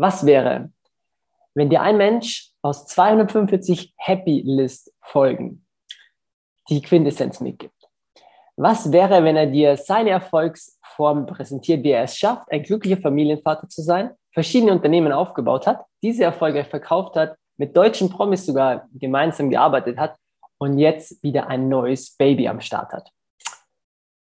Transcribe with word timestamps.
Was 0.00 0.24
wäre, 0.24 0.72
wenn 1.52 1.68
dir 1.68 1.82
ein 1.82 1.98
Mensch 1.98 2.52
aus 2.62 2.86
245 2.86 3.92
Happy 3.98 4.42
List 4.46 4.90
Folgen 5.02 5.66
die 6.70 6.80
Quintessenz 6.80 7.38
mitgibt? 7.40 7.74
Was 8.56 8.92
wäre, 8.92 9.22
wenn 9.24 9.36
er 9.36 9.44
dir 9.44 9.76
seine 9.76 10.08
Erfolgsform 10.08 11.26
präsentiert, 11.26 11.84
wie 11.84 11.90
er 11.90 12.04
es 12.04 12.16
schafft, 12.16 12.50
ein 12.50 12.62
glücklicher 12.62 12.96
Familienvater 12.96 13.68
zu 13.68 13.82
sein, 13.82 14.12
verschiedene 14.32 14.72
Unternehmen 14.72 15.12
aufgebaut 15.12 15.66
hat, 15.66 15.84
diese 16.02 16.24
Erfolge 16.24 16.64
verkauft 16.64 17.16
hat, 17.16 17.36
mit 17.58 17.76
deutschen 17.76 18.08
Promis 18.08 18.46
sogar 18.46 18.88
gemeinsam 18.94 19.50
gearbeitet 19.50 19.98
hat 19.98 20.16
und 20.56 20.78
jetzt 20.78 21.22
wieder 21.22 21.48
ein 21.48 21.68
neues 21.68 22.16
Baby 22.16 22.48
am 22.48 22.62
Start 22.62 22.94
hat? 22.94 23.10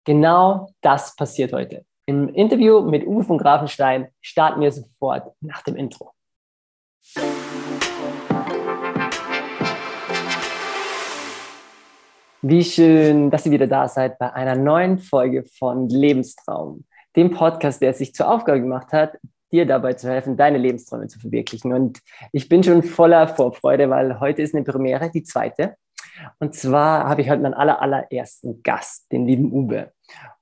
Genau 0.07 0.71
das 0.81 1.15
passiert 1.15 1.53
heute. 1.53 1.85
Im 2.11 2.29
Interview 2.31 2.81
mit 2.81 3.07
Uwe 3.07 3.23
von 3.23 3.39
Grafenstein 3.39 4.09
starten 4.21 4.61
wir 4.61 4.73
sofort 4.73 5.33
nach 5.41 5.63
dem 5.63 5.77
Intro. 5.77 6.11
Wie 12.43 12.65
schön, 12.65 13.31
dass 13.31 13.47
ihr 13.47 13.53
wieder 13.53 13.69
da 13.69 13.87
seid 13.87 14.19
bei 14.19 14.33
einer 14.33 14.57
neuen 14.57 14.99
Folge 14.99 15.45
von 15.57 15.89
Lebenstraum, 15.89 16.85
dem 17.15 17.31
Podcast, 17.31 17.81
der 17.81 17.91
es 17.91 17.99
sich 17.99 18.13
zur 18.13 18.29
Aufgabe 18.29 18.61
gemacht 18.61 18.93
hat, 18.93 19.17
dir 19.53 19.65
dabei 19.65 19.93
zu 19.93 20.09
helfen, 20.09 20.37
deine 20.37 20.59
Lebensträume 20.59 21.07
zu 21.07 21.21
verwirklichen. 21.21 21.73
Und 21.73 22.01
ich 22.33 22.49
bin 22.49 22.65
schon 22.65 22.83
voller 22.83 23.29
Vorfreude, 23.29 23.89
weil 23.89 24.19
heute 24.19 24.43
ist 24.43 24.53
eine 24.53 24.65
Premiere, 24.65 25.13
die 25.13 25.23
zweite. 25.23 25.77
Und 26.39 26.55
zwar 26.55 27.09
habe 27.09 27.23
ich 27.23 27.31
heute 27.31 27.43
meinen 27.43 27.55
aller, 27.55 27.81
allerersten 27.81 28.63
Gast, 28.63 29.11
den 29.13 29.27
lieben 29.27 29.53
Uwe. 29.53 29.93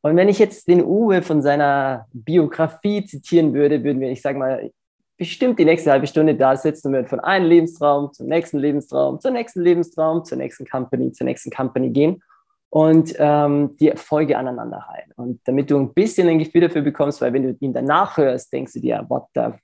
Und 0.01 0.17
wenn 0.17 0.29
ich 0.29 0.39
jetzt 0.39 0.69
den 0.69 0.85
Uwe 0.85 1.23
von 1.23 1.43
seiner 1.43 2.07
Biografie 2.13 3.05
zitieren 3.05 3.55
würde, 3.55 3.85
würden 3.85 4.01
wir, 4.01 4.11
ich 4.11 4.23
sage 4.23 4.39
mal, 4.39 4.71
bestimmt 5.17 5.59
die 5.59 5.65
nächste 5.65 5.91
halbe 5.91 6.07
Stunde 6.07 6.37
da 6.37 6.57
sitzen 6.57 6.89
und 6.89 6.95
würden 6.95 7.09
von 7.09 7.21
einem 7.21 7.47
Lebensraum 7.47 8.13
zum 8.13 8.29
nächsten 8.29 8.59
Lebensraum, 8.59 9.21
zum 9.21 9.33
nächsten 9.33 9.61
Lebensraum, 9.61 10.25
zur 10.25 10.39
nächsten 10.39 10.67
Company, 10.67 11.13
zur 11.13 11.25
nächsten 11.25 11.51
Company 11.51 11.91
gehen 11.91 12.23
und 12.71 13.15
ähm, 13.19 13.77
die 13.79 13.89
Erfolge 13.89 14.39
aneinander 14.39 14.79
reihen. 14.79 15.13
Und 15.17 15.41
damit 15.45 15.71
du 15.71 15.79
ein 15.79 15.93
bisschen 15.93 16.29
ein 16.29 16.39
Gefühl 16.39 16.63
dafür 16.63 16.83
bekommst, 16.83 17.21
weil 17.21 17.33
wenn 17.33 17.43
du 17.43 17.57
ihn 17.61 17.73
danach 17.73 18.17
hörst, 18.17 18.53
denkst 18.53 18.75
du 18.75 18.81
dir, 18.81 19.05
what 19.09 19.25
the 19.35 19.59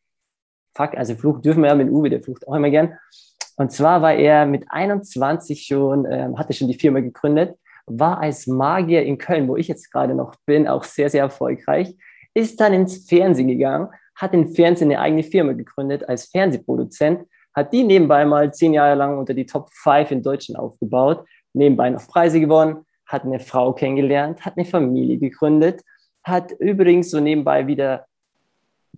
fuck, 0.77 0.94
also 0.96 1.14
Fluch 1.14 1.41
dürfen 1.41 1.62
wir 1.62 1.69
ja 1.69 1.74
mit 1.74 1.91
Uwe, 1.91 2.11
der 2.11 2.20
flucht 2.20 2.46
auch 2.48 2.55
immer 2.55 2.70
gern. 2.70 2.98
Und 3.56 3.72
zwar 3.72 4.02
war 4.02 4.14
er 4.14 4.47
mit 4.47 4.64
21 4.69 5.62
schon, 5.62 6.06
ähm, 6.10 6.38
hatte 6.38 6.52
schon 6.52 6.69
die 6.69 6.78
Firma 6.78 7.00
gegründet, 7.00 7.56
war 7.86 8.20
als 8.20 8.46
Magier 8.46 9.02
in 9.05 9.19
Köln, 9.19 9.48
wo 9.48 9.56
ich 9.56 9.69
jetzt 9.69 9.92
gerade 9.92 10.14
noch 10.14 10.34
bin, 10.46 10.66
auch 10.66 10.84
sehr, 10.84 11.11
sehr 11.11 11.22
erfolgreich, 11.22 11.94
ist 12.34 12.61
dann 12.61 12.72
ins 12.72 13.08
Fernsehen 13.08 13.48
gegangen, 13.48 13.88
hat 14.16 14.34
im 14.34 14.48
Fernsehen 14.48 14.91
eine 14.91 15.00
eigene 15.00 15.22
Firma 15.22 15.52
gegründet 15.52 16.08
als 16.08 16.27
Fernsehproduzent, 16.27 17.27
hat 17.55 17.72
die 17.72 17.84
nebenbei 17.84 18.24
mal 18.24 18.52
zehn 18.52 18.74
Jahre 18.74 18.96
lang 18.96 19.19
unter 19.19 19.34
die 19.34 19.46
Top 19.46 19.68
5 19.72 20.11
in 20.11 20.22
Deutschland 20.22 20.58
aufgebaut, 20.58 21.24
nebenbei 21.52 21.91
noch 21.91 22.06
Preise 22.08 22.41
gewonnen, 22.41 22.84
hat 23.06 23.24
eine 23.24 23.39
Frau 23.39 23.72
kennengelernt, 23.72 24.44
hat 24.44 24.56
eine 24.56 24.66
Familie 24.66 25.18
gegründet, 25.18 25.83
hat 26.24 26.52
übrigens 26.52 27.11
so 27.11 27.20
nebenbei 27.20 27.66
wieder 27.66 28.06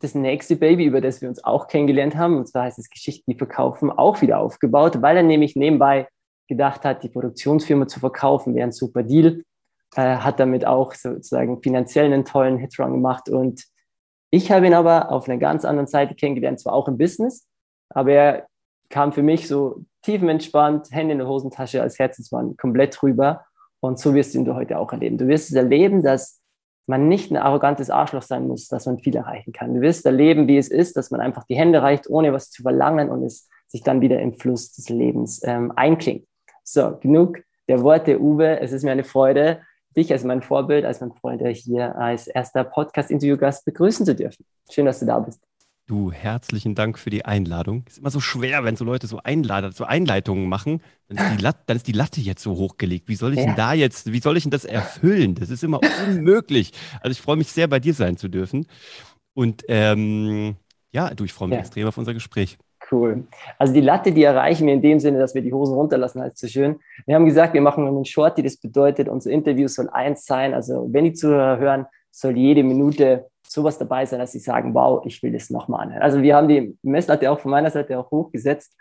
das 0.00 0.14
nächste 0.14 0.56
Baby, 0.56 0.84
über 0.84 1.00
das 1.00 1.20
wir 1.22 1.28
uns 1.28 1.42
auch 1.42 1.69
kennengelernt 1.69 2.16
haben, 2.16 2.36
und 2.36 2.48
zwar 2.48 2.64
heißt 2.64 2.78
es 2.78 2.91
Geschichten, 2.91 3.30
die 3.30 3.39
verkaufen, 3.39 3.91
auch 3.91 4.20
wieder 4.20 4.38
aufgebaut, 4.38 5.00
weil 5.03 5.16
er 5.16 5.22
nämlich 5.22 5.56
nebenbei 5.56 6.08
gedacht 6.48 6.84
hat, 6.84 7.03
die 7.03 7.08
Produktionsfirma 7.08 7.86
zu 7.86 8.00
verkaufen, 8.00 8.55
wäre 8.55 8.69
ein 8.69 8.72
super 8.72 9.03
Deal. 9.03 9.42
Äh, 9.94 10.16
hat 10.16 10.41
damit 10.41 10.66
auch 10.66 10.92
sozusagen 10.92 11.62
finanziell 11.62 12.06
einen 12.06 12.25
tollen 12.25 12.58
Hitrun 12.58 12.92
gemacht. 12.92 13.28
Und 13.28 13.64
ich 14.30 14.50
habe 14.50 14.66
ihn 14.66 14.75
aber 14.75 15.11
auf 15.11 15.28
einer 15.28 15.38
ganz 15.38 15.64
anderen 15.64 15.86
Seite 15.86 16.14
kennengelernt, 16.14 16.60
zwar 16.60 16.75
auch 16.75 16.88
im 16.88 16.98
Business, 16.98 17.47
aber 17.91 18.12
er 18.12 18.47
kam 18.91 19.12
für 19.12 19.22
mich 19.22 19.48
so 19.48 19.84
tiefenentspannt, 20.03 20.91
Hände 20.91 21.12
in 21.12 21.19
der 21.19 21.28
Hosentasche 21.28 21.83
als 21.83 21.98
Herzensmann 21.98 22.56
komplett 22.56 23.03
rüber. 23.03 23.47
Und 23.81 23.99
so 23.99 24.15
wirst 24.15 24.34
du 24.34 24.38
ihn 24.38 24.54
heute 24.54 24.78
auch 24.78 24.93
erleben. 24.93 25.19
Du 25.19 25.28
wirst 25.28 25.50
es 25.50 25.56
erleben, 25.56 26.03
dass 26.03 26.41
man 26.86 27.08
nicht 27.08 27.30
ein 27.30 27.36
arrogantes 27.36 27.91
Arschloch 27.91 28.22
sein 28.22 28.47
muss, 28.47 28.69
dass 28.69 28.86
man 28.86 28.98
viel 28.98 29.16
erreichen 29.16 29.52
kann. 29.52 29.74
Du 29.74 29.80
wirst 29.80 30.06
erleben, 30.06 30.47
wie 30.48 30.56
es 30.56 30.69
ist, 30.69 30.97
dass 30.97 31.10
man 31.10 31.20
einfach 31.20 31.44
die 31.44 31.56
Hände 31.56 31.82
reicht, 31.82 32.08
ohne 32.08 32.32
was 32.32 32.50
zu 32.50 32.62
verlangen 32.62 33.10
und 33.10 33.24
es 33.24 33.48
sich 33.69 33.82
dann 33.82 34.00
wieder 34.00 34.20
im 34.20 34.32
Fluss 34.32 34.72
des 34.72 34.88
Lebens 34.88 35.41
ähm, 35.44 35.72
einklingt. 35.75 36.26
So, 36.62 36.96
genug 37.00 37.42
der 37.69 37.82
Worte, 37.82 38.20
Uwe. 38.20 38.60
Es 38.60 38.72
ist 38.72 38.84
mir 38.84 38.92
eine 38.92 39.04
Freude, 39.04 39.60
dich 39.96 40.12
als 40.12 40.25
mein 40.25 40.42
Vorbild, 40.42 40.84
als 40.84 41.00
mein 41.00 41.12
Freund 41.12 41.42
hier 41.46 41.96
als 41.96 42.28
erster 42.28 42.64
Podcast-Interviewgast 42.64 43.64
begrüßen 43.64 44.06
zu 44.06 44.14
dürfen. 44.14 44.44
Schön, 44.70 44.86
dass 44.86 45.00
du 45.00 45.06
da 45.06 45.19
bist. 45.19 45.41
Du, 45.88 46.10
herzlichen 46.10 46.74
Dank 46.74 46.98
für 46.98 47.10
die 47.10 47.24
Einladung. 47.24 47.84
Ist 47.86 47.98
immer 47.98 48.10
so 48.10 48.19
schwer, 48.19 48.64
wenn 48.64 48.74
so 48.74 48.84
Leute 48.84 49.06
so, 49.06 49.20
Einlader, 49.22 49.70
so 49.70 49.84
Einleitungen 49.84 50.48
machen. 50.48 50.82
Dann 51.08 51.16
ist, 51.16 51.38
die 51.38 51.42
Latte, 51.44 51.60
dann 51.66 51.76
ist 51.76 51.86
die 51.86 51.92
Latte 51.92 52.20
jetzt 52.20 52.42
so 52.42 52.56
hochgelegt. 52.56 53.08
Wie 53.08 53.14
soll 53.14 53.34
ich 53.34 53.38
ja. 53.38 53.47
denn 53.47 53.54
da 53.54 53.72
jetzt, 53.72 54.12
wie 54.12 54.19
soll 54.19 54.36
ich 54.36 54.42
denn 54.42 54.50
das 54.50 54.64
erfüllen? 54.64 55.36
Das 55.36 55.48
ist 55.48 55.62
immer 55.62 55.78
unmöglich. 56.08 56.72
Also 57.00 57.12
ich 57.12 57.20
freue 57.20 57.36
mich 57.36 57.52
sehr, 57.52 57.69
bei 57.69 57.78
dir 57.78 57.94
sein 57.94 58.16
zu 58.16 58.26
dürfen. 58.26 58.66
Und 59.32 59.62
ähm, 59.69 60.56
ja, 60.91 61.14
du, 61.14 61.22
ich 61.22 61.32
freue 61.32 61.48
mich 61.48 61.54
ja. 61.54 61.60
extrem 61.60 61.86
auf 61.86 61.96
unser 61.96 62.14
Gespräch. 62.14 62.58
Cool. 62.91 63.28
Also 63.56 63.72
die 63.72 63.80
Latte, 63.80 64.10
die 64.10 64.25
erreichen 64.25 64.66
wir 64.66 64.75
in 64.75 64.82
dem 64.82 64.98
Sinne, 64.98 65.20
dass 65.20 65.36
wir 65.36 65.42
die 65.42 65.52
Hosen 65.52 65.75
runterlassen, 65.75 66.20
heißt 66.20 66.38
so 66.38 66.48
schön. 66.48 66.80
Wir 67.06 67.14
haben 67.14 67.26
gesagt, 67.26 67.54
wir 67.54 67.60
machen 67.60 67.86
einen 67.86 68.04
Shorty, 68.04 68.42
das 68.42 68.56
bedeutet, 68.56 69.08
unser 69.08 69.30
Interview 69.30 69.69
soll 69.69 69.88
eins 69.91 70.25
sein. 70.25 70.52
Also 70.52 70.88
wenn 70.91 71.04
die 71.04 71.12
Zuhörer 71.12 71.58
hören, 71.58 71.86
soll 72.16 72.37
jede 72.37 72.62
Minute 72.62 73.27
sowas 73.47 73.78
dabei 73.78 74.06
sein, 74.06 74.19
dass 74.19 74.32
sie 74.32 74.38
sagen, 74.38 74.75
wow, 74.75 75.04
ich 75.04 75.22
will 75.22 75.32
das 75.32 75.50
nochmal 75.50 75.82
anhören. 75.82 76.03
Also 76.03 76.22
wir 76.22 76.34
haben 76.34 76.49
die 76.49 76.77
Messlatte 76.82 77.31
auch 77.31 77.38
von 77.38 77.50
meiner 77.50 77.71
Seite 77.71 77.99
auch 77.99 78.10
hochgesetzt. 78.10 78.75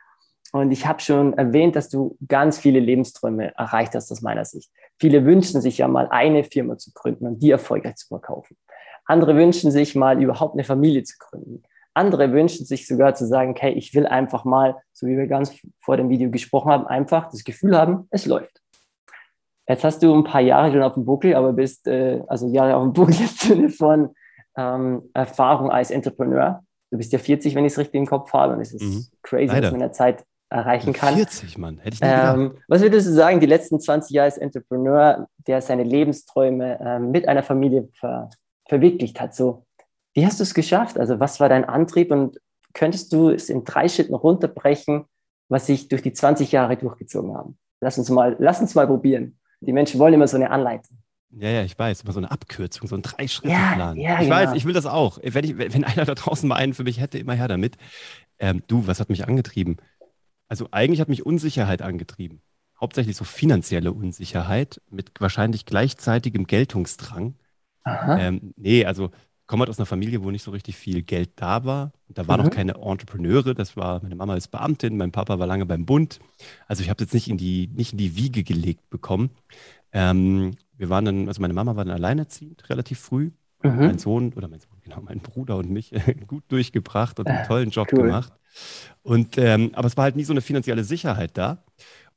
Und 0.53 0.71
ich 0.71 0.87
habe 0.87 1.01
schon 1.01 1.33
erwähnt, 1.33 1.75
dass 1.75 1.89
du 1.89 2.17
ganz 2.27 2.57
viele 2.57 2.79
Lebensträume 2.79 3.53
erreicht 3.57 3.93
hast 3.93 4.09
aus 4.11 4.21
meiner 4.21 4.45
Sicht. 4.45 4.71
Viele 4.99 5.25
wünschen 5.25 5.59
sich 5.59 5.79
ja 5.79 5.87
mal 5.89 6.07
eine 6.09 6.45
Firma 6.45 6.77
zu 6.77 6.93
gründen 6.93 7.27
und 7.27 7.43
die 7.43 7.51
erfolgreich 7.51 7.95
zu 7.95 8.07
verkaufen. 8.07 8.55
Andere 9.03 9.35
wünschen 9.35 9.69
sich 9.69 9.95
mal 9.95 10.21
überhaupt 10.21 10.53
eine 10.53 10.63
Familie 10.63 11.03
zu 11.03 11.17
gründen. 11.19 11.63
Andere 11.93 12.31
wünschen 12.31 12.65
sich 12.65 12.87
sogar 12.87 13.15
zu 13.15 13.27
sagen, 13.27 13.51
okay, 13.51 13.71
ich 13.71 13.93
will 13.93 14.05
einfach 14.05 14.45
mal, 14.45 14.77
so 14.93 15.07
wie 15.07 15.17
wir 15.17 15.27
ganz 15.27 15.53
vor 15.79 15.97
dem 15.97 16.09
Video 16.09 16.29
gesprochen 16.31 16.71
haben, 16.71 16.87
einfach 16.87 17.29
das 17.29 17.43
Gefühl 17.43 17.77
haben, 17.77 18.07
es 18.11 18.25
läuft. 18.25 18.61
Jetzt 19.67 19.83
hast 19.83 20.03
du 20.03 20.13
ein 20.13 20.23
paar 20.23 20.41
Jahre 20.41 20.71
schon 20.71 20.83
auf 20.83 20.93
dem 20.93 21.05
Buckel, 21.05 21.35
aber 21.35 21.53
bist, 21.53 21.87
äh, 21.87 22.21
also 22.27 22.47
Jahre 22.47 22.75
auf 22.75 22.83
dem 22.83 22.93
Buckel 22.93 23.15
im 23.19 23.27
Sinne 23.27 23.69
von 23.69 24.15
ähm, 24.57 25.09
Erfahrung 25.13 25.71
als 25.71 25.91
Entrepreneur. 25.91 26.63
Du 26.91 26.97
bist 26.97 27.11
ja 27.11 27.19
40, 27.19 27.55
wenn 27.55 27.65
ich 27.65 27.73
es 27.73 27.79
richtig 27.79 27.95
im 27.95 28.05
Kopf 28.05 28.31
habe, 28.33 28.53
und 28.53 28.61
es 28.61 28.73
ist 28.73 28.83
mhm. 28.83 29.05
crazy, 29.23 29.47
Leider. 29.47 29.67
was 29.67 29.71
man 29.71 29.81
in 29.81 29.87
der 29.87 29.91
Zeit 29.91 30.23
erreichen 30.49 30.93
kann. 30.93 31.15
40, 31.15 31.57
Mann, 31.57 31.79
hätte 31.79 31.95
ich 31.95 32.01
nicht 32.01 32.11
ähm, 32.13 32.57
Was 32.67 32.81
würdest 32.81 33.07
du 33.07 33.11
sagen, 33.11 33.39
die 33.39 33.47
letzten 33.47 33.79
20 33.79 34.11
Jahre 34.11 34.25
als 34.25 34.37
Entrepreneur, 34.37 35.27
der 35.47 35.61
seine 35.61 35.83
Lebensträume 35.83 36.79
äh, 36.79 36.99
mit 36.99 37.27
einer 37.27 37.43
Familie 37.43 37.89
ver 37.93 38.29
verwirklicht 38.67 39.19
hat? 39.19 39.35
So, 39.35 39.65
wie 40.13 40.25
hast 40.25 40.39
du 40.39 40.43
es 40.43 40.53
geschafft? 40.53 40.97
Also 40.97 41.19
was 41.19 41.39
war 41.39 41.49
dein 41.49 41.65
Antrieb 41.65 42.11
und 42.11 42.39
könntest 42.73 43.11
du 43.13 43.29
es 43.29 43.49
in 43.49 43.63
drei 43.63 43.87
Schritten 43.87 44.15
runterbrechen, 44.15 45.05
was 45.49 45.65
sich 45.65 45.87
durch 45.87 46.01
die 46.01 46.13
20 46.13 46.51
Jahre 46.51 46.77
durchgezogen 46.77 47.35
haben? 47.35 47.57
Lass 47.81 47.97
uns 47.97 48.09
mal, 48.09 48.35
lass 48.39 48.61
uns 48.61 48.75
mal 48.75 48.87
probieren. 48.87 49.37
Die 49.61 49.73
Menschen 49.73 49.99
wollen 49.99 50.13
immer 50.13 50.27
so 50.27 50.37
eine 50.37 50.49
Anleitung. 50.49 50.97
Ja, 51.37 51.49
ja, 51.49 51.63
ich 51.63 51.77
weiß, 51.77 52.01
immer 52.01 52.13
so 52.13 52.19
eine 52.19 52.31
Abkürzung, 52.31 52.87
so 52.87 52.95
ein 52.95 53.01
Drei-Schritte-Plan. 53.01 53.97
Ja, 53.97 54.03
ja, 54.03 54.13
ich 54.15 54.29
genau. 54.29 54.35
weiß, 54.35 54.53
ich 54.53 54.65
will 54.65 54.73
das 54.73 54.85
auch. 54.85 55.19
Wenn, 55.21 55.43
ich, 55.43 55.57
wenn 55.57 55.83
einer 55.83 56.05
da 56.05 56.15
draußen 56.15 56.47
mal 56.47 56.55
einen 56.55 56.73
für 56.73 56.83
mich 56.83 57.01
hätte, 57.01 57.17
immer 57.17 57.33
her 57.33 57.47
damit. 57.47 57.75
Ähm, 58.39 58.63
du, 58.67 58.87
was 58.87 58.99
hat 58.99 59.09
mich 59.09 59.27
angetrieben? 59.27 59.77
Also 60.47 60.69
eigentlich 60.71 61.01
hat 61.01 61.09
mich 61.09 61.25
Unsicherheit 61.25 61.81
angetrieben. 61.81 62.41
Hauptsächlich 62.79 63.17
so 63.17 63.25
finanzielle 63.25 63.91
Unsicherheit 63.91 64.81
mit 64.89 65.11
wahrscheinlich 65.19 65.65
gleichzeitigem 65.65 66.45
Geltungsdrang. 66.47 67.35
Aha. 67.83 68.17
Ähm, 68.17 68.53
nee, 68.55 68.85
also 68.85 69.11
komme 69.47 69.61
halt 69.61 69.69
aus 69.69 69.79
einer 69.79 69.85
Familie, 69.85 70.23
wo 70.23 70.31
nicht 70.31 70.43
so 70.43 70.51
richtig 70.51 70.75
viel 70.75 71.01
Geld 71.03 71.31
da 71.35 71.65
war. 71.65 71.91
Da 72.09 72.27
waren 72.27 72.39
mhm. 72.39 72.47
noch 72.47 72.53
keine 72.53 72.75
Entrepreneure. 72.75 73.53
Das 73.53 73.77
war, 73.77 74.01
meine 74.01 74.15
Mama 74.15 74.35
ist 74.35 74.49
Beamtin, 74.49 74.97
mein 74.97 75.11
Papa 75.11 75.39
war 75.39 75.47
lange 75.47 75.65
beim 75.65 75.85
Bund. 75.85 76.19
Also 76.67 76.83
ich 76.83 76.89
habe 76.89 77.03
jetzt 77.03 77.13
nicht 77.13 77.29
in 77.29 77.37
die, 77.37 77.69
nicht 77.73 77.93
in 77.93 77.97
die 77.97 78.15
Wiege 78.15 78.43
gelegt 78.43 78.89
bekommen. 78.89 79.29
Ähm, 79.91 80.55
wir 80.77 80.89
waren 80.89 81.05
dann, 81.05 81.27
also 81.27 81.41
meine 81.41 81.53
Mama 81.53 81.75
war 81.75 81.85
dann 81.85 81.93
alleinerziehend, 81.93 82.69
relativ 82.69 82.99
früh. 82.99 83.31
Mhm. 83.63 83.77
Mein 83.77 83.97
Sohn, 83.97 84.33
oder 84.33 84.47
mein 84.47 84.59
Sohn, 84.59 84.77
genau, 84.83 85.01
mein 85.01 85.19
Bruder 85.19 85.57
und 85.57 85.69
mich 85.69 85.91
gut 86.27 86.43
durchgebracht 86.49 87.19
und 87.19 87.27
einen 87.27 87.47
tollen 87.47 87.69
Job 87.69 87.87
cool. 87.93 88.03
gemacht. 88.03 88.33
Und, 89.03 89.37
ähm, 89.37 89.71
aber 89.73 89.87
es 89.87 89.97
war 89.97 90.03
halt 90.03 90.15
nie 90.15 90.23
so 90.23 90.33
eine 90.33 90.41
finanzielle 90.41 90.83
Sicherheit 90.83 91.37
da. 91.37 91.63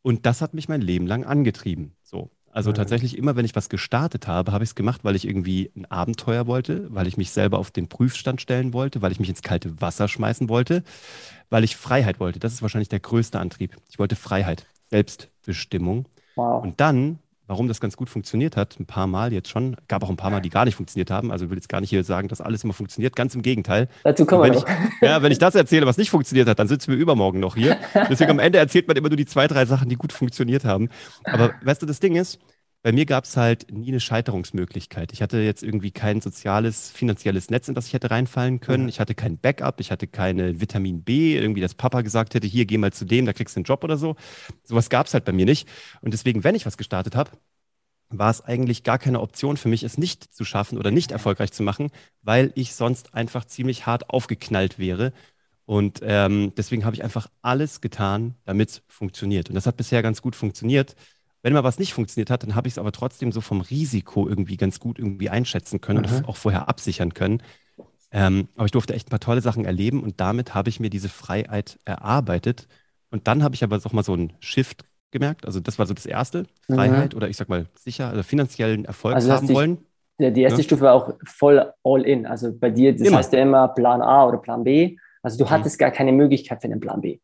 Und 0.02 0.26
das 0.26 0.40
hat 0.40 0.54
mich 0.54 0.68
mein 0.68 0.80
Leben 0.80 1.06
lang 1.06 1.24
angetrieben. 1.24 1.92
So. 2.02 2.30
Also 2.58 2.72
tatsächlich 2.72 3.16
immer, 3.16 3.36
wenn 3.36 3.44
ich 3.44 3.54
was 3.54 3.68
gestartet 3.68 4.26
habe, 4.26 4.50
habe 4.50 4.64
ich 4.64 4.70
es 4.70 4.74
gemacht, 4.74 5.04
weil 5.04 5.14
ich 5.14 5.28
irgendwie 5.28 5.70
ein 5.76 5.84
Abenteuer 5.92 6.48
wollte, 6.48 6.92
weil 6.92 7.06
ich 7.06 7.16
mich 7.16 7.30
selber 7.30 7.56
auf 7.56 7.70
den 7.70 7.88
Prüfstand 7.88 8.40
stellen 8.40 8.72
wollte, 8.72 9.00
weil 9.00 9.12
ich 9.12 9.20
mich 9.20 9.28
ins 9.28 9.42
kalte 9.42 9.80
Wasser 9.80 10.08
schmeißen 10.08 10.48
wollte, 10.48 10.82
weil 11.50 11.62
ich 11.62 11.76
Freiheit 11.76 12.18
wollte. 12.18 12.40
Das 12.40 12.52
ist 12.52 12.60
wahrscheinlich 12.60 12.88
der 12.88 12.98
größte 12.98 13.38
Antrieb. 13.38 13.76
Ich 13.88 14.00
wollte 14.00 14.16
Freiheit, 14.16 14.66
Selbstbestimmung. 14.90 16.06
Wow. 16.34 16.64
Und 16.64 16.80
dann 16.80 17.20
warum 17.48 17.66
das 17.66 17.80
ganz 17.80 17.96
gut 17.96 18.08
funktioniert 18.08 18.56
hat, 18.56 18.78
ein 18.78 18.86
paar 18.86 19.06
Mal 19.06 19.32
jetzt 19.32 19.48
schon. 19.48 19.76
Gab 19.88 20.04
auch 20.04 20.10
ein 20.10 20.16
paar 20.16 20.30
Mal, 20.30 20.40
die 20.40 20.50
gar 20.50 20.64
nicht 20.66 20.76
funktioniert 20.76 21.10
haben. 21.10 21.32
Also 21.32 21.46
ich 21.46 21.50
will 21.50 21.56
jetzt 21.56 21.68
gar 21.68 21.80
nicht 21.80 21.90
hier 21.90 22.04
sagen, 22.04 22.28
dass 22.28 22.40
alles 22.40 22.62
immer 22.62 22.74
funktioniert. 22.74 23.16
Ganz 23.16 23.34
im 23.34 23.42
Gegenteil. 23.42 23.88
Dazu 24.04 24.26
kommen 24.26 24.44
wir 24.44 24.52
noch. 24.52 24.66
Ich, 24.68 24.74
ja, 25.02 25.22
wenn 25.22 25.32
ich 25.32 25.38
das 25.38 25.54
erzähle, 25.54 25.86
was 25.86 25.96
nicht 25.96 26.10
funktioniert 26.10 26.46
hat, 26.46 26.58
dann 26.58 26.68
sitzen 26.68 26.92
wir 26.92 26.98
übermorgen 26.98 27.40
noch 27.40 27.56
hier. 27.56 27.78
Deswegen 28.08 28.30
am 28.30 28.38
Ende 28.38 28.58
erzählt 28.58 28.86
man 28.86 28.96
immer 28.96 29.08
nur 29.08 29.16
die 29.16 29.26
zwei, 29.26 29.48
drei 29.48 29.64
Sachen, 29.64 29.88
die 29.88 29.96
gut 29.96 30.12
funktioniert 30.12 30.64
haben. 30.64 30.90
Aber 31.24 31.52
weißt 31.62 31.82
du, 31.82 31.86
das 31.86 32.00
Ding 32.00 32.16
ist, 32.16 32.38
bei 32.82 32.92
mir 32.92 33.06
gab 33.06 33.24
es 33.24 33.36
halt 33.36 33.72
nie 33.72 33.88
eine 33.88 34.00
Scheiterungsmöglichkeit. 34.00 35.12
Ich 35.12 35.20
hatte 35.20 35.38
jetzt 35.38 35.62
irgendwie 35.62 35.90
kein 35.90 36.20
soziales, 36.20 36.90
finanzielles 36.90 37.50
Netz, 37.50 37.68
in 37.68 37.74
das 37.74 37.88
ich 37.88 37.92
hätte 37.92 38.10
reinfallen 38.10 38.60
können. 38.60 38.84
Mhm. 38.84 38.88
Ich 38.88 39.00
hatte 39.00 39.14
kein 39.14 39.36
Backup, 39.38 39.80
ich 39.80 39.90
hatte 39.90 40.06
keine 40.06 40.60
Vitamin 40.60 41.02
B, 41.02 41.36
irgendwie, 41.36 41.60
dass 41.60 41.74
Papa 41.74 42.02
gesagt 42.02 42.34
hätte, 42.34 42.46
hier, 42.46 42.66
geh 42.66 42.78
mal 42.78 42.92
zu 42.92 43.04
dem, 43.04 43.26
da 43.26 43.32
kriegst 43.32 43.56
du 43.56 43.58
einen 43.58 43.64
Job 43.64 43.82
oder 43.82 43.96
so. 43.96 44.14
Sowas 44.62 44.90
gab 44.90 45.06
es 45.06 45.14
halt 45.14 45.24
bei 45.24 45.32
mir 45.32 45.44
nicht. 45.44 45.68
Und 46.02 46.14
deswegen, 46.14 46.44
wenn 46.44 46.54
ich 46.54 46.66
was 46.66 46.76
gestartet 46.76 47.16
habe, 47.16 47.32
war 48.10 48.30
es 48.30 48.40
eigentlich 48.40 48.84
gar 48.84 48.98
keine 48.98 49.20
Option 49.20 49.56
für 49.56 49.68
mich, 49.68 49.82
es 49.82 49.98
nicht 49.98 50.32
zu 50.32 50.44
schaffen 50.44 50.78
oder 50.78 50.90
nicht 50.90 51.10
erfolgreich 51.10 51.52
zu 51.52 51.62
machen, 51.62 51.90
weil 52.22 52.52
ich 52.54 52.74
sonst 52.74 53.14
einfach 53.14 53.44
ziemlich 53.44 53.86
hart 53.86 54.08
aufgeknallt 54.10 54.78
wäre. 54.78 55.12
Und 55.66 56.00
ähm, 56.02 56.52
deswegen 56.56 56.86
habe 56.86 56.96
ich 56.96 57.04
einfach 57.04 57.28
alles 57.42 57.82
getan, 57.82 58.36
damit 58.44 58.70
es 58.70 58.82
funktioniert. 58.88 59.50
Und 59.50 59.54
das 59.54 59.66
hat 59.66 59.76
bisher 59.76 60.02
ganz 60.02 60.22
gut 60.22 60.34
funktioniert. 60.34 60.96
Wenn 61.42 61.52
mal 61.52 61.64
was 61.64 61.78
nicht 61.78 61.94
funktioniert 61.94 62.30
hat, 62.30 62.42
dann 62.42 62.54
habe 62.54 62.68
ich 62.68 62.74
es 62.74 62.78
aber 62.78 62.92
trotzdem 62.92 63.32
so 63.32 63.40
vom 63.40 63.60
Risiko 63.60 64.28
irgendwie 64.28 64.56
ganz 64.56 64.80
gut 64.80 64.98
irgendwie 64.98 65.30
einschätzen 65.30 65.80
können 65.80 66.04
mhm. 66.08 66.16
und 66.16 66.28
auch 66.28 66.36
vorher 66.36 66.68
absichern 66.68 67.14
können. 67.14 67.42
Ähm, 68.10 68.48
aber 68.56 68.66
ich 68.66 68.72
durfte 68.72 68.94
echt 68.94 69.08
ein 69.08 69.10
paar 69.10 69.20
tolle 69.20 69.40
Sachen 69.40 69.64
erleben 69.64 70.02
und 70.02 70.20
damit 70.20 70.54
habe 70.54 70.68
ich 70.68 70.80
mir 70.80 70.90
diese 70.90 71.08
Freiheit 71.08 71.78
erarbeitet. 71.84 72.66
Und 73.10 73.26
dann 73.28 73.42
habe 73.42 73.54
ich 73.54 73.62
aber 73.62 73.76
auch 73.76 73.92
mal 73.92 74.02
so 74.02 74.14
einen 74.14 74.32
Shift 74.40 74.84
gemerkt. 75.10 75.46
Also 75.46 75.60
das 75.60 75.78
war 75.78 75.86
so 75.86 75.94
das 75.94 76.06
Erste, 76.06 76.46
Freiheit 76.66 77.12
mhm. 77.12 77.18
oder 77.18 77.28
ich 77.28 77.36
sag 77.36 77.48
mal 77.48 77.66
sicher, 77.78 78.08
also 78.08 78.22
finanziellen 78.22 78.84
Erfolg 78.84 79.14
also 79.14 79.32
haben 79.32 79.48
wollen. 79.50 79.78
Die, 80.20 80.32
die 80.32 80.42
erste 80.42 80.60
ja? 80.60 80.64
Stufe 80.64 80.82
war 80.82 80.94
auch 80.94 81.14
voll 81.24 81.72
all 81.84 82.02
in. 82.02 82.26
Also 82.26 82.52
bei 82.52 82.70
dir, 82.70 82.92
das 82.92 83.06
immer. 83.06 83.18
heißt 83.18 83.32
ja 83.32 83.40
immer 83.40 83.68
Plan 83.68 84.02
A 84.02 84.26
oder 84.26 84.38
Plan 84.38 84.64
B. 84.64 84.96
Also 85.22 85.38
du 85.38 85.44
mhm. 85.44 85.50
hattest 85.50 85.78
gar 85.78 85.90
keine 85.90 86.12
Möglichkeit 86.12 86.60
für 86.60 86.68
den 86.68 86.80
Plan 86.80 87.00
B. 87.00 87.18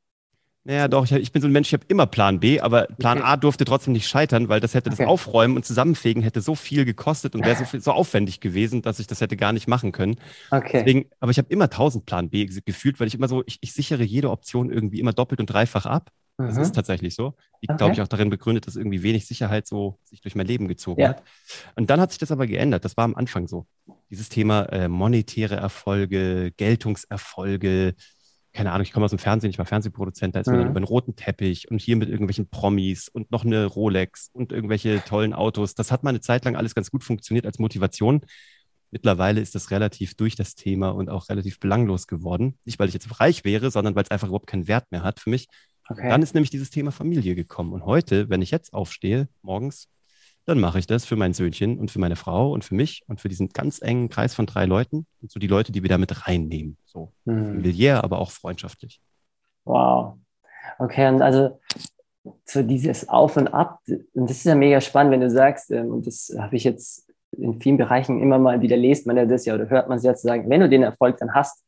Naja, 0.66 0.88
doch, 0.88 1.04
ich, 1.04 1.12
ich, 1.12 1.30
bin 1.30 1.42
so 1.42 1.48
ein 1.48 1.52
Mensch, 1.52 1.68
ich 1.68 1.74
habe 1.74 1.84
immer 1.88 2.06
Plan 2.06 2.40
B, 2.40 2.58
aber 2.58 2.86
Plan 2.98 3.18
okay. 3.18 3.26
A 3.26 3.36
durfte 3.36 3.66
trotzdem 3.66 3.92
nicht 3.92 4.08
scheitern, 4.08 4.48
weil 4.48 4.60
das 4.60 4.72
hätte 4.72 4.90
okay. 4.90 5.02
das 5.02 5.06
Aufräumen 5.06 5.56
und 5.56 5.66
Zusammenfegen 5.66 6.22
hätte 6.22 6.40
so 6.40 6.54
viel 6.54 6.86
gekostet 6.86 7.34
und 7.34 7.44
wäre 7.44 7.62
so, 7.62 7.78
so 7.78 7.92
aufwendig 7.92 8.40
gewesen, 8.40 8.80
dass 8.80 8.98
ich 8.98 9.06
das 9.06 9.20
hätte 9.20 9.36
gar 9.36 9.52
nicht 9.52 9.68
machen 9.68 9.92
können. 9.92 10.16
Okay. 10.50 10.78
Deswegen, 10.78 11.10
aber 11.20 11.30
ich 11.30 11.38
habe 11.38 11.48
immer 11.50 11.68
tausend 11.68 12.06
Plan 12.06 12.30
B 12.30 12.46
gefühlt, 12.46 12.98
weil 12.98 13.08
ich 13.08 13.14
immer 13.14 13.28
so, 13.28 13.42
ich, 13.44 13.58
ich 13.60 13.74
sichere 13.74 14.02
jede 14.04 14.30
Option 14.30 14.70
irgendwie 14.70 15.00
immer 15.00 15.12
doppelt 15.12 15.38
und 15.38 15.46
dreifach 15.46 15.84
ab. 15.84 16.10
Mhm. 16.38 16.46
Das 16.46 16.56
ist 16.56 16.74
tatsächlich 16.74 17.14
so. 17.14 17.34
Liegt, 17.60 17.72
okay. 17.72 17.76
glaube 17.76 17.92
ich, 17.92 18.00
auch 18.00 18.08
darin 18.08 18.30
begründet, 18.30 18.66
dass 18.66 18.76
irgendwie 18.76 19.02
wenig 19.02 19.26
Sicherheit 19.26 19.66
so 19.66 19.98
sich 20.04 20.22
durch 20.22 20.34
mein 20.34 20.46
Leben 20.46 20.66
gezogen 20.66 21.02
ja. 21.02 21.10
hat. 21.10 21.22
Und 21.76 21.90
dann 21.90 22.00
hat 22.00 22.10
sich 22.10 22.18
das 22.18 22.32
aber 22.32 22.46
geändert. 22.46 22.86
Das 22.86 22.96
war 22.96 23.04
am 23.04 23.14
Anfang 23.14 23.48
so. 23.48 23.66
Dieses 24.10 24.30
Thema 24.30 24.62
äh, 24.72 24.88
monetäre 24.88 25.56
Erfolge, 25.56 26.52
Geltungserfolge, 26.56 27.94
keine 28.54 28.70
Ahnung, 28.70 28.84
ich 28.84 28.92
komme 28.92 29.04
aus 29.04 29.10
dem 29.10 29.18
Fernsehen, 29.18 29.50
ich 29.50 29.58
war 29.58 29.66
Fernsehproduzent, 29.66 30.36
da 30.36 30.40
ist 30.40 30.46
man 30.46 30.56
dann 30.56 30.66
mhm. 30.66 30.70
über 30.70 30.78
einen 30.78 30.86
roten 30.86 31.16
Teppich 31.16 31.70
und 31.70 31.80
hier 31.80 31.96
mit 31.96 32.08
irgendwelchen 32.08 32.48
Promis 32.48 33.08
und 33.08 33.32
noch 33.32 33.44
eine 33.44 33.66
Rolex 33.66 34.30
und 34.32 34.52
irgendwelche 34.52 35.02
tollen 35.04 35.34
Autos. 35.34 35.74
Das 35.74 35.90
hat 35.90 36.04
mal 36.04 36.10
eine 36.10 36.20
Zeit 36.20 36.44
lang 36.44 36.54
alles 36.54 36.74
ganz 36.76 36.92
gut 36.92 37.02
funktioniert 37.02 37.46
als 37.46 37.58
Motivation. 37.58 38.20
Mittlerweile 38.92 39.40
ist 39.40 39.56
das 39.56 39.72
relativ 39.72 40.14
durch 40.14 40.36
das 40.36 40.54
Thema 40.54 40.90
und 40.90 41.10
auch 41.10 41.28
relativ 41.28 41.58
belanglos 41.58 42.06
geworden. 42.06 42.56
Nicht, 42.64 42.78
weil 42.78 42.86
ich 42.86 42.94
jetzt 42.94 43.20
reich 43.20 43.44
wäre, 43.44 43.72
sondern 43.72 43.96
weil 43.96 44.04
es 44.04 44.10
einfach 44.12 44.28
überhaupt 44.28 44.46
keinen 44.46 44.68
Wert 44.68 44.86
mehr 44.92 45.02
hat 45.02 45.18
für 45.18 45.30
mich. 45.30 45.48
Okay. 45.88 46.08
Dann 46.08 46.22
ist 46.22 46.34
nämlich 46.34 46.50
dieses 46.50 46.70
Thema 46.70 46.92
Familie 46.92 47.34
gekommen. 47.34 47.72
Und 47.72 47.84
heute, 47.84 48.30
wenn 48.30 48.40
ich 48.40 48.52
jetzt 48.52 48.72
aufstehe, 48.72 49.28
morgens, 49.42 49.88
dann 50.46 50.60
mache 50.60 50.78
ich 50.78 50.86
das 50.86 51.04
für 51.04 51.16
mein 51.16 51.32
Söhnchen 51.32 51.78
und 51.78 51.90
für 51.90 51.98
meine 51.98 52.16
Frau 52.16 52.52
und 52.52 52.64
für 52.64 52.74
mich 52.74 53.02
und 53.06 53.20
für 53.20 53.28
diesen 53.28 53.48
ganz 53.48 53.80
engen 53.80 54.08
Kreis 54.08 54.34
von 54.34 54.46
drei 54.46 54.66
Leuten 54.66 55.06
und 55.22 55.30
so 55.30 55.40
die 55.40 55.46
Leute, 55.46 55.72
die 55.72 55.82
wir 55.82 55.88
da 55.88 55.98
mit 55.98 56.26
reinnehmen. 56.26 56.76
So 56.84 57.12
mhm. 57.24 57.46
familiär, 57.46 58.04
aber 58.04 58.18
auch 58.18 58.30
freundschaftlich. 58.30 59.00
Wow. 59.64 60.18
Okay, 60.78 61.08
und 61.08 61.22
also 61.22 61.58
so 62.44 62.62
dieses 62.62 63.08
Auf 63.08 63.36
und 63.36 63.48
Ab, 63.48 63.80
und 63.86 64.30
das 64.30 64.38
ist 64.38 64.44
ja 64.44 64.54
mega 64.54 64.80
spannend, 64.80 65.12
wenn 65.12 65.20
du 65.20 65.30
sagst, 65.30 65.70
ähm, 65.70 65.90
und 65.90 66.06
das 66.06 66.34
habe 66.38 66.56
ich 66.56 66.64
jetzt 66.64 67.10
in 67.36 67.60
vielen 67.60 67.76
Bereichen 67.76 68.20
immer 68.20 68.38
mal 68.38 68.60
wieder 68.60 68.76
lest 68.76 69.06
man 69.06 69.16
ja 69.16 69.26
das 69.26 69.44
ja 69.44 69.54
oder 69.54 69.68
hört 69.68 69.88
man 69.88 69.98
es 69.98 70.04
ja 70.04 70.14
zu 70.14 70.26
sagen, 70.26 70.48
wenn 70.48 70.60
du 70.60 70.68
den 70.68 70.82
Erfolg 70.82 71.16
dann 71.18 71.34
hast, 71.34 71.64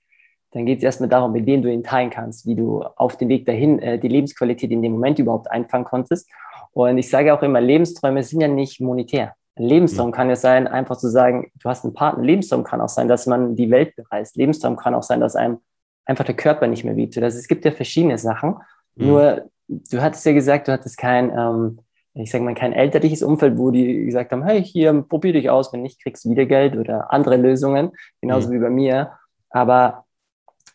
dann 0.52 0.64
geht 0.64 0.78
es 0.78 0.84
erstmal 0.84 1.08
darum, 1.08 1.32
mit 1.32 1.44
wem 1.46 1.62
du 1.62 1.70
ihn 1.70 1.82
teilen 1.82 2.10
kannst, 2.10 2.46
wie 2.46 2.54
du 2.54 2.82
auf 2.82 3.16
dem 3.16 3.28
Weg 3.28 3.46
dahin 3.46 3.78
äh, 3.80 3.98
die 3.98 4.08
Lebensqualität 4.08 4.70
in 4.70 4.80
dem 4.80 4.92
Moment 4.92 5.18
überhaupt 5.18 5.50
einfangen 5.50 5.84
konntest. 5.84 6.30
Und 6.76 6.98
ich 6.98 7.08
sage 7.08 7.32
auch 7.32 7.40
immer, 7.40 7.58
Lebensträume 7.58 8.22
sind 8.22 8.42
ja 8.42 8.48
nicht 8.48 8.82
monetär. 8.82 9.32
Ein 9.54 9.64
Lebenstraum 9.64 10.08
mhm. 10.08 10.12
kann 10.12 10.28
ja 10.28 10.36
sein, 10.36 10.68
einfach 10.68 10.98
zu 10.98 11.08
sagen, 11.08 11.50
du 11.58 11.70
hast 11.70 11.84
einen 11.84 11.94
Partner. 11.94 12.22
Lebenstraum 12.22 12.64
kann 12.64 12.82
auch 12.82 12.90
sein, 12.90 13.08
dass 13.08 13.24
man 13.24 13.56
die 13.56 13.70
Welt 13.70 13.96
bereist. 13.96 14.36
Lebenstraum 14.36 14.76
kann 14.76 14.94
auch 14.94 15.02
sein, 15.02 15.20
dass 15.20 15.36
einem 15.36 15.56
einfach 16.04 16.26
der 16.26 16.36
Körper 16.36 16.66
nicht 16.66 16.84
mehr 16.84 16.94
wehtut. 16.94 17.22
Also 17.22 17.38
es 17.38 17.48
gibt 17.48 17.64
ja 17.64 17.70
verschiedene 17.70 18.18
Sachen. 18.18 18.56
Mhm. 18.94 19.06
Nur, 19.06 19.50
du 19.68 20.02
hattest 20.02 20.26
ja 20.26 20.34
gesagt, 20.34 20.68
du 20.68 20.72
hattest 20.72 20.98
kein, 20.98 21.30
ähm, 21.30 21.78
ich 22.12 22.30
sage 22.30 22.44
mal, 22.44 22.54
kein 22.54 22.74
elterliches 22.74 23.22
Umfeld, 23.22 23.56
wo 23.56 23.70
die 23.70 24.04
gesagt 24.04 24.32
haben, 24.32 24.44
hey, 24.44 24.62
hier, 24.62 24.92
probier 25.00 25.32
dich 25.32 25.48
aus, 25.48 25.72
wenn 25.72 25.80
nicht, 25.80 26.02
kriegst 26.02 26.26
du 26.26 26.30
wieder 26.30 26.44
Geld 26.44 26.76
oder 26.76 27.10
andere 27.10 27.38
Lösungen, 27.38 27.92
genauso 28.20 28.48
mhm. 28.50 28.52
wie 28.52 28.58
bei 28.58 28.70
mir. 28.70 29.12
Aber 29.48 30.04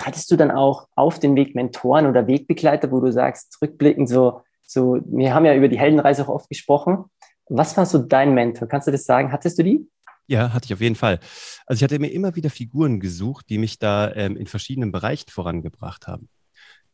hattest 0.01 0.31
du 0.31 0.35
dann 0.35 0.49
auch 0.49 0.87
auf 0.95 1.19
dem 1.19 1.35
Weg 1.35 1.53
Mentoren 1.53 2.07
oder 2.07 2.25
Wegbegleiter, 2.25 2.89
wo 2.91 3.01
du 3.01 3.11
sagst, 3.11 3.59
rückblickend 3.61 4.09
so, 4.09 4.41
so, 4.71 4.99
wir 5.05 5.33
haben 5.33 5.45
ja 5.45 5.55
über 5.55 5.67
die 5.67 5.79
Heldenreise 5.79 6.23
auch 6.23 6.29
oft 6.29 6.49
gesprochen. 6.49 7.05
Was 7.49 7.75
war 7.75 7.85
so 7.85 7.97
dein 7.97 8.33
Mentor? 8.33 8.67
Kannst 8.67 8.87
du 8.87 8.91
das 8.91 9.05
sagen? 9.05 9.31
Hattest 9.31 9.59
du 9.59 9.63
die? 9.63 9.87
Ja, 10.27 10.53
hatte 10.53 10.65
ich 10.65 10.73
auf 10.73 10.79
jeden 10.79 10.95
Fall. 10.95 11.19
Also 11.65 11.79
ich 11.79 11.83
hatte 11.83 11.99
mir 11.99 12.11
immer 12.11 12.35
wieder 12.35 12.49
Figuren 12.49 12.99
gesucht, 12.99 13.47
die 13.49 13.57
mich 13.57 13.79
da 13.79 14.13
ähm, 14.13 14.37
in 14.37 14.47
verschiedenen 14.47 14.91
Bereichen 14.91 15.29
vorangebracht 15.29 16.07
haben. 16.07 16.29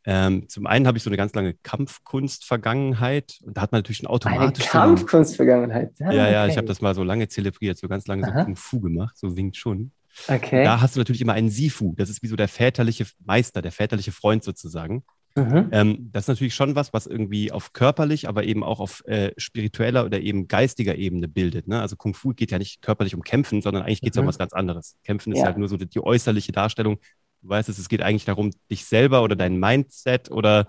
Ähm, 0.06 0.48
zum 0.48 0.66
einen 0.66 0.88
habe 0.88 0.98
ich 0.98 1.04
so 1.04 1.10
eine 1.10 1.18
ganz 1.18 1.36
lange 1.36 1.54
Kampfkunst-Vergangenheit 1.54 3.40
und 3.44 3.58
da 3.58 3.62
hat 3.62 3.74
man 3.74 3.80
natürlich 3.80 3.98
schon 3.98 4.08
automatisch. 4.08 4.74
Eine 4.74 4.86
Kampfkunst-Vergangenheit. 4.86 5.92
Ja, 6.00 6.12
ja, 6.14 6.30
ja, 6.30 6.48
ich 6.48 6.56
habe 6.58 6.66
das 6.66 6.82
mal 6.82 6.96
so 6.96 7.04
lange 7.04 7.28
zelebriert, 7.28 7.78
so 7.78 7.88
ganz 7.88 8.08
lange 8.08 8.26
Aha. 8.26 8.40
so 8.40 8.46
Kung 8.46 8.56
Fu 8.56 8.80
gemacht, 8.80 9.18
so 9.18 9.36
Wing 9.36 9.52
Chun. 9.52 9.92
Okay. 10.28 10.64
Da 10.64 10.82
hast 10.82 10.96
du 10.96 11.00
natürlich 11.00 11.22
immer 11.22 11.34
einen 11.34 11.50
Sifu. 11.50 11.94
Das 11.96 12.10
ist 12.10 12.24
wie 12.24 12.28
so 12.28 12.36
der 12.36 12.48
väterliche 12.48 13.06
Meister, 13.26 13.62
der 13.62 13.72
väterliche 13.72 14.12
Freund 14.12 14.44
sozusagen. 14.44 15.04
Mhm. 15.38 15.70
Ähm, 15.72 16.10
das 16.12 16.24
ist 16.24 16.28
natürlich 16.28 16.56
schon 16.56 16.76
was, 16.76 16.94
was 16.94 17.08
irgendwie 17.08 17.52
auf 17.52 17.72
körperlich, 17.72 18.28
aber 18.28 18.44
eben 18.44 18.64
auch 18.64 18.80
auf 18.80 19.04
äh, 19.06 19.32
spiritueller 19.38 20.06
oder 20.06 20.20
eben 20.20 20.48
geistiger 20.48 20.96
Ebene 20.96 21.28
bildet. 21.28 21.68
Ne? 21.68 21.80
Also 21.80 21.96
Kung 21.96 22.14
Fu 22.14 22.34
geht 22.34 22.52
ja 22.52 22.58
nicht 22.58 22.82
körperlich 22.82 23.16
um 23.16 23.22
Kämpfen, 23.22 23.62
sondern 23.62 23.84
eigentlich 23.84 24.02
geht 24.02 24.14
es 24.14 24.18
mhm. 24.18 24.24
um 24.24 24.28
was 24.28 24.38
ganz 24.38 24.54
anderes. 24.54 24.96
Kämpfen 25.04 25.32
ist 25.32 25.40
ja. 25.40 25.46
halt 25.46 25.58
nur 25.58 25.68
so 25.68 25.78
die, 25.78 25.88
die 25.88 26.04
äußerliche 26.04 26.52
Darstellung. 26.52 26.98
Du 27.42 27.50
weißt 27.50 27.70
es, 27.70 27.78
es 27.78 27.88
geht 27.88 28.02
eigentlich 28.02 28.26
darum, 28.26 28.52
dich 28.72 28.86
selber 28.86 29.22
oder 29.22 29.36
dein 29.36 29.60
Mindset 29.60 30.32
oder 30.32 30.66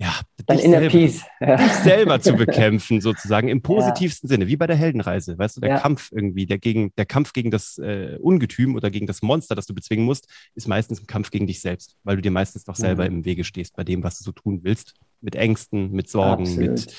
ja, 0.00 0.14
Dein 0.46 0.60
Inner 0.60 0.88
Peace. 0.88 1.24
Ja. 1.40 1.56
dich 1.56 1.72
selber 1.72 2.20
zu 2.20 2.32
bekämpfen, 2.36 3.00
sozusagen 3.00 3.48
im 3.48 3.62
positivsten 3.62 4.28
ja. 4.28 4.34
Sinne, 4.34 4.46
wie 4.46 4.56
bei 4.56 4.68
der 4.68 4.76
Heldenreise. 4.76 5.36
Weißt 5.36 5.56
du, 5.56 5.60
der 5.60 5.70
ja. 5.70 5.78
Kampf 5.80 6.12
irgendwie, 6.12 6.46
der, 6.46 6.58
gegen, 6.58 6.94
der 6.96 7.04
Kampf 7.04 7.32
gegen 7.32 7.50
das 7.50 7.78
äh, 7.78 8.16
Ungetüm 8.20 8.76
oder 8.76 8.90
gegen 8.90 9.06
das 9.06 9.22
Monster, 9.22 9.56
das 9.56 9.66
du 9.66 9.74
bezwingen 9.74 10.04
musst, 10.04 10.28
ist 10.54 10.68
meistens 10.68 11.02
ein 11.02 11.06
Kampf 11.08 11.30
gegen 11.30 11.48
dich 11.48 11.60
selbst, 11.60 11.96
weil 12.04 12.16
du 12.16 12.22
dir 12.22 12.30
meistens 12.30 12.64
doch 12.64 12.76
selber 12.76 13.04
mhm. 13.04 13.18
im 13.18 13.24
Wege 13.24 13.42
stehst 13.42 13.74
bei 13.74 13.82
dem, 13.82 14.04
was 14.04 14.18
du 14.18 14.24
so 14.24 14.32
tun 14.32 14.60
willst. 14.62 14.94
Mit 15.20 15.34
Ängsten, 15.34 15.90
mit 15.90 16.08
Sorgen, 16.08 16.54
mit, 16.54 16.94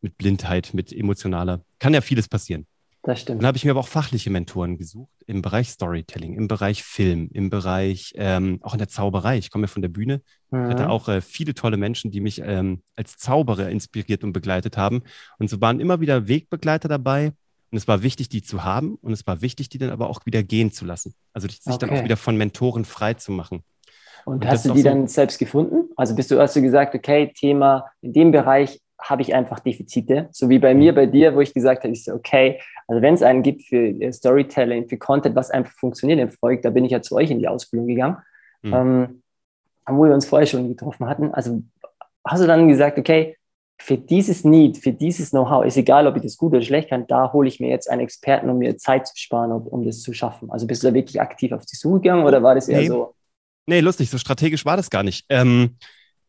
mit 0.00 0.16
Blindheit, 0.16 0.72
mit 0.72 0.92
emotionaler. 0.92 1.62
Kann 1.80 1.94
ja 1.94 2.00
vieles 2.00 2.28
passieren. 2.28 2.66
Das 3.06 3.20
stimmt. 3.20 3.40
Dann 3.40 3.46
habe 3.46 3.56
ich 3.56 3.64
mir 3.64 3.70
aber 3.70 3.78
auch 3.78 3.86
fachliche 3.86 4.30
Mentoren 4.30 4.78
gesucht 4.78 5.14
im 5.28 5.40
Bereich 5.40 5.68
Storytelling, 5.68 6.34
im 6.34 6.48
Bereich 6.48 6.82
Film, 6.82 7.30
im 7.32 7.50
Bereich, 7.50 8.12
ähm, 8.16 8.58
auch 8.62 8.72
in 8.72 8.78
der 8.78 8.88
Zauberei. 8.88 9.38
Ich 9.38 9.52
komme 9.52 9.66
ja 9.66 9.68
von 9.68 9.80
der 9.80 9.88
Bühne. 9.88 10.22
Mhm. 10.50 10.64
Ich 10.64 10.70
hatte 10.70 10.84
mhm. 10.86 10.90
auch 10.90 11.08
äh, 11.08 11.20
viele 11.20 11.54
tolle 11.54 11.76
Menschen, 11.76 12.10
die 12.10 12.20
mich 12.20 12.42
ähm, 12.44 12.82
als 12.96 13.16
Zauberer 13.16 13.70
inspiriert 13.70 14.24
und 14.24 14.32
begleitet 14.32 14.76
haben. 14.76 15.04
Und 15.38 15.48
so 15.48 15.60
waren 15.60 15.78
immer 15.78 16.00
wieder 16.00 16.26
Wegbegleiter 16.26 16.88
dabei. 16.88 17.32
Und 17.70 17.78
es 17.78 17.86
war 17.86 18.02
wichtig, 18.02 18.28
die 18.28 18.42
zu 18.42 18.64
haben. 18.64 18.96
Und 18.96 19.12
es 19.12 19.24
war 19.24 19.40
wichtig, 19.40 19.68
die 19.68 19.78
dann 19.78 19.90
aber 19.90 20.10
auch 20.10 20.26
wieder 20.26 20.42
gehen 20.42 20.72
zu 20.72 20.84
lassen. 20.84 21.14
Also 21.32 21.46
sich 21.46 21.60
okay. 21.64 21.78
dann 21.78 21.90
auch 21.90 22.02
wieder 22.02 22.16
von 22.16 22.36
Mentoren 22.36 22.84
frei 22.84 23.14
zu 23.14 23.30
machen. 23.30 23.62
Und, 24.24 24.34
und 24.34 24.46
hast 24.48 24.66
du 24.66 24.72
die 24.72 24.82
so 24.82 24.88
dann 24.88 25.06
selbst 25.06 25.38
gefunden? 25.38 25.90
Also 25.94 26.16
bist 26.16 26.32
du, 26.32 26.40
hast 26.40 26.56
du 26.56 26.60
gesagt, 26.60 26.92
okay, 26.96 27.32
Thema 27.32 27.84
in 28.02 28.12
dem 28.12 28.32
Bereich 28.32 28.80
habe 28.98 29.22
ich 29.22 29.34
einfach 29.34 29.60
Defizite. 29.60 30.28
So 30.32 30.48
wie 30.48 30.58
bei 30.58 30.74
mir, 30.74 30.92
mhm. 30.92 30.96
bei 30.96 31.06
dir, 31.06 31.34
wo 31.34 31.40
ich 31.40 31.54
gesagt 31.54 31.84
habe, 31.84 31.92
ich 31.92 32.04
so, 32.04 32.14
okay, 32.14 32.60
also 32.88 33.02
wenn 33.02 33.14
es 33.14 33.22
einen 33.22 33.42
gibt 33.42 33.62
für 33.64 33.88
äh, 33.88 34.12
Storytelling, 34.12 34.88
für 34.88 34.96
Content, 34.96 35.36
was 35.36 35.50
einfach 35.50 35.72
funktioniert 35.72 36.20
im 36.20 36.30
Volk, 36.30 36.62
da 36.62 36.70
bin 36.70 36.84
ich 36.84 36.92
ja 36.92 37.02
zu 37.02 37.16
euch 37.16 37.30
in 37.30 37.38
die 37.38 37.48
Ausbildung 37.48 37.86
gegangen, 37.86 38.18
mhm. 38.62 38.74
ähm, 38.74 39.22
wo 39.88 40.04
wir 40.04 40.14
uns 40.14 40.26
vorher 40.26 40.46
schon 40.46 40.68
getroffen 40.68 41.06
hatten. 41.08 41.32
Also 41.32 41.62
hast 42.24 42.42
du 42.42 42.46
dann 42.46 42.68
gesagt, 42.68 42.98
okay, 42.98 43.36
für 43.78 43.98
dieses 43.98 44.44
Need, 44.44 44.78
für 44.78 44.92
dieses 44.92 45.30
Know-how, 45.30 45.64
ist 45.64 45.76
egal, 45.76 46.06
ob 46.06 46.16
ich 46.16 46.22
das 46.22 46.36
gut 46.36 46.52
oder 46.52 46.62
schlecht 46.62 46.88
kann, 46.88 47.06
da 47.06 47.32
hole 47.32 47.46
ich 47.46 47.60
mir 47.60 47.68
jetzt 47.68 47.90
einen 47.90 48.00
Experten, 48.00 48.48
um 48.48 48.58
mir 48.58 48.78
Zeit 48.78 49.06
zu 49.06 49.14
sparen, 49.16 49.52
um, 49.52 49.66
um 49.66 49.84
das 49.84 50.00
zu 50.00 50.14
schaffen. 50.14 50.50
Also 50.50 50.66
bist 50.66 50.82
du 50.82 50.88
da 50.88 50.94
wirklich 50.94 51.20
aktiv 51.20 51.52
auf 51.52 51.66
die 51.66 51.76
Suche 51.76 52.00
gegangen 52.00 52.24
oder 52.24 52.42
war 52.42 52.54
das 52.54 52.68
eher 52.68 52.80
nee. 52.80 52.86
so? 52.86 53.14
Nee, 53.66 53.80
lustig, 53.80 54.08
so 54.08 54.16
strategisch 54.16 54.64
war 54.64 54.76
das 54.76 54.90
gar 54.90 55.02
nicht. 55.02 55.26
Ähm, 55.28 55.76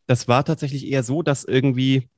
das 0.08 0.28
war 0.28 0.44
tatsächlich 0.44 0.88
eher 0.88 1.04
so, 1.04 1.22
dass 1.22 1.46
irgendwie 1.46 2.10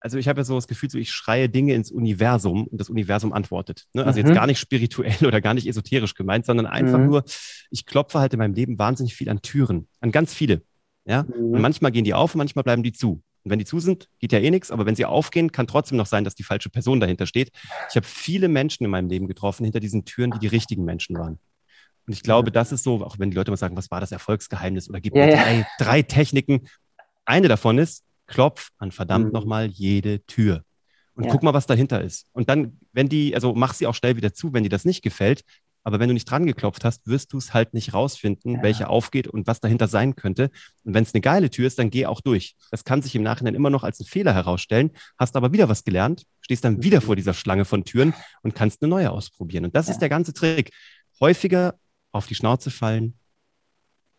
also 0.00 0.18
ich 0.18 0.28
habe 0.28 0.40
ja 0.40 0.44
so 0.44 0.54
das 0.54 0.66
Gefühl, 0.66 0.90
so 0.90 0.98
ich 0.98 1.12
schreie 1.12 1.48
Dinge 1.48 1.74
ins 1.74 1.90
Universum 1.90 2.66
und 2.66 2.80
das 2.80 2.88
Universum 2.88 3.32
antwortet. 3.32 3.86
Ne? 3.92 4.04
Also 4.04 4.18
mhm. 4.20 4.26
jetzt 4.26 4.34
gar 4.34 4.46
nicht 4.46 4.58
spirituell 4.58 5.14
oder 5.26 5.40
gar 5.40 5.54
nicht 5.54 5.66
esoterisch 5.66 6.14
gemeint, 6.14 6.46
sondern 6.46 6.66
einfach 6.66 6.98
mhm. 6.98 7.06
nur, 7.06 7.24
ich 7.70 7.86
klopfe 7.86 8.18
halt 8.18 8.32
in 8.32 8.38
meinem 8.38 8.54
Leben 8.54 8.78
wahnsinnig 8.78 9.14
viel 9.14 9.28
an 9.28 9.42
Türen, 9.42 9.88
an 10.00 10.10
ganz 10.10 10.32
viele. 10.34 10.62
Ja? 11.04 11.24
Mhm. 11.24 11.52
Und 11.52 11.60
manchmal 11.60 11.92
gehen 11.92 12.04
die 12.04 12.14
auf 12.14 12.34
und 12.34 12.38
manchmal 12.38 12.64
bleiben 12.64 12.82
die 12.82 12.92
zu. 12.92 13.22
Und 13.42 13.50
wenn 13.50 13.58
die 13.58 13.64
zu 13.64 13.78
sind, 13.78 14.08
geht 14.18 14.32
ja 14.32 14.38
eh 14.38 14.50
nichts, 14.50 14.70
aber 14.70 14.86
wenn 14.86 14.96
sie 14.96 15.04
aufgehen, 15.04 15.52
kann 15.52 15.66
trotzdem 15.66 15.96
noch 15.96 16.06
sein, 16.06 16.24
dass 16.24 16.34
die 16.34 16.42
falsche 16.42 16.70
Person 16.70 17.00
dahinter 17.00 17.26
steht. 17.26 17.50
Ich 17.88 17.96
habe 17.96 18.06
viele 18.06 18.48
Menschen 18.48 18.84
in 18.84 18.90
meinem 18.90 19.08
Leben 19.08 19.28
getroffen 19.28 19.64
hinter 19.64 19.80
diesen 19.80 20.04
Türen, 20.04 20.30
die 20.30 20.38
die 20.38 20.46
richtigen 20.46 20.84
Menschen 20.84 21.16
waren. 21.16 21.38
Und 22.06 22.12
ich 22.12 22.22
glaube, 22.22 22.50
das 22.50 22.72
ist 22.72 22.82
so, 22.82 23.04
auch 23.04 23.18
wenn 23.18 23.30
die 23.30 23.36
Leute 23.36 23.50
mal 23.50 23.56
sagen, 23.56 23.76
was 23.76 23.90
war 23.90 24.00
das 24.00 24.12
Erfolgsgeheimnis 24.12 24.88
oder 24.90 25.00
gibt 25.00 25.16
ja, 25.16 25.26
drei, 25.26 25.58
ja. 25.58 25.66
drei 25.78 26.02
Techniken. 26.02 26.66
Eine 27.24 27.48
davon 27.48 27.78
ist, 27.78 28.04
klopf 28.30 28.70
an 28.78 28.92
verdammt 28.92 29.26
mhm. 29.26 29.32
nochmal 29.32 29.66
jede 29.66 30.24
Tür. 30.24 30.62
Und 31.14 31.24
ja. 31.24 31.32
guck 31.32 31.42
mal, 31.42 31.52
was 31.52 31.66
dahinter 31.66 32.00
ist. 32.02 32.26
Und 32.32 32.48
dann, 32.48 32.78
wenn 32.92 33.08
die, 33.08 33.34
also 33.34 33.52
mach 33.54 33.74
sie 33.74 33.86
auch 33.86 33.94
schnell 33.94 34.16
wieder 34.16 34.32
zu, 34.32 34.54
wenn 34.54 34.62
dir 34.62 34.70
das 34.70 34.86
nicht 34.86 35.02
gefällt. 35.02 35.42
Aber 35.82 35.98
wenn 35.98 36.08
du 36.08 36.14
nicht 36.14 36.30
dran 36.30 36.46
geklopft 36.46 36.84
hast, 36.84 37.06
wirst 37.06 37.32
du 37.32 37.38
es 37.38 37.54
halt 37.54 37.74
nicht 37.74 37.94
rausfinden, 37.94 38.56
ja. 38.56 38.62
welche 38.62 38.88
aufgeht 38.88 39.26
und 39.26 39.46
was 39.46 39.60
dahinter 39.60 39.88
sein 39.88 40.14
könnte. 40.14 40.50
Und 40.84 40.94
wenn 40.94 41.02
es 41.02 41.14
eine 41.14 41.22
geile 41.22 41.50
Tür 41.50 41.66
ist, 41.66 41.78
dann 41.78 41.90
geh 41.90 42.06
auch 42.06 42.20
durch. 42.20 42.54
Das 42.70 42.84
kann 42.84 43.02
sich 43.02 43.14
im 43.14 43.22
Nachhinein 43.22 43.54
immer 43.54 43.70
noch 43.70 43.82
als 43.82 43.98
ein 43.98 44.04
Fehler 44.04 44.34
herausstellen, 44.34 44.92
hast 45.18 45.36
aber 45.36 45.52
wieder 45.52 45.68
was 45.68 45.84
gelernt, 45.84 46.24
stehst 46.42 46.64
dann 46.64 46.82
wieder 46.82 47.00
vor 47.00 47.16
dieser 47.16 47.34
Schlange 47.34 47.64
von 47.64 47.84
Türen 47.84 48.14
und 48.42 48.54
kannst 48.54 48.82
eine 48.82 48.90
neue 48.90 49.10
ausprobieren. 49.10 49.64
Und 49.64 49.74
das 49.74 49.86
ja. 49.86 49.92
ist 49.92 50.00
der 50.00 50.10
ganze 50.10 50.34
Trick. 50.34 50.70
Häufiger 51.18 51.74
auf 52.12 52.26
die 52.26 52.34
Schnauze 52.34 52.70
fallen 52.70 53.14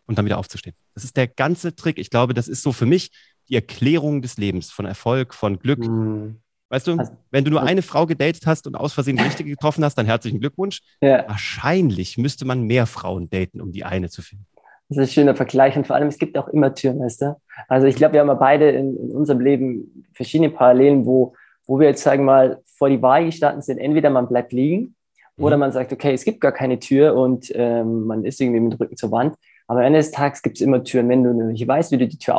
und 0.06 0.18
dann 0.18 0.24
wieder 0.24 0.38
aufzustehen. 0.38 0.76
Das 0.94 1.04
ist 1.04 1.16
der 1.16 1.28
ganze 1.28 1.74
Trick. 1.74 1.98
Ich 1.98 2.10
glaube, 2.10 2.34
das 2.34 2.48
ist 2.48 2.62
so 2.62 2.72
für 2.72 2.86
mich 2.86 3.10
die 3.48 3.54
Erklärung 3.54 4.22
des 4.22 4.36
Lebens, 4.36 4.70
von 4.70 4.86
Erfolg, 4.86 5.34
von 5.34 5.58
Glück. 5.58 5.86
Mhm. 5.86 6.36
Weißt 6.68 6.86
du, 6.86 6.96
also, 6.96 7.12
wenn 7.30 7.44
du 7.44 7.50
nur 7.50 7.62
eine 7.62 7.82
Frau 7.82 8.06
gedatet 8.06 8.46
hast 8.46 8.66
und 8.66 8.76
aus 8.76 8.94
Versehen 8.94 9.16
die 9.16 9.22
richtige 9.22 9.50
getroffen 9.50 9.84
hast, 9.84 9.96
dann 9.96 10.06
herzlichen 10.06 10.40
Glückwunsch. 10.40 10.80
Ja. 11.02 11.28
Wahrscheinlich 11.28 12.16
müsste 12.16 12.46
man 12.46 12.62
mehr 12.62 12.86
Frauen 12.86 13.28
daten, 13.28 13.60
um 13.60 13.72
die 13.72 13.84
eine 13.84 14.08
zu 14.08 14.22
finden. 14.22 14.46
Das 14.88 14.96
ist 14.96 15.10
ein 15.10 15.12
schöner 15.12 15.34
Vergleich 15.34 15.76
und 15.76 15.86
vor 15.86 15.96
allem, 15.96 16.08
es 16.08 16.18
gibt 16.18 16.36
auch 16.38 16.48
immer 16.48 16.70
du? 16.70 17.36
Also 17.68 17.86
ich 17.86 17.96
glaube, 17.96 18.14
wir 18.14 18.20
haben 18.20 18.28
ja 18.28 18.34
beide 18.34 18.70
in, 18.70 18.96
in, 18.96 19.10
unserem 19.10 19.40
Leben 19.40 20.06
verschiedene 20.12 20.50
Parallelen, 20.50 21.06
wo, 21.06 21.34
wo 21.66 21.78
wir 21.78 21.88
jetzt, 21.88 22.02
sagen 22.02 22.22
wir 22.22 22.26
mal, 22.26 22.62
vor 22.64 22.88
die 22.88 23.00
Wahl 23.00 23.24
gestanden 23.24 23.62
sind, 23.62 23.78
entweder 23.78 24.10
man 24.10 24.28
bleibt 24.28 24.52
liegen 24.52 24.94
oder 25.38 25.56
mhm. 25.56 25.60
man 25.60 25.72
sagt, 25.72 25.92
okay, 25.92 26.12
es 26.12 26.24
gibt 26.24 26.40
gar 26.40 26.52
keine 26.52 26.78
Tür 26.78 27.14
und 27.14 27.52
ähm, 27.54 28.04
man 28.04 28.24
ist 28.24 28.40
irgendwie 28.40 28.60
mit 28.60 28.72
dem 28.72 28.76
Rücken 28.78 28.96
zur 28.96 29.10
Wand. 29.10 29.36
Aber 29.66 29.80
am 29.80 29.86
Ende 29.86 29.98
des 29.98 30.10
Tages 30.10 30.42
gibt 30.42 30.56
es 30.56 30.60
immer 30.60 30.84
Türen. 30.84 31.08
Wenn 31.08 31.24
du 31.24 31.32
nicht 31.32 31.66
weißt, 31.66 31.92
wie 31.92 31.98
du 31.98 32.08
die 32.08 32.18
Tür 32.18 32.36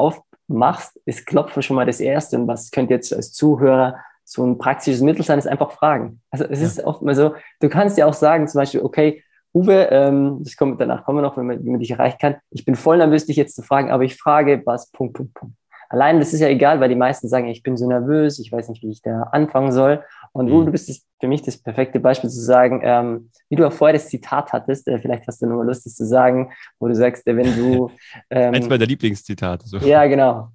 aufmachst, 0.54 1.00
ist 1.06 1.26
Klopfen 1.26 1.64
schon 1.64 1.76
mal 1.76 1.86
das 1.86 2.00
Erste. 2.00 2.38
Und 2.38 2.48
was 2.48 2.72
könnte 2.72 2.94
jetzt 2.94 3.14
als 3.14 3.34
Zuhörer 3.34 3.98
so 4.24 4.46
ein 4.46 4.58
praktisches 4.58 5.02
Mittel 5.02 5.26
sein, 5.26 5.38
ist 5.38 5.48
einfach 5.48 5.72
fragen. 5.72 6.22
Also 6.32 6.46
es 6.46 6.62
ja. 6.62 6.68
ist 6.68 6.84
oft 6.84 7.02
mal 7.02 7.16
so, 7.16 7.34
du 7.60 7.70
kannst 7.70 7.98
ja 7.98 8.06
auch 8.06 8.14
sagen, 8.14 8.48
zum 8.48 8.60
Beispiel, 8.60 8.82
okay, 8.82 9.24
Uwe, 9.54 9.90
ähm, 9.92 10.40
das 10.42 10.56
kommt, 10.56 10.80
danach 10.80 11.04
kommen 11.04 11.20
wir 11.20 11.22
noch, 11.22 11.38
wenn 11.38 11.46
man, 11.46 11.64
wenn 11.64 11.74
man 11.74 11.80
dich 11.80 11.92
erreichen 11.92 12.18
kann. 12.20 12.36
Ich 12.50 12.66
bin 12.66 12.76
voll 12.76 12.98
nervös, 12.98 13.26
dich 13.26 13.36
jetzt 13.36 13.56
zu 13.56 13.62
fragen, 13.62 13.92
aber 13.92 14.04
ich 14.04 14.16
frage, 14.16 14.62
was, 14.66 14.90
Punkt, 14.92 15.16
Punkt, 15.16 15.34
Punkt. 15.34 15.56
Allein, 15.90 16.20
das 16.20 16.34
ist 16.34 16.40
ja 16.40 16.48
egal, 16.48 16.80
weil 16.80 16.90
die 16.90 16.96
meisten 16.96 17.28
sagen, 17.28 17.48
ich 17.48 17.62
bin 17.62 17.78
so 17.78 17.88
nervös, 17.88 18.40
ich 18.40 18.52
weiß 18.52 18.70
nicht, 18.70 18.82
wie 18.82 18.90
ich 18.90 19.04
da 19.04 19.24
anfangen 19.32 19.72
soll. 19.72 20.04
Und 20.34 20.48
mhm. 20.48 20.66
du 20.66 20.72
bist 20.72 20.90
das, 20.90 21.06
für 21.20 21.28
mich 21.28 21.44
das 21.44 21.58
perfekte 21.58 22.00
Beispiel 22.00 22.30
zu 22.30 22.42
sagen, 22.42 22.82
ähm, 22.84 23.30
wie 23.50 23.56
du 23.56 23.68
auch 23.68 23.72
vorher 23.72 23.94
das 23.94 24.10
Zitat 24.10 24.52
hattest, 24.52 24.88
äh, 24.88 25.00
vielleicht 25.00 25.28
hast 25.28 25.42
du 25.42 25.46
nochmal 25.46 25.68
Lust, 25.68 25.86
das 25.86 25.96
zu 25.96 26.06
sagen, 26.06 26.52
wo 26.80 26.88
du 26.88 26.96
sagst, 26.96 27.26
äh, 27.28 27.38
wenn 27.38 27.56
du... 27.56 27.92
Ähm, 28.30 28.54
Eins 28.54 28.68
meiner 28.68 28.86
Lieblingszitate. 28.86 29.68
So. 29.68 29.78
Ja, 29.78 30.06
genau. 30.08 30.50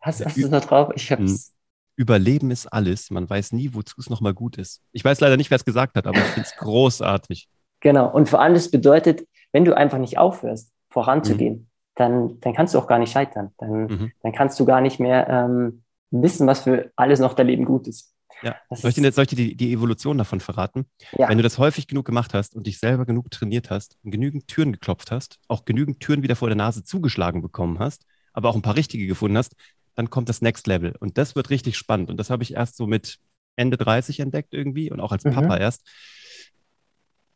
Hast, 0.00 0.24
hast 0.24 0.36
du 0.36 0.42
es 0.42 0.50
noch 0.50 0.64
drauf? 0.64 0.92
Ich 0.94 1.10
hab's... 1.10 1.22
Mhm. 1.22 1.56
Überleben 1.98 2.50
ist 2.50 2.66
alles. 2.66 3.10
Man 3.10 3.28
weiß 3.28 3.52
nie, 3.52 3.70
wozu 3.72 3.94
es 3.98 4.10
nochmal 4.10 4.34
gut 4.34 4.58
ist. 4.58 4.82
Ich 4.92 5.02
weiß 5.02 5.18
leider 5.20 5.38
nicht, 5.38 5.50
wer 5.50 5.56
es 5.56 5.64
gesagt 5.64 5.96
hat, 5.96 6.06
aber 6.06 6.18
ich 6.18 6.24
finde 6.24 6.48
es 6.48 6.56
großartig. 6.58 7.48
Genau. 7.80 8.12
Und 8.12 8.28
vor 8.28 8.42
allem, 8.42 8.52
das 8.52 8.70
bedeutet, 8.70 9.26
wenn 9.52 9.64
du 9.64 9.74
einfach 9.74 9.96
nicht 9.96 10.18
aufhörst, 10.18 10.70
voranzugehen, 10.90 11.54
mhm. 11.54 11.66
dann, 11.94 12.40
dann 12.40 12.52
kannst 12.52 12.74
du 12.74 12.78
auch 12.78 12.86
gar 12.86 12.98
nicht 12.98 13.12
scheitern. 13.12 13.52
Dann, 13.56 13.86
mhm. 13.86 14.12
dann 14.22 14.32
kannst 14.32 14.60
du 14.60 14.66
gar 14.66 14.82
nicht 14.82 15.00
mehr 15.00 15.26
ähm, 15.28 15.84
wissen, 16.10 16.46
was 16.46 16.60
für 16.60 16.90
alles 16.96 17.18
noch 17.18 17.32
dein 17.32 17.46
Leben 17.46 17.64
gut 17.64 17.88
ist. 17.88 18.12
Ja. 18.42 18.56
soll 18.70 18.90
ich 18.90 18.94
dir, 18.96 19.12
soll 19.12 19.22
ich 19.22 19.30
dir 19.30 19.36
die, 19.36 19.56
die, 19.56 19.72
Evolution 19.72 20.18
davon 20.18 20.40
verraten? 20.40 20.86
Ja. 21.12 21.28
Wenn 21.28 21.38
du 21.38 21.42
das 21.42 21.58
häufig 21.58 21.88
genug 21.88 22.04
gemacht 22.04 22.34
hast 22.34 22.54
und 22.54 22.66
dich 22.66 22.78
selber 22.78 23.06
genug 23.06 23.30
trainiert 23.30 23.70
hast 23.70 23.96
und 24.02 24.10
genügend 24.10 24.46
Türen 24.48 24.72
geklopft 24.72 25.10
hast, 25.10 25.40
auch 25.48 25.64
genügend 25.64 26.00
Türen 26.00 26.22
wieder 26.22 26.36
vor 26.36 26.48
der 26.48 26.56
Nase 26.56 26.84
zugeschlagen 26.84 27.42
bekommen 27.42 27.78
hast, 27.78 28.04
aber 28.32 28.50
auch 28.50 28.54
ein 28.54 28.62
paar 28.62 28.76
richtige 28.76 29.06
gefunden 29.06 29.38
hast, 29.38 29.56
dann 29.94 30.10
kommt 30.10 30.28
das 30.28 30.42
Next 30.42 30.66
Level. 30.66 30.94
Und 31.00 31.18
das 31.18 31.34
wird 31.34 31.50
richtig 31.50 31.76
spannend. 31.76 32.10
Und 32.10 32.18
das 32.18 32.30
habe 32.30 32.42
ich 32.42 32.54
erst 32.54 32.76
so 32.76 32.86
mit 32.86 33.18
Ende 33.56 33.78
30 33.78 34.20
entdeckt 34.20 34.52
irgendwie 34.52 34.90
und 34.90 35.00
auch 35.00 35.12
als 35.12 35.24
Papa 35.24 35.56
mhm. 35.56 35.62
erst. 35.62 35.82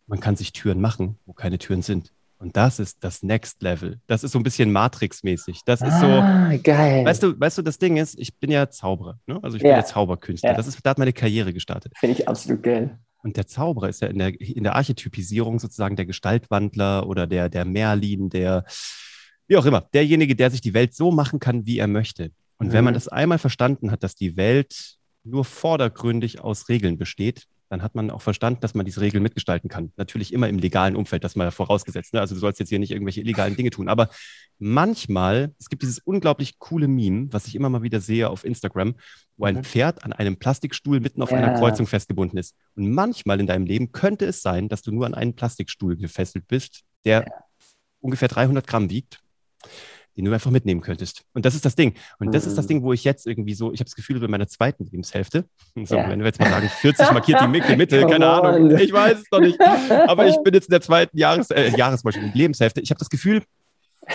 Man 0.06 0.20
kann 0.20 0.36
sich 0.36 0.52
Türen 0.52 0.80
machen, 0.80 1.18
wo 1.24 1.32
keine 1.32 1.58
Türen 1.58 1.82
sind. 1.82 2.12
Und 2.40 2.56
das 2.56 2.78
ist 2.78 3.04
das 3.04 3.22
Next 3.22 3.62
Level. 3.62 4.00
Das 4.06 4.24
ist 4.24 4.32
so 4.32 4.38
ein 4.38 4.42
bisschen 4.42 4.72
Matrix-mäßig. 4.72 5.60
Das 5.66 5.82
ist 5.82 5.92
ah, 5.92 6.50
so. 6.50 6.58
Geil. 6.62 7.04
Weißt 7.04 7.22
du, 7.22 7.38
weißt 7.38 7.58
du, 7.58 7.62
das 7.62 7.78
Ding 7.78 7.98
ist, 7.98 8.18
ich 8.18 8.34
bin 8.38 8.50
ja 8.50 8.70
Zauberer. 8.70 9.20
Ne? 9.26 9.38
Also 9.42 9.58
ich 9.58 9.62
ja. 9.62 9.68
bin 9.68 9.76
ja 9.76 9.84
Zauberkünstler. 9.84 10.50
Ja. 10.50 10.56
Das 10.56 10.66
ist, 10.66 10.80
da 10.82 10.90
hat 10.90 10.98
meine 10.98 11.12
Karriere 11.12 11.52
gestartet. 11.52 11.92
Finde 11.98 12.16
ich 12.18 12.26
absolut 12.26 12.62
geil. 12.62 12.98
Und 13.22 13.36
der 13.36 13.46
Zauberer 13.46 13.90
ist 13.90 14.00
ja 14.00 14.08
in 14.08 14.18
der, 14.18 14.40
in 14.40 14.62
der 14.62 14.74
Archetypisierung 14.74 15.58
sozusagen 15.58 15.96
der 15.96 16.06
Gestaltwandler 16.06 17.06
oder 17.06 17.26
der, 17.26 17.50
der 17.50 17.66
Merlin, 17.66 18.30
der, 18.30 18.64
wie 19.46 19.58
auch 19.58 19.66
immer, 19.66 19.82
derjenige, 19.92 20.34
der 20.34 20.50
sich 20.50 20.62
die 20.62 20.72
Welt 20.72 20.94
so 20.94 21.10
machen 21.10 21.40
kann, 21.40 21.66
wie 21.66 21.78
er 21.78 21.88
möchte. 21.88 22.30
Und 22.56 22.68
mhm. 22.68 22.72
wenn 22.72 22.84
man 22.84 22.94
mhm. 22.94 22.96
das 22.96 23.08
einmal 23.08 23.38
verstanden 23.38 23.90
hat, 23.90 24.02
dass 24.02 24.14
die 24.14 24.38
Welt 24.38 24.96
nur 25.24 25.44
vordergründig 25.44 26.40
aus 26.40 26.70
Regeln 26.70 26.96
besteht, 26.96 27.44
dann 27.70 27.82
hat 27.82 27.94
man 27.94 28.10
auch 28.10 28.20
verstanden, 28.20 28.60
dass 28.60 28.74
man 28.74 28.84
diese 28.84 29.00
Regeln 29.00 29.22
mitgestalten 29.22 29.70
kann. 29.70 29.92
Natürlich 29.96 30.32
immer 30.32 30.48
im 30.48 30.58
legalen 30.58 30.96
Umfeld, 30.96 31.22
das 31.22 31.36
mal 31.36 31.52
vorausgesetzt. 31.52 32.12
Ne? 32.12 32.20
Also 32.20 32.34
du 32.34 32.40
sollst 32.40 32.58
jetzt 32.58 32.68
hier 32.68 32.80
nicht 32.80 32.90
irgendwelche 32.90 33.20
illegalen 33.20 33.54
Dinge 33.54 33.70
tun. 33.70 33.88
Aber 33.88 34.10
manchmal, 34.58 35.54
es 35.60 35.68
gibt 35.68 35.82
dieses 35.82 36.00
unglaublich 36.00 36.58
coole 36.58 36.88
Meme, 36.88 37.28
was 37.30 37.46
ich 37.46 37.54
immer 37.54 37.70
mal 37.70 37.82
wieder 37.82 38.00
sehe 38.00 38.28
auf 38.28 38.44
Instagram, 38.44 38.96
wo 39.36 39.44
ein 39.44 39.56
mhm. 39.56 39.64
Pferd 39.64 40.04
an 40.04 40.12
einem 40.12 40.36
Plastikstuhl 40.36 40.98
mitten 40.98 41.22
auf 41.22 41.30
ja. 41.30 41.36
einer 41.36 41.54
Kreuzung 41.54 41.86
festgebunden 41.86 42.38
ist. 42.38 42.56
Und 42.74 42.90
manchmal 42.90 43.38
in 43.38 43.46
deinem 43.46 43.66
Leben 43.66 43.92
könnte 43.92 44.26
es 44.26 44.42
sein, 44.42 44.68
dass 44.68 44.82
du 44.82 44.90
nur 44.90 45.06
an 45.06 45.14
einen 45.14 45.36
Plastikstuhl 45.36 45.96
gefesselt 45.96 46.48
bist, 46.48 46.82
der 47.04 47.20
ja. 47.20 47.32
ungefähr 48.00 48.28
300 48.28 48.66
Gramm 48.66 48.90
wiegt 48.90 49.20
den 50.20 50.26
du 50.26 50.34
einfach 50.34 50.50
mitnehmen 50.50 50.82
könntest. 50.82 51.24
Und 51.32 51.46
das 51.46 51.54
ist 51.54 51.64
das 51.64 51.76
Ding. 51.76 51.94
Und 52.18 52.34
das 52.34 52.46
ist 52.46 52.58
das 52.58 52.66
mhm. 52.66 52.68
Ding, 52.68 52.82
wo 52.82 52.92
ich 52.92 53.04
jetzt 53.04 53.26
irgendwie 53.26 53.54
so, 53.54 53.72
ich 53.72 53.80
habe 53.80 53.86
das 53.86 53.94
Gefühl, 53.94 54.22
in 54.22 54.30
meiner 54.30 54.48
zweiten 54.48 54.84
Lebenshälfte, 54.84 55.46
so, 55.84 55.96
ja. 55.96 56.08
wenn 56.08 56.18
wir 56.18 56.26
jetzt 56.26 56.38
mal 56.38 56.50
sagen, 56.50 56.68
40 56.68 57.12
markiert 57.12 57.40
die 57.40 57.46
Mitte, 57.48 57.76
Mitte 57.76 58.06
keine 58.06 58.28
Ahnung, 58.28 58.76
ich 58.76 58.92
weiß 58.92 59.20
es 59.20 59.30
noch 59.30 59.40
nicht. 59.40 59.58
Aber 59.60 60.26
ich 60.26 60.36
bin 60.42 60.52
jetzt 60.52 60.68
in 60.68 60.72
der 60.72 60.82
zweiten 60.82 61.16
Jahres, 61.16 61.50
äh, 61.50 61.70
Jahresmaschine, 61.76 62.32
Lebenshälfte. 62.34 62.82
Ich 62.82 62.90
habe 62.90 62.98
das 62.98 63.08
Gefühl, 63.08 63.42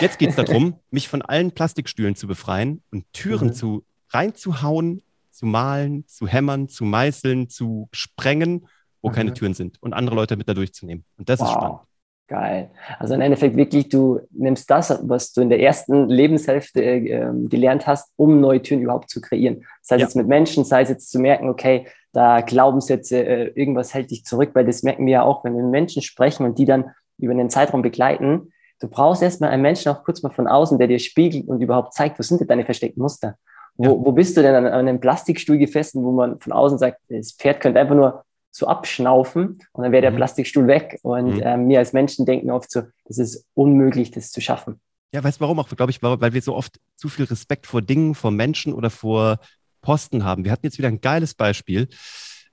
jetzt 0.00 0.18
geht 0.18 0.30
es 0.30 0.36
darum, 0.36 0.78
mich 0.90 1.08
von 1.08 1.22
allen 1.22 1.50
Plastikstühlen 1.50 2.14
zu 2.14 2.28
befreien 2.28 2.82
und 2.92 3.12
Türen 3.12 3.48
mhm. 3.48 3.52
zu 3.54 3.84
reinzuhauen, 4.10 5.02
zu 5.32 5.44
malen, 5.44 6.06
zu 6.06 6.28
hämmern, 6.28 6.68
zu 6.68 6.84
meißeln, 6.84 7.48
zu 7.48 7.88
sprengen, 7.92 8.68
wo 9.02 9.08
mhm. 9.08 9.14
keine 9.14 9.34
Türen 9.34 9.54
sind 9.54 9.82
und 9.82 9.92
andere 9.92 10.14
Leute 10.14 10.36
mit 10.36 10.48
da 10.48 10.54
durchzunehmen. 10.54 11.04
Und 11.16 11.28
das 11.28 11.40
wow. 11.40 11.48
ist 11.48 11.52
spannend. 11.54 11.80
Geil. 12.28 12.70
Also 12.98 13.14
im 13.14 13.20
Endeffekt 13.20 13.56
wirklich, 13.56 13.88
du 13.88 14.20
nimmst 14.32 14.68
das, 14.68 14.98
was 15.04 15.32
du 15.32 15.42
in 15.42 15.48
der 15.48 15.60
ersten 15.60 16.08
Lebenshälfte 16.08 16.82
äh, 16.82 17.30
gelernt 17.48 17.86
hast, 17.86 18.12
um 18.16 18.40
neue 18.40 18.60
Türen 18.60 18.82
überhaupt 18.82 19.10
zu 19.10 19.20
kreieren. 19.20 19.64
Sei 19.80 19.94
es 19.94 20.00
ja. 20.00 20.06
jetzt 20.06 20.16
mit 20.16 20.26
Menschen, 20.26 20.64
sei 20.64 20.82
es 20.82 20.88
jetzt 20.88 21.12
zu 21.12 21.20
merken, 21.20 21.48
okay, 21.48 21.86
da 22.12 22.40
Glaubenssätze, 22.40 23.24
äh, 23.24 23.52
irgendwas 23.54 23.94
hält 23.94 24.10
dich 24.10 24.24
zurück, 24.24 24.50
weil 24.54 24.66
das 24.66 24.82
merken 24.82 25.06
wir 25.06 25.12
ja 25.12 25.22
auch, 25.22 25.44
wenn 25.44 25.54
wir 25.54 25.62
mit 25.62 25.70
Menschen 25.70 26.02
sprechen 26.02 26.44
und 26.44 26.58
die 26.58 26.64
dann 26.64 26.90
über 27.18 27.32
einen 27.32 27.50
Zeitraum 27.50 27.82
begleiten. 27.82 28.52
Du 28.80 28.88
brauchst 28.88 29.22
erstmal 29.22 29.50
einen 29.50 29.62
Menschen 29.62 29.92
auch 29.92 30.02
kurz 30.02 30.22
mal 30.22 30.30
von 30.30 30.48
außen, 30.48 30.78
der 30.78 30.88
dir 30.88 30.98
spiegelt 30.98 31.46
und 31.46 31.60
überhaupt 31.60 31.94
zeigt, 31.94 32.18
wo 32.18 32.24
sind 32.24 32.40
denn 32.40 32.48
deine 32.48 32.64
versteckten 32.64 33.02
Muster? 33.02 33.36
Wo, 33.76 33.84
ja. 33.84 33.90
wo 33.90 34.12
bist 34.12 34.36
du 34.36 34.42
denn 34.42 34.54
an, 34.54 34.66
an 34.66 34.72
einem 34.72 35.00
Plastikstuhl 35.00 35.58
gefesselt, 35.58 36.02
wo 36.02 36.10
man 36.10 36.38
von 36.38 36.52
außen 36.52 36.78
sagt, 36.78 36.98
das 37.08 37.32
Pferd 37.32 37.60
könnte 37.60 37.78
einfach 37.78 37.94
nur 37.94 38.24
so 38.56 38.66
abschnaufen 38.66 39.58
und 39.72 39.82
dann 39.82 39.92
wäre 39.92 40.02
der 40.02 40.10
mhm. 40.10 40.16
Plastikstuhl 40.16 40.66
weg. 40.66 40.98
Und 41.02 41.36
mhm. 41.36 41.42
ähm, 41.44 41.68
wir 41.68 41.78
als 41.78 41.92
Menschen 41.92 42.26
denken 42.26 42.50
oft 42.50 42.70
so, 42.70 42.82
das 43.04 43.18
ist 43.18 43.44
unmöglich, 43.54 44.10
das 44.10 44.30
zu 44.30 44.40
schaffen. 44.40 44.80
Ja, 45.12 45.22
weißt 45.22 45.38
du 45.38 45.42
warum 45.42 45.58
auch? 45.58 45.68
Glaube 45.68 45.90
ich, 45.90 46.02
weil 46.02 46.32
wir 46.32 46.42
so 46.42 46.54
oft 46.54 46.80
zu 46.96 47.08
viel 47.08 47.26
Respekt 47.26 47.66
vor 47.66 47.82
Dingen, 47.82 48.14
vor 48.14 48.30
Menschen 48.30 48.72
oder 48.72 48.90
vor 48.90 49.38
Posten 49.80 50.24
haben. 50.24 50.44
Wir 50.44 50.52
hatten 50.52 50.66
jetzt 50.66 50.78
wieder 50.78 50.88
ein 50.88 51.00
geiles 51.00 51.34
Beispiel 51.34 51.88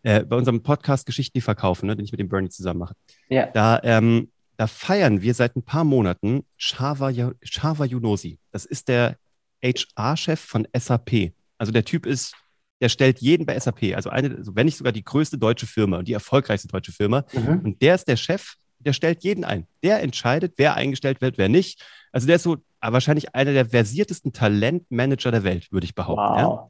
äh, 0.04 0.24
bei 0.24 0.36
unserem 0.36 0.62
Podcast 0.62 1.06
Geschichten, 1.06 1.38
die 1.38 1.42
verkaufen, 1.42 1.88
ne, 1.88 1.96
den 1.96 2.06
ich 2.06 2.12
mit 2.12 2.20
dem 2.20 2.30
Bernie 2.30 2.50
zusammen 2.50 2.82
mache. 2.82 2.94
Ja. 3.30 3.48
Da, 3.48 3.80
ähm, 3.84 4.32
da 4.58 4.68
feiern 4.68 5.22
wir 5.22 5.34
seit 5.34 5.56
ein 5.56 5.64
paar 5.64 5.84
Monaten 5.84 6.46
Shava, 6.58 7.12
Shava 7.42 7.86
Yunosi. 7.86 8.40
Das 8.52 8.66
ist 8.66 8.88
der 8.88 9.18
HR-Chef 9.64 10.40
von 10.40 10.68
SAP. 10.78 11.34
Also 11.58 11.72
der 11.72 11.86
Typ 11.86 12.06
ist 12.06 12.36
der 12.84 12.90
stellt 12.90 13.20
jeden 13.20 13.46
bei 13.46 13.58
SAP, 13.58 13.96
also 13.96 14.10
eine, 14.10 14.36
also 14.36 14.58
wenn 14.58 14.66
nicht 14.66 14.76
sogar 14.76 14.92
die 14.92 15.06
größte 15.06 15.38
deutsche 15.38 15.66
Firma 15.66 16.00
und 16.00 16.08
die 16.10 16.12
erfolgreichste 16.12 16.68
deutsche 16.68 16.92
Firma. 16.92 17.24
Mhm. 17.32 17.62
Und 17.64 17.82
der 17.82 17.96
ist 17.96 18.10
der 18.10 18.18
Chef, 18.18 18.56
der 18.80 18.92
stellt 18.92 19.24
jeden 19.24 19.46
ein. 19.46 19.68
Der 19.84 20.02
entscheidet, 20.04 20.56
wer 20.58 20.76
eingestellt 20.76 21.22
wird, 21.22 21.38
wer 21.38 21.48
nicht. 21.48 21.82
Also 22.12 22.28
der 22.28 22.36
ist 22.36 22.44
so 22.44 22.58
wahrscheinlich 22.82 23.34
einer 23.34 23.54
der 23.54 23.68
versiertesten 23.68 24.34
Talentmanager 24.34 25.32
der 25.32 25.46
Welt, 25.46 25.72
würde 25.72 25.86
ich 25.86 25.96
behaupten. 25.96 26.34
Wow. 26.34 26.38
Ja? 26.38 26.70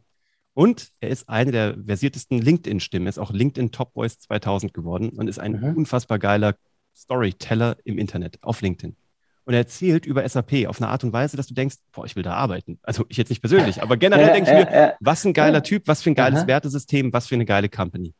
Und 0.53 0.91
er 0.99 1.09
ist 1.09 1.27
eine 1.27 1.51
der 1.51 1.75
versiertesten 1.83 2.39
LinkedIn-Stimmen. 2.39 3.07
Er 3.07 3.09
ist 3.09 3.17
auch 3.17 3.31
LinkedIn 3.31 3.71
Top 3.71 3.93
Voice 3.93 4.19
2000 4.19 4.71
geworden 4.71 5.09
und 5.09 5.27
ist 5.27 5.39
ein 5.39 5.53
mhm. 5.53 5.77
unfassbar 5.77 6.19
geiler 6.19 6.53
Storyteller 6.95 7.77
im 7.85 7.97
Internet 7.97 8.37
auf 8.43 8.61
LinkedIn. 8.61 8.95
Und 9.45 9.53
er 9.53 9.59
erzählt 9.59 10.05
über 10.05 10.27
SAP 10.27 10.67
auf 10.67 10.81
eine 10.81 10.89
Art 10.89 11.03
und 11.03 11.11
Weise, 11.11 11.35
dass 11.35 11.47
du 11.47 11.53
denkst, 11.53 11.75
boah, 11.91 12.05
ich 12.05 12.15
will 12.15 12.23
da 12.23 12.33
arbeiten. 12.33 12.79
Also 12.81 13.05
ich 13.09 13.17
jetzt 13.17 13.29
nicht 13.29 13.41
persönlich, 13.41 13.83
aber 13.83 13.97
generell 13.97 14.31
denke 14.33 14.49
ich 14.49 14.57
mir, 14.57 14.95
was 15.01 15.25
ein 15.25 15.33
geiler 15.33 15.63
Typ, 15.63 15.87
was 15.87 16.01
für 16.01 16.11
ein 16.11 16.15
geiles 16.15 16.41
Aha. 16.41 16.47
Wertesystem, 16.47 17.11
was 17.11 17.27
für 17.27 17.35
eine 17.35 17.45
geile 17.45 17.67
Company. 17.67 18.13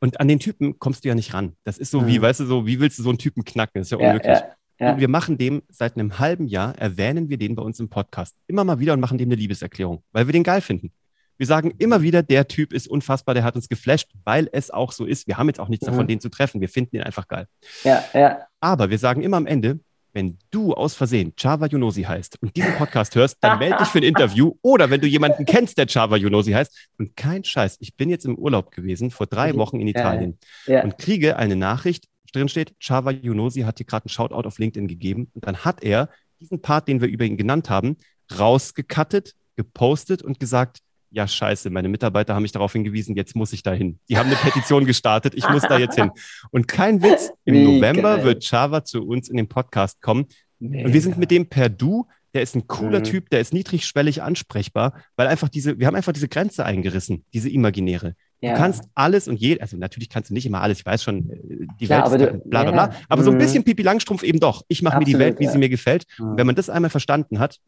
Und 0.00 0.20
an 0.20 0.28
den 0.28 0.40
Typen 0.40 0.78
kommst 0.78 1.04
du 1.04 1.08
ja 1.08 1.14
nicht 1.14 1.32
ran. 1.34 1.54
Das 1.64 1.78
ist 1.78 1.90
so 1.90 2.06
wie, 2.06 2.18
mhm. 2.18 2.22
weißt 2.22 2.40
du, 2.40 2.46
so, 2.46 2.66
wie 2.66 2.80
willst 2.80 2.98
du 2.98 3.02
so 3.02 3.10
einen 3.10 3.18
Typen 3.18 3.44
knacken? 3.44 3.80
Das 3.80 3.86
ist 3.86 3.92
ja 3.92 3.98
unmöglich. 3.98 4.38
Ja. 4.80 4.92
Und 4.92 5.00
wir 5.00 5.08
machen 5.08 5.38
dem 5.38 5.62
seit 5.68 5.94
einem 5.94 6.18
halben 6.18 6.48
Jahr, 6.48 6.76
erwähnen 6.76 7.28
wir 7.28 7.38
den 7.38 7.54
bei 7.54 7.62
uns 7.62 7.78
im 7.78 7.88
Podcast 7.88 8.34
immer 8.48 8.64
mal 8.64 8.80
wieder 8.80 8.94
und 8.94 9.00
machen 9.00 9.16
dem 9.16 9.28
eine 9.28 9.36
Liebeserklärung, 9.36 10.02
weil 10.10 10.26
wir 10.26 10.32
den 10.32 10.42
geil 10.42 10.60
finden. 10.60 10.92
Wir 11.38 11.46
sagen 11.46 11.72
immer 11.78 12.02
wieder, 12.02 12.22
der 12.22 12.48
Typ 12.48 12.72
ist 12.72 12.88
unfassbar, 12.88 13.34
der 13.34 13.44
hat 13.44 13.54
uns 13.54 13.68
geflasht, 13.68 14.10
weil 14.24 14.48
es 14.52 14.70
auch 14.70 14.90
so 14.90 15.04
ist. 15.04 15.28
Wir 15.28 15.38
haben 15.38 15.46
jetzt 15.46 15.60
auch 15.60 15.68
nichts 15.68 15.86
mhm. 15.86 15.90
davon, 15.92 16.06
den 16.08 16.20
zu 16.20 16.30
treffen. 16.30 16.60
Wir 16.60 16.68
finden 16.68 16.96
ihn 16.96 17.02
einfach 17.02 17.28
geil. 17.28 17.46
Ja, 17.84 18.02
ja. 18.12 18.40
Aber 18.60 18.90
wir 18.90 18.98
sagen 18.98 19.22
immer 19.22 19.36
am 19.36 19.46
Ende, 19.46 19.78
wenn 20.12 20.38
du 20.50 20.74
aus 20.74 20.94
Versehen 20.94 21.32
Chava 21.36 21.66
Yunosi 21.66 22.02
heißt 22.02 22.42
und 22.42 22.56
diesen 22.56 22.74
Podcast 22.74 23.14
hörst, 23.14 23.38
dann 23.40 23.58
melde 23.58 23.78
dich 23.78 23.88
für 23.88 23.98
ein 23.98 24.04
Interview. 24.04 24.54
Oder 24.62 24.90
wenn 24.90 25.00
du 25.00 25.06
jemanden 25.06 25.44
kennst, 25.44 25.78
der 25.78 25.86
Chava 25.88 26.16
Yunosi 26.16 26.52
heißt. 26.52 26.88
Und 26.98 27.16
kein 27.16 27.44
Scheiß, 27.44 27.78
ich 27.80 27.96
bin 27.96 28.10
jetzt 28.10 28.24
im 28.24 28.36
Urlaub 28.36 28.70
gewesen, 28.70 29.10
vor 29.10 29.26
drei 29.26 29.54
Wochen 29.56 29.80
in 29.80 29.88
Italien 29.88 30.38
ja, 30.66 30.74
ja. 30.74 30.84
und 30.84 30.98
kriege 30.98 31.36
eine 31.36 31.56
Nachricht, 31.56 32.08
drin 32.32 32.48
steht, 32.48 32.74
Chava 32.80 33.10
Yunosi 33.10 33.62
hat 33.62 33.78
dir 33.78 33.84
gerade 33.84 34.04
einen 34.04 34.10
Shoutout 34.10 34.46
auf 34.46 34.58
LinkedIn 34.58 34.88
gegeben. 34.88 35.30
Und 35.34 35.46
dann 35.46 35.58
hat 35.58 35.82
er 35.82 36.08
diesen 36.40 36.60
Part, 36.60 36.88
den 36.88 37.00
wir 37.00 37.08
über 37.08 37.24
ihn 37.24 37.36
genannt 37.36 37.70
haben, 37.70 37.96
rausgekattet, 38.38 39.34
gepostet 39.56 40.22
und 40.22 40.40
gesagt, 40.40 40.78
ja, 41.12 41.28
scheiße, 41.28 41.70
meine 41.70 41.88
Mitarbeiter 41.88 42.34
haben 42.34 42.42
mich 42.42 42.52
darauf 42.52 42.72
hingewiesen, 42.72 43.14
jetzt 43.14 43.36
muss 43.36 43.52
ich 43.52 43.62
da 43.62 43.72
hin. 43.72 43.98
Die 44.08 44.16
haben 44.16 44.28
eine 44.28 44.36
Petition 44.36 44.86
gestartet, 44.86 45.34
ich 45.34 45.48
muss 45.48 45.62
da 45.62 45.78
jetzt 45.78 45.96
hin. 45.96 46.10
Und 46.50 46.66
kein 46.66 47.02
Witz, 47.02 47.30
im 47.44 47.54
Wie 47.54 47.64
November 47.64 48.16
geil. 48.16 48.24
wird 48.24 48.50
Java 48.50 48.82
zu 48.84 49.06
uns 49.06 49.28
in 49.28 49.36
den 49.36 49.48
Podcast 49.48 50.00
kommen. 50.00 50.26
Mega. 50.58 50.86
Und 50.86 50.94
wir 50.94 51.00
sind 51.00 51.18
mit 51.18 51.30
dem 51.30 51.46
per 51.46 51.68
Du. 51.68 52.06
Der 52.34 52.40
ist 52.40 52.56
ein 52.56 52.66
cooler 52.66 53.00
mhm. 53.00 53.04
Typ, 53.04 53.28
der 53.28 53.42
ist 53.42 53.52
niedrigschwellig 53.52 54.22
ansprechbar, 54.22 54.94
weil 55.16 55.26
einfach 55.26 55.50
diese, 55.50 55.78
wir 55.78 55.86
haben 55.86 55.94
einfach 55.94 56.14
diese 56.14 56.28
Grenze 56.28 56.64
eingerissen, 56.64 57.26
diese 57.34 57.50
imaginäre. 57.50 58.14
Ja. 58.40 58.52
Du 58.52 58.58
kannst 58.58 58.84
alles 58.94 59.28
und 59.28 59.36
je, 59.36 59.60
also 59.60 59.76
natürlich 59.76 60.08
kannst 60.08 60.30
du 60.30 60.34
nicht 60.34 60.46
immer 60.46 60.62
alles, 60.62 60.78
ich 60.78 60.86
weiß 60.86 61.02
schon, 61.02 61.30
äh, 61.30 61.66
die 61.78 61.86
Klar, 61.86 62.10
Welt 62.10 62.22
ist 62.22 62.32
du, 62.32 62.48
bla 62.48 62.62
bla 62.62 62.72
bla, 62.72 62.86
ja. 62.86 63.00
aber 63.10 63.20
mhm. 63.20 63.24
so 63.26 63.30
ein 63.32 63.36
mhm. 63.36 63.40
bisschen 63.40 63.64
Pipi 63.64 63.82
Langstrumpf 63.82 64.22
eben 64.22 64.40
doch. 64.40 64.62
Ich 64.68 64.80
mache 64.80 64.98
mir 64.98 65.04
die 65.04 65.18
Welt, 65.18 65.40
wie 65.40 65.44
ja. 65.44 65.50
sie 65.50 65.58
mir 65.58 65.68
gefällt. 65.68 66.06
Mhm. 66.18 66.30
Und 66.30 66.38
wenn 66.38 66.46
man 66.46 66.56
das 66.56 66.70
einmal 66.70 66.88
verstanden 66.88 67.38
hat, 67.38 67.58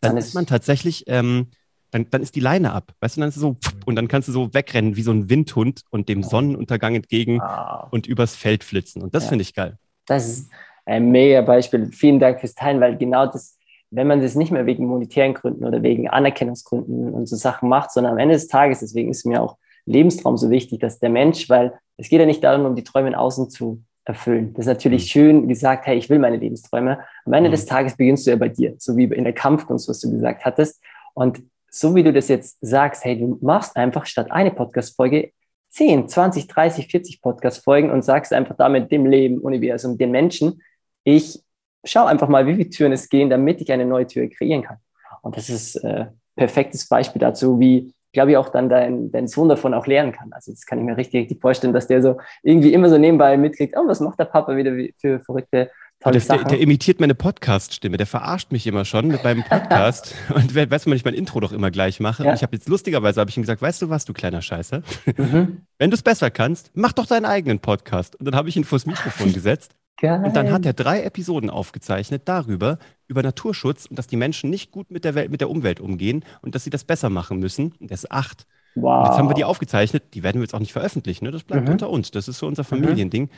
dann, 0.00 0.10
dann 0.10 0.18
ist 0.18 0.34
man 0.34 0.44
tatsächlich 0.44 1.04
ähm, 1.06 1.48
dann, 1.90 2.06
dann 2.10 2.22
ist 2.22 2.34
die 2.36 2.40
Leine 2.40 2.72
ab. 2.72 2.92
Weißt 3.00 3.16
du, 3.16 3.20
dann 3.20 3.28
ist 3.28 3.36
es 3.36 3.42
so, 3.42 3.56
und 3.86 3.96
dann 3.96 4.08
kannst 4.08 4.28
du 4.28 4.32
so 4.32 4.52
wegrennen 4.52 4.96
wie 4.96 5.02
so 5.02 5.10
ein 5.10 5.30
Windhund 5.30 5.82
und 5.90 6.08
dem 6.08 6.22
Sonnenuntergang 6.22 6.94
entgegen 6.94 7.40
wow. 7.40 7.88
und 7.90 8.06
übers 8.06 8.34
Feld 8.34 8.64
flitzen. 8.64 9.02
Und 9.02 9.14
das 9.14 9.24
ja. 9.24 9.28
finde 9.30 9.42
ich 9.42 9.54
geil. 9.54 9.76
Das 10.06 10.28
ist 10.28 10.50
ein 10.86 11.10
mega 11.10 11.40
Beispiel. 11.42 11.90
Vielen 11.92 12.18
Dank 12.18 12.40
fürs 12.40 12.54
Teilen, 12.54 12.80
weil 12.80 12.96
genau 12.96 13.26
das, 13.26 13.58
wenn 13.90 14.06
man 14.06 14.20
das 14.20 14.34
nicht 14.34 14.52
mehr 14.52 14.66
wegen 14.66 14.86
monetären 14.86 15.34
Gründen 15.34 15.64
oder 15.64 15.82
wegen 15.82 16.08
Anerkennungsgründen 16.08 17.12
und 17.12 17.26
so 17.26 17.36
Sachen 17.36 17.68
macht, 17.68 17.92
sondern 17.92 18.12
am 18.12 18.18
Ende 18.18 18.34
des 18.34 18.48
Tages, 18.48 18.80
deswegen 18.80 19.10
ist 19.10 19.26
mir 19.26 19.42
auch 19.42 19.56
Lebenstraum 19.86 20.36
so 20.36 20.50
wichtig, 20.50 20.80
dass 20.80 20.98
der 20.98 21.10
Mensch, 21.10 21.48
weil 21.48 21.72
es 21.96 22.08
geht 22.08 22.20
ja 22.20 22.26
nicht 22.26 22.44
darum, 22.44 22.66
um 22.66 22.76
die 22.76 22.84
Träume 22.84 23.08
in 23.08 23.14
außen 23.14 23.50
zu 23.50 23.82
erfüllen. 24.04 24.54
Das 24.54 24.64
ist 24.64 24.68
natürlich 24.68 25.04
mhm. 25.04 25.08
schön 25.08 25.48
gesagt, 25.48 25.86
hey, 25.86 25.96
ich 25.96 26.08
will 26.08 26.18
meine 26.18 26.36
Lebensträume. 26.36 27.00
Am 27.24 27.32
Ende 27.32 27.50
mhm. 27.50 27.52
des 27.52 27.66
Tages 27.66 27.96
beginnst 27.96 28.26
du 28.26 28.30
ja 28.30 28.36
bei 28.36 28.48
dir, 28.48 28.74
so 28.78 28.96
wie 28.96 29.04
in 29.04 29.24
der 29.24 29.32
Kampfkunst, 29.32 29.88
was 29.88 30.00
du 30.00 30.10
gesagt 30.10 30.44
hattest. 30.44 30.82
Und 31.14 31.42
so 31.70 31.94
wie 31.94 32.02
du 32.02 32.12
das 32.12 32.28
jetzt 32.28 32.58
sagst, 32.60 33.04
hey, 33.04 33.18
du 33.18 33.38
machst 33.40 33.76
einfach 33.76 34.06
statt 34.06 34.30
eine 34.30 34.50
Podcast-Folge 34.50 35.32
10, 35.70 36.08
20, 36.08 36.46
30, 36.46 36.88
40 36.88 37.22
Podcast-Folgen 37.22 37.90
und 37.90 38.02
sagst 38.02 38.32
einfach 38.32 38.56
damit 38.56 38.90
dem 38.90 39.06
Leben, 39.06 39.38
Universum, 39.38 39.98
den 39.98 40.10
Menschen, 40.10 40.62
ich 41.04 41.42
schaue 41.84 42.06
einfach 42.06 42.28
mal, 42.28 42.46
wie 42.46 42.54
viele 42.54 42.70
Türen 42.70 42.92
es 42.92 43.08
gehen, 43.08 43.30
damit 43.30 43.60
ich 43.60 43.70
eine 43.72 43.84
neue 43.84 44.06
Tür 44.06 44.28
kreieren 44.28 44.62
kann. 44.62 44.78
Und 45.22 45.36
das 45.36 45.48
ist 45.48 45.76
äh, 45.76 46.06
perfektes 46.36 46.88
Beispiel 46.88 47.20
dazu, 47.20 47.60
wie, 47.60 47.94
glaube 48.12 48.32
ich, 48.32 48.36
auch 48.36 48.48
dann 48.48 48.68
dein, 48.68 49.10
dein 49.10 49.28
Sohn 49.28 49.48
davon 49.48 49.74
auch 49.74 49.86
lernen 49.86 50.12
kann. 50.12 50.32
Also 50.32 50.52
das 50.52 50.64
kann 50.66 50.78
ich 50.78 50.84
mir 50.84 50.96
richtig, 50.96 51.22
richtig 51.22 51.40
vorstellen, 51.40 51.72
dass 51.72 51.86
der 51.86 52.02
so 52.02 52.18
irgendwie 52.42 52.72
immer 52.72 52.88
so 52.88 52.98
nebenbei 52.98 53.36
mitkriegt, 53.36 53.74
oh, 53.76 53.86
was 53.86 54.00
macht 54.00 54.18
der 54.18 54.26
Papa 54.26 54.56
wieder 54.56 54.72
für 54.96 55.20
verrückte 55.20 55.70
das, 56.00 56.28
der, 56.28 56.44
der, 56.44 56.60
imitiert 56.60 57.00
meine 57.00 57.14
Podcast-Stimme, 57.14 57.96
der 57.96 58.06
verarscht 58.06 58.52
mich 58.52 58.66
immer 58.66 58.84
schon 58.84 59.08
mit 59.08 59.24
meinem 59.24 59.42
Podcast. 59.42 60.14
und 60.34 60.54
weißt 60.54 60.86
du, 60.86 60.90
wenn 60.90 60.96
ich 60.96 61.04
mein 61.04 61.14
Intro 61.14 61.40
doch 61.40 61.52
immer 61.52 61.70
gleich 61.70 61.98
mache. 61.98 62.22
Ja. 62.22 62.30
Und 62.30 62.36
ich 62.36 62.42
habe 62.42 62.54
jetzt 62.54 62.68
lustigerweise 62.68 63.20
habe 63.20 63.30
ich 63.30 63.36
ihm 63.36 63.42
gesagt, 63.42 63.62
weißt 63.62 63.82
du 63.82 63.90
was, 63.90 64.04
du 64.04 64.12
kleiner 64.12 64.40
Scheiße? 64.40 64.82
Mhm. 65.16 65.62
Wenn 65.78 65.90
du 65.90 65.94
es 65.94 66.02
besser 66.02 66.30
kannst, 66.30 66.70
mach 66.74 66.92
doch 66.92 67.06
deinen 67.06 67.24
eigenen 67.24 67.58
Podcast. 67.58 68.16
Und 68.16 68.26
dann 68.26 68.36
habe 68.36 68.48
ich 68.48 68.56
ihn 68.56 68.64
vors 68.64 68.86
Mikrofon 68.86 69.32
gesetzt. 69.32 69.74
Geil. 70.00 70.22
Und 70.24 70.36
dann 70.36 70.52
hat 70.52 70.64
er 70.64 70.72
drei 70.72 71.02
Episoden 71.02 71.50
aufgezeichnet 71.50 72.22
darüber, 72.26 72.78
über 73.08 73.22
Naturschutz 73.22 73.86
und 73.86 73.98
dass 73.98 74.06
die 74.06 74.16
Menschen 74.16 74.48
nicht 74.48 74.70
gut 74.70 74.92
mit 74.92 75.04
der 75.04 75.16
Welt, 75.16 75.30
mit 75.30 75.40
der 75.40 75.50
Umwelt 75.50 75.80
umgehen 75.80 76.24
und 76.40 76.54
dass 76.54 76.62
sie 76.62 76.70
das 76.70 76.84
besser 76.84 77.10
machen 77.10 77.40
müssen. 77.40 77.74
Und 77.80 77.90
er 77.90 77.94
ist 77.94 78.12
acht. 78.12 78.46
Wow. 78.76 79.00
Und 79.00 79.06
jetzt 79.08 79.18
haben 79.18 79.28
wir 79.28 79.34
die 79.34 79.44
aufgezeichnet, 79.44 80.14
die 80.14 80.22
werden 80.22 80.36
wir 80.36 80.42
jetzt 80.42 80.54
auch 80.54 80.60
nicht 80.60 80.72
veröffentlichen, 80.72 81.24
ne? 81.24 81.32
das 81.32 81.42
bleibt 81.42 81.66
mhm. 81.66 81.72
unter 81.72 81.90
uns. 81.90 82.12
Das 82.12 82.28
ist 82.28 82.38
so 82.38 82.46
unser 82.46 82.62
mhm. 82.62 82.66
Familiending. 82.66 83.24
Mhm. 83.24 83.30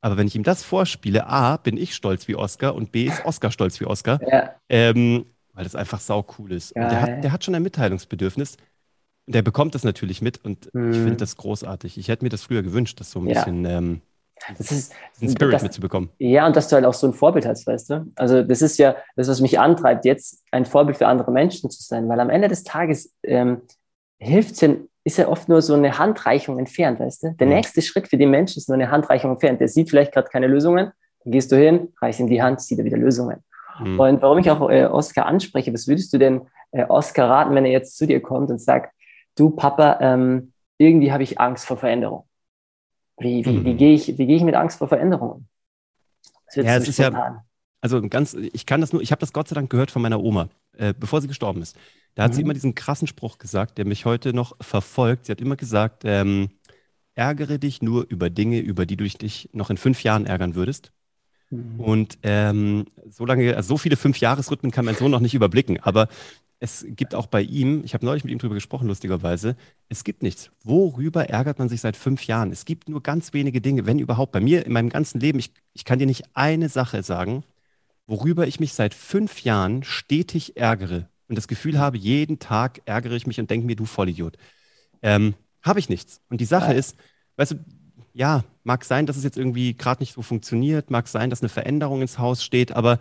Aber 0.00 0.16
wenn 0.16 0.26
ich 0.26 0.36
ihm 0.36 0.44
das 0.44 0.62
vorspiele, 0.62 1.26
A, 1.26 1.56
bin 1.56 1.76
ich 1.76 1.94
stolz 1.94 2.28
wie 2.28 2.36
Oscar 2.36 2.74
und 2.74 2.92
B, 2.92 3.06
ist 3.06 3.24
Oscar 3.24 3.50
stolz 3.50 3.80
wie 3.80 3.86
Oscar. 3.86 4.20
Ja. 4.26 4.54
Ähm, 4.68 5.26
weil 5.52 5.64
das 5.64 5.74
einfach 5.74 5.98
sau 5.98 6.24
cool 6.38 6.52
ist. 6.52 6.72
Und 6.72 6.82
der 6.82 7.00
hat, 7.00 7.24
der 7.24 7.32
hat 7.32 7.44
schon 7.44 7.54
ein 7.54 7.62
Mitteilungsbedürfnis. 7.64 8.58
Der 9.26 9.42
bekommt 9.42 9.74
das 9.74 9.82
natürlich 9.82 10.22
mit 10.22 10.42
und 10.44 10.72
mhm. 10.72 10.92
ich 10.92 10.96
finde 10.98 11.16
das 11.16 11.36
großartig. 11.36 11.98
Ich 11.98 12.08
hätte 12.08 12.24
mir 12.24 12.28
das 12.28 12.44
früher 12.44 12.62
gewünscht, 12.62 13.00
das 13.00 13.10
so 13.10 13.18
ein 13.18 13.26
ja. 13.26 13.34
bisschen 13.34 13.64
ähm, 13.64 14.00
das 14.56 14.72
ist, 14.72 14.92
diesen 15.20 15.36
Spirit 15.36 15.54
das, 15.54 15.62
mitzubekommen. 15.62 16.10
Ja, 16.18 16.46
und 16.46 16.56
dass 16.56 16.68
du 16.68 16.76
halt 16.76 16.84
auch 16.84 16.94
so 16.94 17.06
ein 17.06 17.12
Vorbild 17.12 17.46
hast, 17.46 17.66
weißt 17.66 17.90
du? 17.90 18.06
Also 18.14 18.42
das 18.42 18.62
ist 18.62 18.78
ja 18.78 18.96
das, 19.16 19.28
was 19.28 19.40
mich 19.40 19.58
antreibt, 19.58 20.04
jetzt 20.04 20.44
ein 20.50 20.64
Vorbild 20.64 20.96
für 20.96 21.06
andere 21.06 21.32
Menschen 21.32 21.70
zu 21.70 21.82
sein, 21.82 22.08
weil 22.08 22.20
am 22.20 22.30
Ende 22.30 22.48
des 22.48 22.62
Tages 22.62 23.14
ähm, 23.22 23.62
hilft 24.18 24.62
es 24.62 24.78
ist 25.08 25.16
ja 25.16 25.26
oft 25.26 25.48
nur 25.48 25.62
so 25.62 25.74
eine 25.74 25.98
Handreichung 25.98 26.58
entfernt, 26.58 27.00
weißt 27.00 27.22
du? 27.22 27.32
Der 27.32 27.46
mhm. 27.46 27.54
nächste 27.54 27.80
Schritt 27.80 28.08
für 28.08 28.18
den 28.18 28.30
Menschen 28.30 28.58
ist 28.58 28.68
nur 28.68 28.74
eine 28.74 28.90
Handreichung 28.90 29.32
entfernt. 29.32 29.58
Der 29.58 29.68
sieht 29.68 29.88
vielleicht 29.88 30.12
gerade 30.12 30.28
keine 30.28 30.46
Lösungen, 30.46 30.92
dann 31.24 31.32
gehst 31.32 31.50
du 31.50 31.56
hin, 31.56 31.94
reichst 32.00 32.20
ihm 32.20 32.28
die 32.28 32.42
Hand, 32.42 32.60
sieht 32.60 32.78
er 32.78 32.84
wieder 32.84 32.98
Lösungen. 32.98 33.42
Mhm. 33.80 33.98
Und 33.98 34.22
warum 34.22 34.38
ich 34.38 34.50
auch 34.50 34.68
äh, 34.68 34.84
Oscar 34.84 35.24
anspreche, 35.24 35.72
was 35.72 35.88
würdest 35.88 36.12
du 36.12 36.18
denn 36.18 36.42
äh, 36.72 36.84
Oscar 36.84 37.30
raten, 37.30 37.54
wenn 37.54 37.64
er 37.64 37.72
jetzt 37.72 37.96
zu 37.96 38.06
dir 38.06 38.20
kommt 38.20 38.50
und 38.50 38.60
sagt, 38.60 38.94
du 39.34 39.48
Papa, 39.48 39.98
ähm, 40.02 40.52
irgendwie 40.76 41.10
habe 41.10 41.22
ich 41.22 41.40
Angst 41.40 41.64
vor 41.64 41.78
Veränderung. 41.78 42.24
Wie, 43.18 43.44
wie, 43.46 43.50
mhm. 43.50 43.64
wie 43.64 43.74
gehe 43.74 43.94
ich, 43.94 44.18
wie 44.18 44.26
gehe 44.26 44.36
ich 44.36 44.42
mit 44.42 44.54
Angst 44.54 44.78
vor 44.78 44.88
Veränderung? 44.88 45.46
Ja, 46.54 46.76
es 46.76 46.88
ist 46.88 46.98
ja, 46.98 47.42
also 47.80 48.02
ganz, 48.08 48.34
ich 48.34 48.66
kann 48.66 48.80
das 48.82 48.92
nur, 48.92 49.00
ich 49.00 49.10
habe 49.10 49.20
das 49.20 49.32
Gott 49.32 49.48
sei 49.48 49.54
Dank 49.54 49.70
gehört 49.70 49.90
von 49.90 50.02
meiner 50.02 50.20
Oma, 50.20 50.48
äh, 50.76 50.92
bevor 50.98 51.20
sie 51.22 51.28
gestorben 51.28 51.62
ist. 51.62 51.76
Da 52.18 52.24
hat 52.24 52.32
mhm. 52.32 52.34
sie 52.34 52.42
immer 52.42 52.54
diesen 52.54 52.74
krassen 52.74 53.06
Spruch 53.06 53.38
gesagt, 53.38 53.78
der 53.78 53.84
mich 53.84 54.04
heute 54.04 54.32
noch 54.32 54.56
verfolgt. 54.60 55.26
Sie 55.26 55.30
hat 55.30 55.40
immer 55.40 55.54
gesagt, 55.54 56.02
ähm, 56.04 56.48
ärgere 57.14 57.60
dich 57.60 57.80
nur 57.80 58.06
über 58.08 58.28
Dinge, 58.28 58.58
über 58.58 58.86
die 58.86 58.96
du 58.96 59.04
dich 59.04 59.50
noch 59.52 59.70
in 59.70 59.76
fünf 59.76 60.02
Jahren 60.02 60.26
ärgern 60.26 60.56
würdest. 60.56 60.90
Mhm. 61.50 61.78
Und 61.78 62.18
ähm, 62.24 62.86
so 63.08 63.24
lange, 63.24 63.54
also 63.54 63.68
so 63.68 63.78
viele 63.78 63.94
Fünf-Jahres-Rhythmen 63.94 64.72
kann 64.72 64.84
mein 64.84 64.96
Sohn 64.96 65.12
noch 65.12 65.20
nicht 65.20 65.34
überblicken. 65.34 65.78
Aber 65.78 66.08
es 66.58 66.84
gibt 66.88 67.14
auch 67.14 67.28
bei 67.28 67.40
ihm, 67.40 67.82
ich 67.84 67.94
habe 67.94 68.04
neulich 68.04 68.24
mit 68.24 68.32
ihm 68.32 68.38
darüber 68.38 68.56
gesprochen, 68.56 68.88
lustigerweise, 68.88 69.54
es 69.88 70.02
gibt 70.02 70.24
nichts. 70.24 70.50
Worüber 70.64 71.28
ärgert 71.28 71.60
man 71.60 71.68
sich 71.68 71.82
seit 71.82 71.96
fünf 71.96 72.26
Jahren? 72.26 72.50
Es 72.50 72.64
gibt 72.64 72.88
nur 72.88 73.00
ganz 73.00 73.32
wenige 73.32 73.60
Dinge, 73.60 73.86
wenn 73.86 74.00
überhaupt. 74.00 74.32
Bei 74.32 74.40
mir 74.40 74.66
in 74.66 74.72
meinem 74.72 74.88
ganzen 74.88 75.20
Leben, 75.20 75.38
ich, 75.38 75.52
ich 75.72 75.84
kann 75.84 76.00
dir 76.00 76.06
nicht 76.06 76.24
eine 76.34 76.68
Sache 76.68 77.04
sagen, 77.04 77.44
worüber 78.08 78.48
ich 78.48 78.58
mich 78.58 78.72
seit 78.74 78.92
fünf 78.92 79.44
Jahren 79.44 79.84
stetig 79.84 80.56
ärgere 80.56 81.08
und 81.28 81.36
das 81.36 81.48
Gefühl 81.48 81.78
habe, 81.78 81.96
jeden 81.98 82.38
Tag 82.38 82.80
ärgere 82.84 83.12
ich 83.12 83.26
mich 83.26 83.38
und 83.38 83.50
denke 83.50 83.66
mir, 83.66 83.76
du 83.76 83.84
Vollidiot. 83.84 84.36
Ähm, 85.02 85.34
habe 85.62 85.78
ich 85.78 85.88
nichts. 85.88 86.20
Und 86.28 86.40
die 86.40 86.46
Sache 86.46 86.72
ja. 86.72 86.78
ist, 86.78 86.96
weißt 87.36 87.52
du, 87.52 87.64
ja, 88.14 88.44
mag 88.64 88.84
sein, 88.84 89.06
dass 89.06 89.16
es 89.16 89.24
jetzt 89.24 89.36
irgendwie 89.36 89.74
gerade 89.74 90.02
nicht 90.02 90.14
so 90.14 90.22
funktioniert, 90.22 90.90
mag 90.90 91.06
sein, 91.08 91.30
dass 91.30 91.42
eine 91.42 91.48
Veränderung 91.48 92.02
ins 92.02 92.18
Haus 92.18 92.42
steht, 92.42 92.72
aber 92.72 92.98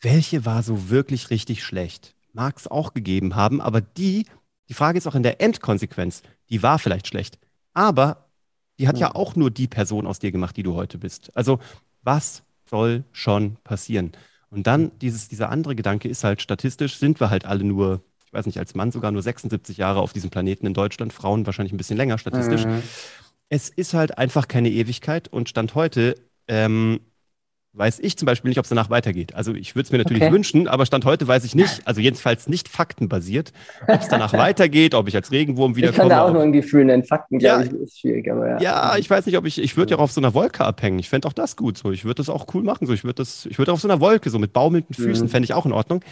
welche 0.00 0.44
war 0.44 0.62
so 0.62 0.90
wirklich 0.90 1.30
richtig 1.30 1.62
schlecht? 1.62 2.14
Mag 2.32 2.56
es 2.56 2.66
auch 2.66 2.92
gegeben 2.92 3.36
haben, 3.36 3.60
aber 3.60 3.80
die, 3.80 4.26
die 4.68 4.74
Frage 4.74 4.98
ist 4.98 5.06
auch 5.06 5.14
in 5.14 5.22
der 5.22 5.40
Endkonsequenz, 5.40 6.22
die 6.50 6.62
war 6.62 6.78
vielleicht 6.78 7.06
schlecht. 7.06 7.38
Aber 7.72 8.28
die 8.78 8.88
hat 8.88 8.98
ja, 8.98 9.08
ja 9.08 9.14
auch 9.14 9.36
nur 9.36 9.50
die 9.50 9.68
Person 9.68 10.06
aus 10.06 10.18
dir 10.18 10.32
gemacht, 10.32 10.56
die 10.56 10.62
du 10.62 10.74
heute 10.74 10.98
bist. 10.98 11.34
Also 11.36 11.60
was 12.02 12.42
soll 12.64 13.04
schon 13.12 13.56
passieren? 13.62 14.12
Und 14.54 14.68
dann 14.68 14.92
dieses, 15.00 15.28
dieser 15.28 15.50
andere 15.50 15.74
Gedanke 15.74 16.08
ist 16.08 16.22
halt, 16.22 16.40
statistisch 16.40 16.98
sind 16.98 17.18
wir 17.20 17.28
halt 17.28 17.44
alle 17.44 17.64
nur, 17.64 18.02
ich 18.24 18.32
weiß 18.32 18.46
nicht, 18.46 18.58
als 18.58 18.74
Mann 18.74 18.92
sogar 18.92 19.10
nur 19.10 19.20
76 19.20 19.76
Jahre 19.76 20.00
auf 20.00 20.12
diesem 20.12 20.30
Planeten 20.30 20.64
in 20.66 20.74
Deutschland, 20.74 21.12
Frauen 21.12 21.44
wahrscheinlich 21.44 21.72
ein 21.72 21.76
bisschen 21.76 21.96
länger 21.96 22.18
statistisch. 22.18 22.64
Mhm. 22.64 22.82
Es 23.48 23.68
ist 23.68 23.94
halt 23.94 24.16
einfach 24.16 24.46
keine 24.46 24.70
Ewigkeit 24.70 25.26
und 25.26 25.48
Stand 25.48 25.74
heute 25.74 26.14
ähm, 26.46 27.00
weiß 27.74 27.98
ich 28.00 28.16
zum 28.16 28.26
Beispiel 28.26 28.48
nicht, 28.48 28.58
ob 28.58 28.64
es 28.64 28.68
danach 28.68 28.88
weitergeht. 28.88 29.34
Also 29.34 29.52
ich 29.52 29.74
würde 29.74 29.86
es 29.86 29.92
mir 29.92 29.98
natürlich 29.98 30.22
okay. 30.22 30.32
wünschen, 30.32 30.68
aber 30.68 30.86
Stand 30.86 31.04
heute 31.04 31.26
weiß 31.26 31.44
ich 31.44 31.56
nicht, 31.56 31.82
also 31.86 32.00
jedenfalls 32.00 32.48
nicht 32.48 32.68
faktenbasiert, 32.68 33.52
ob 33.88 34.00
es 34.00 34.08
danach 34.08 34.32
weitergeht, 34.32 34.94
ob 34.94 35.08
ich 35.08 35.16
als 35.16 35.32
Regenwurm 35.32 35.74
wiederkomme. 35.74 36.04
Ich 36.04 36.08
kann 36.10 36.18
da 36.18 36.24
auch 36.24 36.32
nur 36.32 36.42
ein 36.42 36.52
Gefühl 36.52 36.84
nennen. 36.84 37.02
Fakten, 37.02 37.40
ja, 37.40 37.60
glaube 37.60 37.76
ich, 37.76 37.82
ist 37.82 38.00
schwierig. 38.00 38.30
Aber 38.30 38.48
ja. 38.48 38.60
ja, 38.60 38.96
ich 38.96 39.10
weiß 39.10 39.26
nicht, 39.26 39.36
ob 39.36 39.44
ich, 39.44 39.60
ich 39.60 39.76
würde 39.76 39.90
ja 39.90 39.98
auch 39.98 40.02
auf 40.02 40.12
so 40.12 40.20
einer 40.20 40.34
Wolke 40.34 40.64
abhängen. 40.64 41.00
Ich 41.00 41.08
fände 41.08 41.26
auch 41.26 41.32
das 41.32 41.56
gut. 41.56 41.76
So. 41.76 41.90
Ich 41.90 42.04
würde 42.04 42.16
das 42.16 42.28
auch 42.28 42.46
cool 42.54 42.62
machen. 42.62 42.86
So. 42.86 42.92
Ich 42.92 43.02
würde 43.02 43.16
das, 43.16 43.46
ich 43.46 43.58
würde 43.58 43.72
auf 43.72 43.80
so 43.80 43.88
einer 43.88 44.00
Wolke, 44.00 44.30
so 44.30 44.38
mit 44.38 44.52
baumelnden 44.52 44.94
Füßen, 44.94 45.26
mhm. 45.26 45.30
fände 45.30 45.44
ich 45.44 45.54
auch 45.54 45.66
in 45.66 45.72
Ordnung. 45.72 46.04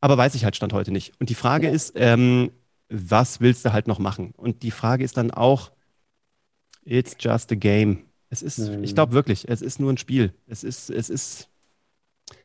Aber 0.00 0.16
weiß 0.16 0.36
ich 0.36 0.44
halt 0.44 0.54
Stand 0.54 0.72
heute 0.72 0.92
nicht. 0.92 1.12
Und 1.18 1.28
die 1.28 1.34
Frage 1.34 1.66
ja. 1.66 1.72
ist, 1.72 1.94
ähm, 1.96 2.50
was 2.88 3.40
willst 3.40 3.64
du 3.64 3.72
halt 3.72 3.88
noch 3.88 3.98
machen? 3.98 4.32
Und 4.36 4.62
die 4.62 4.70
Frage 4.70 5.02
ist 5.02 5.16
dann 5.16 5.32
auch, 5.32 5.72
it's 6.84 7.16
just 7.18 7.50
a 7.50 7.56
game. 7.56 8.04
Es 8.30 8.42
ist, 8.42 8.58
mhm. 8.58 8.82
ich 8.82 8.94
glaube 8.94 9.12
wirklich, 9.12 9.48
es 9.48 9.62
ist 9.62 9.80
nur 9.80 9.92
ein 9.92 9.98
Spiel. 9.98 10.34
Es 10.46 10.64
ist, 10.64 10.90
es 10.90 11.10
ist, 11.10 11.48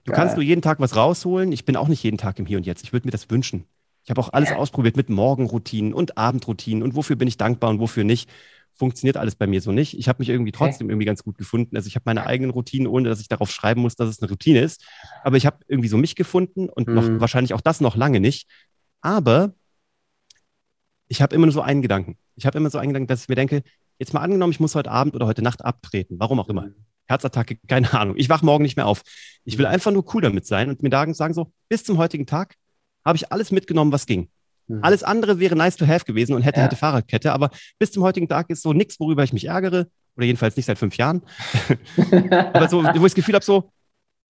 Du 0.03 0.11
kannst 0.11 0.35
nur 0.35 0.43
jeden 0.43 0.61
Tag 0.61 0.79
was 0.79 0.95
rausholen. 0.95 1.51
Ich 1.51 1.65
bin 1.65 1.75
auch 1.75 1.87
nicht 1.87 2.03
jeden 2.03 2.17
Tag 2.17 2.39
im 2.39 2.45
Hier 2.45 2.57
und 2.57 2.65
Jetzt. 2.65 2.83
Ich 2.83 2.93
würde 2.93 3.07
mir 3.07 3.11
das 3.11 3.29
wünschen. 3.29 3.65
Ich 4.03 4.09
habe 4.09 4.21
auch 4.21 4.33
alles 4.33 4.51
ausprobiert 4.51 4.97
mit 4.97 5.09
Morgenroutinen 5.09 5.93
und 5.93 6.17
Abendroutinen 6.17 6.83
und 6.83 6.95
wofür 6.95 7.15
bin 7.15 7.27
ich 7.27 7.37
dankbar 7.37 7.69
und 7.69 7.79
wofür 7.79 8.03
nicht. 8.03 8.29
Funktioniert 8.73 9.17
alles 9.17 9.35
bei 9.35 9.45
mir 9.45 9.61
so 9.61 9.71
nicht. 9.71 9.97
Ich 9.97 10.07
habe 10.07 10.19
mich 10.19 10.29
irgendwie 10.29 10.51
trotzdem 10.53 10.87
okay. 10.87 10.93
irgendwie 10.93 11.05
ganz 11.05 11.23
gut 11.23 11.37
gefunden. 11.37 11.75
Also 11.75 11.87
ich 11.87 11.95
habe 11.95 12.03
meine 12.05 12.25
eigenen 12.25 12.49
Routinen, 12.49 12.87
ohne 12.87 13.09
dass 13.09 13.19
ich 13.19 13.27
darauf 13.27 13.51
schreiben 13.51 13.81
muss, 13.81 13.95
dass 13.95 14.09
es 14.09 14.21
eine 14.21 14.29
Routine 14.29 14.61
ist. 14.61 14.85
Aber 15.23 15.37
ich 15.37 15.45
habe 15.45 15.57
irgendwie 15.67 15.89
so 15.89 15.97
mich 15.97 16.15
gefunden 16.15 16.69
und 16.69 16.87
mhm. 16.87 16.93
noch 16.95 17.19
wahrscheinlich 17.19 17.53
auch 17.53 17.61
das 17.61 17.81
noch 17.81 17.95
lange 17.95 18.19
nicht. 18.19 18.47
Aber 19.01 19.53
ich 21.07 21.21
habe 21.21 21.35
immer 21.35 21.45
nur 21.45 21.53
so 21.53 21.61
einen 21.61 21.81
Gedanken. 21.81 22.17
Ich 22.35 22.45
habe 22.45 22.57
immer 22.57 22.69
so 22.69 22.77
einen 22.77 22.89
Gedanken, 22.89 23.07
dass 23.07 23.23
ich 23.23 23.29
mir 23.29 23.35
denke, 23.35 23.63
jetzt 23.99 24.13
mal 24.13 24.21
angenommen, 24.21 24.51
ich 24.51 24.59
muss 24.59 24.75
heute 24.75 24.89
Abend 24.89 25.15
oder 25.15 25.27
heute 25.27 25.41
Nacht 25.41 25.63
abtreten, 25.63 26.15
warum 26.19 26.39
auch 26.39 26.49
immer. 26.49 26.63
Mhm. 26.63 26.85
Herzattacke, 27.07 27.57
keine 27.67 27.93
Ahnung. 27.93 28.15
Ich 28.17 28.29
wache 28.29 28.45
morgen 28.45 28.63
nicht 28.63 28.77
mehr 28.77 28.88
auf. 28.88 29.03
Ich 29.43 29.57
will 29.57 29.65
mhm. 29.65 29.73
einfach 29.73 29.91
nur 29.91 30.05
cool 30.13 30.21
damit 30.21 30.45
sein 30.45 30.69
und 30.69 30.81
mir 30.81 31.13
sagen 31.13 31.33
so, 31.33 31.51
bis 31.67 31.83
zum 31.83 31.97
heutigen 31.97 32.25
Tag 32.25 32.55
habe 33.05 33.17
ich 33.17 33.31
alles 33.31 33.51
mitgenommen, 33.51 33.91
was 33.91 34.05
ging. 34.05 34.29
Mhm. 34.67 34.83
Alles 34.83 35.03
andere 35.03 35.39
wäre 35.39 35.55
nice 35.55 35.77
to 35.77 35.85
have 35.85 36.05
gewesen 36.05 36.33
und 36.33 36.41
hätte, 36.41 36.59
ja. 36.59 36.65
hätte 36.65 36.75
Fahrradkette, 36.75 37.33
aber 37.33 37.49
bis 37.77 37.91
zum 37.91 38.03
heutigen 38.03 38.27
Tag 38.27 38.49
ist 38.49 38.62
so 38.62 38.73
nichts, 38.73 38.99
worüber 38.99 39.23
ich 39.23 39.33
mich 39.33 39.45
ärgere, 39.45 39.88
oder 40.15 40.25
jedenfalls 40.25 40.55
nicht 40.55 40.65
seit 40.65 40.77
fünf 40.77 40.97
Jahren. 40.97 41.21
aber 42.53 42.67
so, 42.67 42.83
wo 42.83 42.89
ich 42.89 43.01
das 43.01 43.15
Gefühl 43.15 43.35
habe, 43.35 43.45
so, 43.45 43.71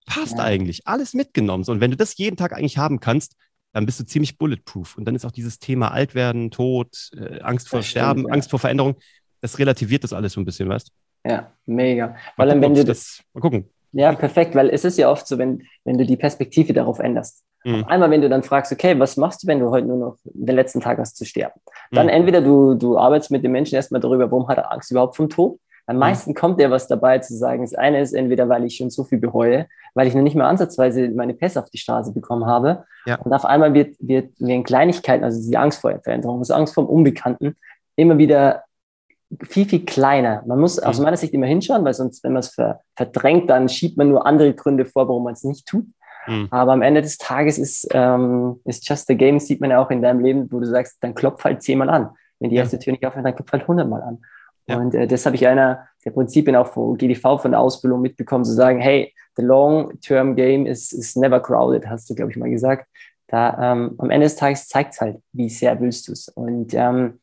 passt 0.05 0.37
ja. 0.37 0.43
eigentlich, 0.43 0.87
alles 0.87 1.13
mitgenommen. 1.13 1.63
So, 1.63 1.71
und 1.71 1.81
wenn 1.81 1.91
du 1.91 1.97
das 1.97 2.17
jeden 2.17 2.37
Tag 2.37 2.53
eigentlich 2.53 2.77
haben 2.77 2.99
kannst, 2.99 3.35
dann 3.73 3.85
bist 3.85 3.99
du 3.99 4.05
ziemlich 4.05 4.37
bulletproof. 4.37 4.97
Und 4.97 5.05
dann 5.05 5.15
ist 5.15 5.25
auch 5.25 5.31
dieses 5.31 5.59
Thema 5.59 5.91
Altwerden, 5.91 6.51
Tod, 6.51 7.11
äh, 7.15 7.39
Angst 7.41 7.69
vor 7.69 7.79
das 7.79 7.87
Sterben, 7.87 8.21
stimmt, 8.21 8.29
ja. 8.29 8.33
Angst 8.33 8.49
vor 8.49 8.59
Veränderung, 8.59 8.95
das 9.41 9.57
relativiert 9.57 10.03
das 10.03 10.13
alles 10.13 10.33
so 10.33 10.41
ein 10.41 10.45
bisschen, 10.45 10.69
weißt 10.69 10.89
du? 10.89 11.29
Ja, 11.29 11.51
mega. 11.65 12.15
Weil 12.37 12.47
dann, 12.49 12.61
wenn 12.61 12.73
du 12.73 12.83
das, 12.83 13.21
mal 13.33 13.41
gucken. 13.41 13.69
Ja, 13.91 14.13
perfekt, 14.13 14.55
weil 14.55 14.69
es 14.69 14.85
ist 14.85 14.97
ja 14.97 15.09
oft 15.09 15.27
so, 15.27 15.37
wenn, 15.37 15.63
wenn 15.83 15.97
du 15.97 16.05
die 16.05 16.17
Perspektive 16.17 16.73
darauf 16.73 16.99
änderst. 16.99 17.43
Mhm. 17.65 17.83
einmal, 17.85 18.09
wenn 18.09 18.21
du 18.21 18.29
dann 18.29 18.43
fragst, 18.43 18.71
okay, 18.71 18.97
was 18.97 19.17
machst 19.17 19.43
du, 19.43 19.47
wenn 19.47 19.59
du 19.59 19.69
heute 19.69 19.85
nur 19.85 19.97
noch 19.97 20.17
den 20.23 20.55
letzten 20.55 20.79
Tag 20.79 20.97
hast 20.97 21.17
zu 21.17 21.25
sterben? 21.25 21.59
Dann 21.91 22.05
mhm. 22.05 22.13
entweder 22.13 22.41
du, 22.41 22.75
du 22.75 22.97
arbeitest 22.97 23.31
mit 23.31 23.43
dem 23.43 23.51
Menschen 23.51 23.75
erstmal 23.75 23.99
darüber, 23.99 24.31
warum 24.31 24.47
hat 24.47 24.57
er 24.57 24.71
Angst 24.71 24.91
überhaupt 24.91 25.17
vom 25.17 25.29
Tod? 25.29 25.59
Am 25.85 25.95
mhm. 25.95 25.99
meisten 25.99 26.33
kommt 26.35 26.59
dir 26.59 26.71
was 26.71 26.87
dabei 26.87 27.19
zu 27.19 27.35
sagen. 27.35 27.63
Das 27.63 27.73
eine 27.73 27.99
ist 27.99 28.13
entweder, 28.13 28.47
weil 28.47 28.63
ich 28.63 28.77
schon 28.77 28.89
so 28.89 29.03
viel 29.03 29.17
bereue, 29.17 29.67
weil 29.93 30.07
ich 30.07 30.13
noch 30.13 30.21
nicht 30.21 30.35
mal 30.35 30.47
ansatzweise 30.47 31.09
meine 31.09 31.33
Pässe 31.33 31.61
auf 31.61 31.69
die 31.69 31.79
Straße 31.79 32.13
bekommen 32.13 32.45
habe. 32.45 32.85
Ja. 33.05 33.15
Und 33.15 33.33
auf 33.33 33.43
einmal 33.43 33.73
wird, 33.73 33.95
wird 33.99 34.39
in 34.39 34.63
Kleinigkeiten, 34.63 35.23
also 35.23 35.49
die 35.49 35.57
Angst 35.57 35.81
vor 35.81 35.99
Veränderung, 36.01 36.41
die 36.41 36.53
Angst 36.53 36.73
vor 36.75 36.85
dem 36.85 36.89
Unbekannten, 36.89 37.57
immer 37.95 38.17
wieder 38.17 38.63
viel, 39.43 39.65
viel 39.65 39.85
kleiner. 39.85 40.43
Man 40.45 40.59
muss 40.59 40.79
aus 40.79 40.97
mhm. 40.97 41.05
meiner 41.05 41.17
Sicht 41.17 41.33
immer 41.33 41.45
hinschauen, 41.45 41.85
weil 41.85 41.93
sonst, 41.93 42.23
wenn 42.23 42.33
man 42.33 42.41
es 42.41 42.49
ver 42.49 42.81
verdrängt, 42.95 43.49
dann 43.49 43.69
schiebt 43.69 43.97
man 43.97 44.09
nur 44.09 44.25
andere 44.25 44.53
Gründe 44.53 44.85
vor, 44.85 45.07
warum 45.07 45.23
man 45.23 45.33
es 45.33 45.43
nicht 45.43 45.67
tut. 45.67 45.85
Mhm. 46.27 46.47
Aber 46.51 46.73
am 46.73 46.81
Ende 46.81 47.01
des 47.01 47.17
Tages 47.17 47.57
ist, 47.57 47.87
ähm, 47.91 48.59
ist 48.65 48.87
just 48.87 49.09
a 49.09 49.13
game, 49.13 49.39
sieht 49.39 49.61
man 49.61 49.71
ja 49.71 49.79
auch 49.79 49.91
in 49.91 50.01
deinem 50.01 50.19
Leben, 50.19 50.51
wo 50.51 50.59
du 50.59 50.65
sagst, 50.65 50.97
dann 51.01 51.15
klopf 51.15 51.43
halt 51.43 51.61
zehnmal 51.61 51.89
an. 51.89 52.09
Wenn 52.39 52.49
die 52.49 52.55
erste 52.55 52.77
ja. 52.77 52.81
Tür 52.81 52.93
nicht 52.93 53.05
aufhört, 53.05 53.25
dann 53.25 53.35
klopf 53.35 53.51
halt 53.51 53.67
hundertmal 53.67 54.01
an. 54.01 54.19
Ja. 54.67 54.77
Und 54.77 54.93
äh, 54.95 55.07
das 55.07 55.25
habe 55.25 55.35
ich 55.35 55.47
einer 55.47 55.87
der 56.05 56.11
Prinzipien 56.11 56.55
auch 56.55 56.67
von 56.67 56.97
GDV 56.97 57.39
von 57.39 57.51
der 57.51 57.59
Ausbildung 57.59 58.01
mitbekommen, 58.01 58.45
zu 58.45 58.53
sagen, 58.53 58.79
hey, 58.79 59.13
the 59.35 59.43
long-term 59.43 60.35
game 60.35 60.65
is, 60.65 60.91
is 60.91 61.15
never 61.15 61.39
crowded, 61.39 61.87
hast 61.87 62.09
du, 62.09 62.15
glaube 62.15 62.31
ich, 62.31 62.37
mal 62.37 62.49
gesagt. 62.49 62.87
Da 63.27 63.73
ähm, 63.73 63.95
am 63.97 64.09
Ende 64.09 64.25
des 64.25 64.35
Tages 64.35 64.67
zeigt 64.67 64.93
es 64.93 65.01
halt, 65.01 65.17
wie 65.33 65.49
sehr 65.49 65.79
willst 65.79 66.07
du 66.07 66.13
es. 66.13 66.29
Und 66.29 66.73
ähm, 66.73 67.19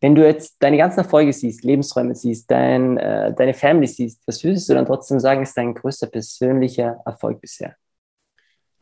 wenn 0.00 0.14
du 0.14 0.26
jetzt 0.26 0.56
deine 0.60 0.76
ganzen 0.76 1.00
Erfolge 1.00 1.32
siehst, 1.32 1.64
Lebensräume 1.64 2.14
siehst, 2.14 2.50
dein, 2.50 2.98
äh, 2.98 3.34
deine 3.34 3.54
Family 3.54 3.86
siehst, 3.86 4.22
was 4.26 4.42
würdest 4.44 4.68
du 4.68 4.74
dann 4.74 4.86
trotzdem 4.86 5.20
sagen, 5.20 5.42
ist 5.42 5.56
dein 5.56 5.74
größter 5.74 6.08
persönlicher 6.08 7.00
Erfolg 7.04 7.40
bisher? 7.40 7.76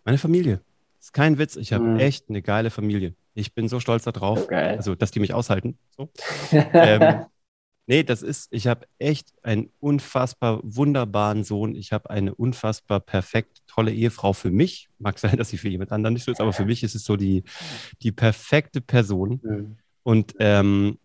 Meine 0.05 0.19
Familie. 0.19 0.61
Das 0.99 1.07
ist 1.07 1.13
kein 1.13 1.39
Witz. 1.39 1.57
Ich 1.57 1.73
habe 1.73 1.85
mhm. 1.85 2.01
echt 2.01 2.29
eine 2.29 2.43
geile 2.43 2.71
Familie. 2.71 3.15
Ich 3.35 3.55
bin 3.55 3.69
so 3.69 3.81
stolz 3.81 4.05
darauf, 4.05 4.41
so 4.41 4.49
also 4.49 4.95
dass 4.95 5.11
die 5.11 5.21
mich 5.21 5.35
aushalten. 5.35 5.79
So. 5.91 6.09
ähm, 6.53 7.27
nee, 7.87 8.03
das 8.03 8.23
ist, 8.23 8.49
ich 8.53 8.67
habe 8.67 8.87
echt 8.99 9.33
einen 9.43 9.71
unfassbar 9.81 10.61
wunderbaren 10.63 11.45
Sohn. 11.45 11.75
Ich 11.75 11.93
habe 11.93 12.11
eine 12.11 12.35
unfassbar 12.35 13.01
perfekt 13.01 13.63
tolle 13.67 13.93
Ehefrau 13.93 14.33
für 14.33 14.51
mich. 14.51 14.89
Mag 14.99 15.19
sein, 15.19 15.37
dass 15.37 15.49
sie 15.49 15.59
für 15.59 15.69
jemand 15.69 15.93
anderen 15.93 16.15
nicht 16.15 16.25
so 16.25 16.33
ist, 16.33 16.41
aber 16.41 16.53
für 16.53 16.65
mich 16.65 16.83
ist 16.83 16.95
es 16.95 17.05
so 17.05 17.17
die, 17.17 17.45
die 18.03 18.13
perfekte 18.13 18.81
Person. 18.81 19.41
Mhm. 19.43 19.77
Und 20.03 20.35
ähm, 20.39 20.99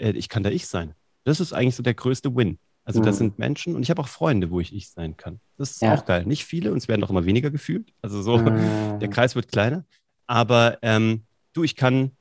äh, 0.00 0.12
ich 0.12 0.28
kann 0.28 0.42
da 0.42 0.50
ich 0.50 0.66
sein. 0.66 0.94
Das 1.24 1.40
ist 1.40 1.52
eigentlich 1.52 1.76
so 1.76 1.82
der 1.82 1.94
größte 1.94 2.34
Win. 2.34 2.58
Also 2.84 3.02
das 3.02 3.16
mhm. 3.16 3.18
sind 3.18 3.38
Menschen 3.38 3.76
und 3.76 3.82
ich 3.82 3.90
habe 3.90 4.00
auch 4.00 4.08
Freunde, 4.08 4.50
wo 4.50 4.60
ich 4.60 4.74
ich 4.74 4.88
sein 4.88 5.16
kann. 5.18 5.40
Das 5.58 5.72
ist 5.72 5.82
ja. 5.82 5.94
auch 5.94 6.06
geil. 6.06 6.24
Nicht 6.24 6.44
viele 6.44 6.72
und 6.72 6.78
es 6.78 6.88
werden 6.88 7.04
auch 7.04 7.10
immer 7.10 7.26
weniger 7.26 7.50
gefühlt. 7.50 7.92
Also 8.00 8.22
so, 8.22 8.38
mhm. 8.38 8.98
der 8.98 9.08
Kreis 9.08 9.34
wird 9.34 9.48
kleiner. 9.48 9.84
Aber 10.26 10.78
ähm, 10.80 11.24
du, 11.52 11.64
ich 11.64 11.76
kann, 11.76 12.12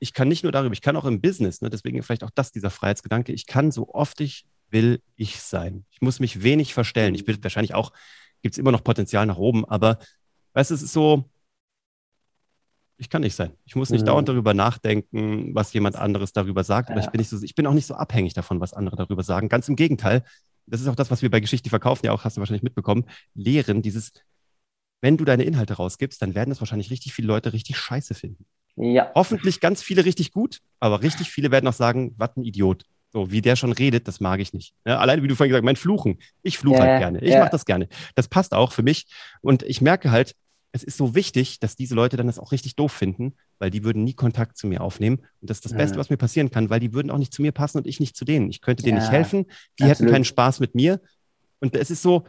ich 0.00 0.14
kann 0.14 0.26
nicht 0.26 0.42
nur 0.42 0.50
darüber, 0.50 0.72
ich 0.72 0.82
kann 0.82 0.96
auch 0.96 1.04
im 1.04 1.20
Business, 1.20 1.60
ne, 1.60 1.70
deswegen 1.70 2.02
vielleicht 2.02 2.24
auch 2.24 2.30
das, 2.34 2.50
dieser 2.50 2.70
Freiheitsgedanke, 2.70 3.32
ich 3.32 3.46
kann 3.46 3.70
so 3.70 3.94
oft 3.94 4.20
ich 4.20 4.44
will 4.70 5.00
ich 5.16 5.40
sein. 5.40 5.84
Ich 5.90 6.02
muss 6.02 6.20
mich 6.20 6.42
wenig 6.42 6.74
verstellen. 6.74 7.14
Ich 7.14 7.24
bin 7.24 7.42
wahrscheinlich 7.42 7.74
auch, 7.74 7.92
gibt 8.42 8.54
es 8.54 8.58
immer 8.58 8.72
noch 8.72 8.84
Potenzial 8.84 9.24
nach 9.26 9.38
oben, 9.38 9.64
aber 9.64 9.98
weißt 10.54 10.70
du, 10.70 10.74
es 10.74 10.82
ist 10.82 10.92
so, 10.92 11.30
ich 12.98 13.08
kann 13.08 13.22
nicht 13.22 13.36
sein. 13.36 13.52
Ich 13.64 13.76
muss 13.76 13.90
nicht 13.90 14.02
mhm. 14.02 14.06
dauernd 14.06 14.28
darüber 14.28 14.54
nachdenken, 14.54 15.54
was 15.54 15.72
jemand 15.72 15.96
anderes 15.96 16.32
darüber 16.32 16.64
sagt. 16.64 16.90
Aber 16.90 16.98
ja. 16.98 17.06
ich, 17.06 17.10
bin 17.10 17.20
nicht 17.20 17.30
so, 17.30 17.40
ich 17.40 17.54
bin 17.54 17.66
auch 17.66 17.72
nicht 17.72 17.86
so 17.86 17.94
abhängig 17.94 18.34
davon, 18.34 18.60
was 18.60 18.74
andere 18.74 18.96
darüber 18.96 19.22
sagen. 19.22 19.48
Ganz 19.48 19.68
im 19.68 19.76
Gegenteil. 19.76 20.24
Das 20.66 20.80
ist 20.80 20.88
auch 20.88 20.96
das, 20.96 21.10
was 21.10 21.22
wir 21.22 21.30
bei 21.30 21.40
Geschichte 21.40 21.70
verkaufen, 21.70 22.04
ja 22.04 22.12
auch, 22.12 22.24
hast 22.24 22.36
du 22.36 22.40
wahrscheinlich 22.40 22.64
mitbekommen. 22.64 23.04
Lehren, 23.34 23.82
dieses, 23.82 24.12
wenn 25.00 25.16
du 25.16 25.24
deine 25.24 25.44
Inhalte 25.44 25.74
rausgibst, 25.74 26.20
dann 26.20 26.34
werden 26.34 26.50
das 26.50 26.60
wahrscheinlich 26.60 26.90
richtig 26.90 27.14
viele 27.14 27.28
Leute 27.28 27.52
richtig 27.52 27.78
scheiße 27.78 28.14
finden. 28.14 28.44
Ja. 28.76 29.10
Hoffentlich 29.14 29.60
ganz 29.60 29.82
viele 29.82 30.04
richtig 30.04 30.32
gut, 30.32 30.58
aber 30.80 31.02
richtig 31.02 31.30
viele 31.30 31.50
werden 31.50 31.66
auch 31.68 31.72
sagen, 31.72 32.14
was 32.16 32.36
ein 32.36 32.44
Idiot. 32.44 32.84
So, 33.10 33.30
wie 33.30 33.40
der 33.40 33.56
schon 33.56 33.72
redet, 33.72 34.06
das 34.06 34.20
mag 34.20 34.38
ich 34.40 34.52
nicht. 34.52 34.74
Ja, 34.84 34.98
alleine, 34.98 35.22
wie 35.22 35.28
du 35.28 35.34
vorhin 35.34 35.50
gesagt 35.50 35.62
hast, 35.62 35.66
mein 35.66 35.76
Fluchen. 35.76 36.18
Ich 36.42 36.58
fluche 36.58 36.76
yeah, 36.76 36.86
halt 36.86 37.00
gerne. 37.00 37.20
Ich 37.20 37.30
yeah. 37.30 37.40
mache 37.40 37.50
das 37.50 37.64
gerne. 37.64 37.88
Das 38.14 38.28
passt 38.28 38.52
auch 38.52 38.72
für 38.72 38.82
mich. 38.82 39.06
Und 39.40 39.62
ich 39.62 39.80
merke 39.80 40.10
halt, 40.10 40.34
es 40.72 40.84
ist 40.84 40.96
so 40.96 41.14
wichtig, 41.14 41.60
dass 41.60 41.76
diese 41.76 41.94
Leute 41.94 42.16
dann 42.16 42.26
das 42.26 42.38
auch 42.38 42.52
richtig 42.52 42.76
doof 42.76 42.92
finden, 42.92 43.34
weil 43.58 43.70
die 43.70 43.84
würden 43.84 44.04
nie 44.04 44.14
Kontakt 44.14 44.56
zu 44.56 44.66
mir 44.66 44.82
aufnehmen. 44.82 45.18
Und 45.40 45.50
das 45.50 45.58
ist 45.58 45.64
das 45.64 45.72
ja. 45.72 45.78
Beste, 45.78 45.98
was 45.98 46.10
mir 46.10 46.16
passieren 46.16 46.50
kann, 46.50 46.70
weil 46.70 46.80
die 46.80 46.92
würden 46.92 47.10
auch 47.10 47.18
nicht 47.18 47.32
zu 47.32 47.42
mir 47.42 47.52
passen 47.52 47.78
und 47.78 47.86
ich 47.86 48.00
nicht 48.00 48.16
zu 48.16 48.24
denen. 48.24 48.50
Ich 48.50 48.60
könnte 48.60 48.82
denen 48.82 48.98
ja, 48.98 49.02
nicht 49.02 49.12
helfen, 49.12 49.46
die 49.78 49.84
absolut. 49.84 49.88
hätten 49.88 50.12
keinen 50.12 50.24
Spaß 50.24 50.60
mit 50.60 50.74
mir. 50.74 51.00
Und 51.60 51.74
es 51.74 51.90
ist 51.90 52.02
so, 52.02 52.24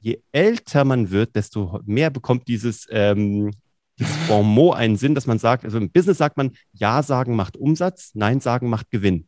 je 0.00 0.20
älter 0.32 0.84
man 0.84 1.10
wird, 1.10 1.36
desto 1.36 1.80
mehr 1.84 2.10
bekommt 2.10 2.48
dieses, 2.48 2.86
ähm, 2.90 3.52
dieses 3.98 4.16
Bon 4.28 4.46
mot 4.46 4.76
einen 4.76 4.96
Sinn, 4.96 5.14
dass 5.14 5.26
man 5.26 5.38
sagt, 5.38 5.64
also 5.64 5.78
im 5.78 5.90
Business 5.90 6.18
sagt 6.18 6.36
man, 6.36 6.52
Ja 6.72 7.02
sagen 7.02 7.36
macht 7.36 7.56
Umsatz, 7.56 8.10
Nein 8.14 8.40
sagen 8.40 8.68
macht 8.68 8.90
Gewinn. 8.90 9.26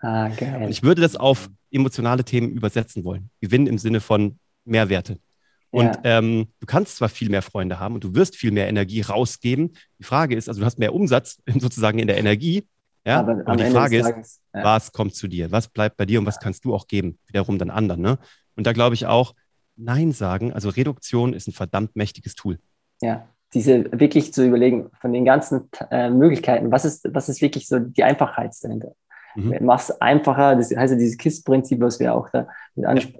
Ah, 0.00 0.28
geil. 0.28 0.64
Und 0.64 0.70
ich 0.70 0.82
würde 0.82 1.02
das 1.02 1.16
auf 1.16 1.48
emotionale 1.70 2.24
Themen 2.24 2.50
übersetzen 2.50 3.04
wollen. 3.04 3.30
Gewinn 3.40 3.66
im 3.66 3.78
Sinne 3.78 4.00
von 4.00 4.38
Mehrwerte. 4.64 5.18
Und 5.74 5.86
ja. 6.04 6.18
ähm, 6.18 6.46
du 6.60 6.66
kannst 6.66 6.96
zwar 6.96 7.08
viel 7.08 7.30
mehr 7.30 7.42
Freunde 7.42 7.80
haben 7.80 7.96
und 7.96 8.04
du 8.04 8.14
wirst 8.14 8.36
viel 8.36 8.52
mehr 8.52 8.68
Energie 8.68 9.00
rausgeben. 9.00 9.72
Die 9.98 10.04
Frage 10.04 10.36
ist, 10.36 10.48
also 10.48 10.60
du 10.60 10.66
hast 10.66 10.78
mehr 10.78 10.94
Umsatz 10.94 11.42
sozusagen 11.58 11.98
in 11.98 12.06
der 12.06 12.16
Energie. 12.16 12.68
Ja, 13.04 13.18
aber, 13.18 13.42
aber 13.44 13.56
die 13.56 13.70
Frage 13.70 13.98
ist, 13.98 14.04
Tages, 14.04 14.40
ja. 14.54 14.62
was 14.62 14.92
kommt 14.92 15.16
zu 15.16 15.26
dir? 15.26 15.50
Was 15.50 15.66
bleibt 15.66 15.96
bei 15.96 16.06
dir 16.06 16.20
und 16.20 16.26
was 16.26 16.38
kannst 16.38 16.64
du 16.64 16.74
auch 16.74 16.86
geben? 16.86 17.18
Wiederum 17.26 17.58
dann 17.58 17.70
anderen. 17.70 18.02
Ne? 18.02 18.18
Und 18.54 18.68
da 18.68 18.72
glaube 18.72 18.94
ich 18.94 19.06
auch, 19.06 19.34
Nein 19.76 20.12
sagen, 20.12 20.52
also 20.52 20.68
Reduktion 20.68 21.32
ist 21.32 21.48
ein 21.48 21.52
verdammt 21.52 21.96
mächtiges 21.96 22.36
Tool. 22.36 22.60
Ja, 23.02 23.28
diese 23.52 23.90
wirklich 23.90 24.32
zu 24.32 24.46
überlegen 24.46 24.90
von 25.00 25.12
den 25.12 25.24
ganzen 25.24 25.68
äh, 25.90 26.08
Möglichkeiten, 26.08 26.70
was 26.70 26.84
ist, 26.84 27.08
was 27.12 27.28
ist 27.28 27.42
wirklich 27.42 27.66
so 27.66 27.80
die 27.80 28.04
Einfachheit 28.04 28.54
dahinter? 28.62 28.92
Mhm. 29.34 29.56
Mach 29.60 29.80
es 29.80 30.00
einfacher, 30.00 30.56
das 30.56 30.74
heißt 30.74 30.92
ja 30.92 30.98
dieses 30.98 31.18
KISS-Prinzip, 31.18 31.80
was 31.80 31.98
wir 32.00 32.14
auch 32.14 32.28
da 32.30 32.46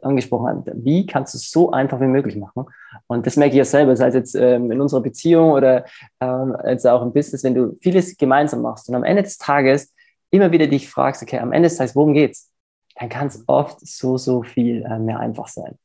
angesprochen 0.02 0.48
haben. 0.48 0.64
Wie 0.84 1.06
kannst 1.06 1.34
du 1.34 1.38
es 1.38 1.50
so 1.50 1.70
einfach 1.70 2.00
wie 2.00 2.06
möglich 2.06 2.36
machen? 2.36 2.66
Und 3.06 3.26
das 3.26 3.36
merke 3.36 3.52
ich 3.52 3.58
ja 3.58 3.64
selber, 3.64 3.96
sei 3.96 4.08
es 4.08 4.14
jetzt 4.14 4.34
ähm, 4.34 4.70
in 4.70 4.80
unserer 4.80 5.00
Beziehung 5.00 5.52
oder 5.52 5.84
ähm, 6.20 6.56
jetzt 6.66 6.86
auch 6.86 7.02
im 7.02 7.12
Business, 7.12 7.44
wenn 7.44 7.54
du 7.54 7.76
vieles 7.80 8.16
gemeinsam 8.16 8.62
machst 8.62 8.88
und 8.88 8.94
am 8.94 9.04
Ende 9.04 9.22
des 9.22 9.38
Tages 9.38 9.92
immer 10.30 10.52
wieder 10.52 10.66
dich 10.66 10.88
fragst, 10.88 11.22
okay, 11.22 11.38
am 11.38 11.52
Ende 11.52 11.68
des 11.68 11.76
Tages, 11.76 11.94
worum 11.94 12.14
geht's? 12.14 12.50
Dann 12.96 13.08
kann 13.08 13.26
es 13.26 13.42
oft 13.46 13.84
so, 13.86 14.16
so 14.16 14.42
viel 14.42 14.82
äh, 14.82 14.98
mehr 14.98 15.18
einfach 15.18 15.48
sein. 15.48 15.78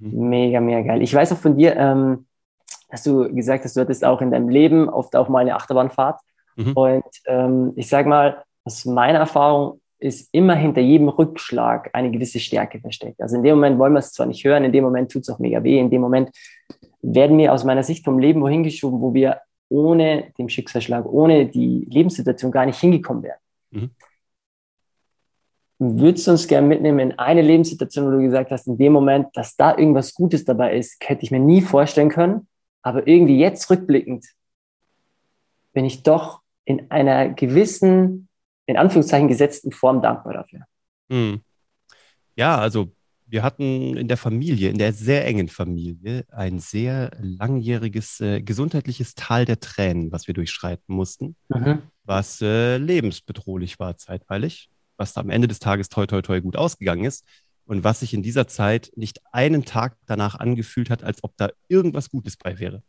Mhm. 0.00 0.28
Mega, 0.28 0.60
mega 0.60 0.80
geil. 0.80 1.02
Ich 1.02 1.14
weiß 1.14 1.32
auch 1.32 1.38
von 1.38 1.56
dir, 1.56 1.76
ähm, 1.76 2.26
dass 2.88 3.02
du 3.02 3.34
gesagt 3.34 3.64
hast, 3.64 3.76
du 3.76 3.80
hattest 3.80 4.04
auch 4.04 4.20
in 4.20 4.30
deinem 4.30 4.48
Leben 4.48 4.88
oft 4.88 5.14
auch 5.16 5.28
mal 5.28 5.40
eine 5.40 5.56
Achterbahnfahrt. 5.56 6.20
Mhm. 6.56 6.72
Und 6.72 7.04
ähm, 7.26 7.72
ich 7.76 7.88
sage 7.88 8.08
mal, 8.08 8.44
aus 8.64 8.84
meiner 8.84 9.18
Erfahrung 9.18 9.80
ist 9.98 10.28
immer 10.32 10.54
hinter 10.54 10.80
jedem 10.80 11.08
Rückschlag 11.08 11.90
eine 11.92 12.10
gewisse 12.10 12.40
Stärke 12.40 12.80
versteckt. 12.80 13.20
Also 13.20 13.36
in 13.36 13.42
dem 13.42 13.54
Moment 13.54 13.78
wollen 13.78 13.92
wir 13.92 14.00
es 14.00 14.12
zwar 14.12 14.26
nicht 14.26 14.44
hören, 14.44 14.64
in 14.64 14.72
dem 14.72 14.84
Moment 14.84 15.10
tut 15.10 15.22
es 15.22 15.30
auch 15.30 15.38
mega 15.38 15.62
weh, 15.62 15.78
in 15.78 15.90
dem 15.90 16.00
Moment 16.00 16.30
werden 17.00 17.38
wir 17.38 17.52
aus 17.52 17.64
meiner 17.64 17.82
Sicht 17.82 18.04
vom 18.04 18.18
Leben 18.18 18.40
wohin 18.40 18.62
geschoben, 18.62 19.00
wo 19.00 19.14
wir 19.14 19.40
ohne 19.68 20.32
den 20.38 20.48
Schicksalsschlag, 20.48 21.06
ohne 21.06 21.46
die 21.46 21.86
Lebenssituation 21.90 22.50
gar 22.50 22.66
nicht 22.66 22.80
hingekommen 22.80 23.22
wären. 23.22 23.38
Mhm. 23.70 23.90
Würdest 25.78 26.26
du 26.26 26.30
uns 26.30 26.46
gerne 26.46 26.66
mitnehmen 26.66 26.98
in 27.00 27.18
eine 27.18 27.42
Lebenssituation, 27.42 28.06
wo 28.06 28.10
du 28.10 28.22
gesagt 28.22 28.50
hast, 28.50 28.66
in 28.66 28.78
dem 28.78 28.92
Moment, 28.92 29.28
dass 29.34 29.56
da 29.56 29.76
irgendwas 29.76 30.14
Gutes 30.14 30.44
dabei 30.44 30.76
ist, 30.76 30.96
hätte 31.02 31.24
ich 31.24 31.30
mir 31.30 31.40
nie 31.40 31.60
vorstellen 31.60 32.10
können, 32.10 32.46
aber 32.82 33.06
irgendwie 33.06 33.38
jetzt 33.38 33.68
rückblickend 33.70 34.26
bin 35.72 35.84
ich 35.84 36.02
doch 36.02 36.40
in 36.64 36.90
einer 36.90 37.30
gewissen, 37.30 38.28
in 38.66 38.76
Anführungszeichen 38.76 39.28
gesetzten 39.28 39.72
Form 39.72 40.02
dankbar 40.02 40.34
dafür. 40.34 40.60
Mhm. 41.08 41.40
Ja, 42.36 42.58
also 42.58 42.92
wir 43.26 43.42
hatten 43.42 43.96
in 43.96 44.08
der 44.08 44.16
Familie, 44.16 44.70
in 44.70 44.78
der 44.78 44.92
sehr 44.92 45.26
engen 45.26 45.48
Familie, 45.48 46.24
ein 46.30 46.58
sehr 46.58 47.10
langjähriges 47.20 48.20
äh, 48.20 48.42
gesundheitliches 48.42 49.14
Tal 49.14 49.44
der 49.44 49.60
Tränen, 49.60 50.12
was 50.12 50.26
wir 50.26 50.34
durchschreiten 50.34 50.94
mussten, 50.94 51.36
mhm. 51.48 51.82
was 52.04 52.40
äh, 52.42 52.76
lebensbedrohlich 52.76 53.78
war 53.78 53.96
zeitweilig, 53.96 54.70
was 54.96 55.16
am 55.16 55.30
Ende 55.30 55.48
des 55.48 55.58
Tages 55.58 55.88
toi 55.88 56.06
toi 56.06 56.22
toi 56.22 56.40
gut 56.40 56.56
ausgegangen 56.56 57.04
ist 57.04 57.24
und 57.64 57.82
was 57.82 58.00
sich 58.00 58.14
in 58.14 58.22
dieser 58.22 58.46
Zeit 58.46 58.92
nicht 58.94 59.20
einen 59.32 59.64
Tag 59.64 59.96
danach 60.06 60.34
angefühlt 60.34 60.90
hat, 60.90 61.02
als 61.02 61.24
ob 61.24 61.36
da 61.36 61.50
irgendwas 61.68 62.10
Gutes 62.10 62.36
bei 62.36 62.58
wäre. 62.58 62.82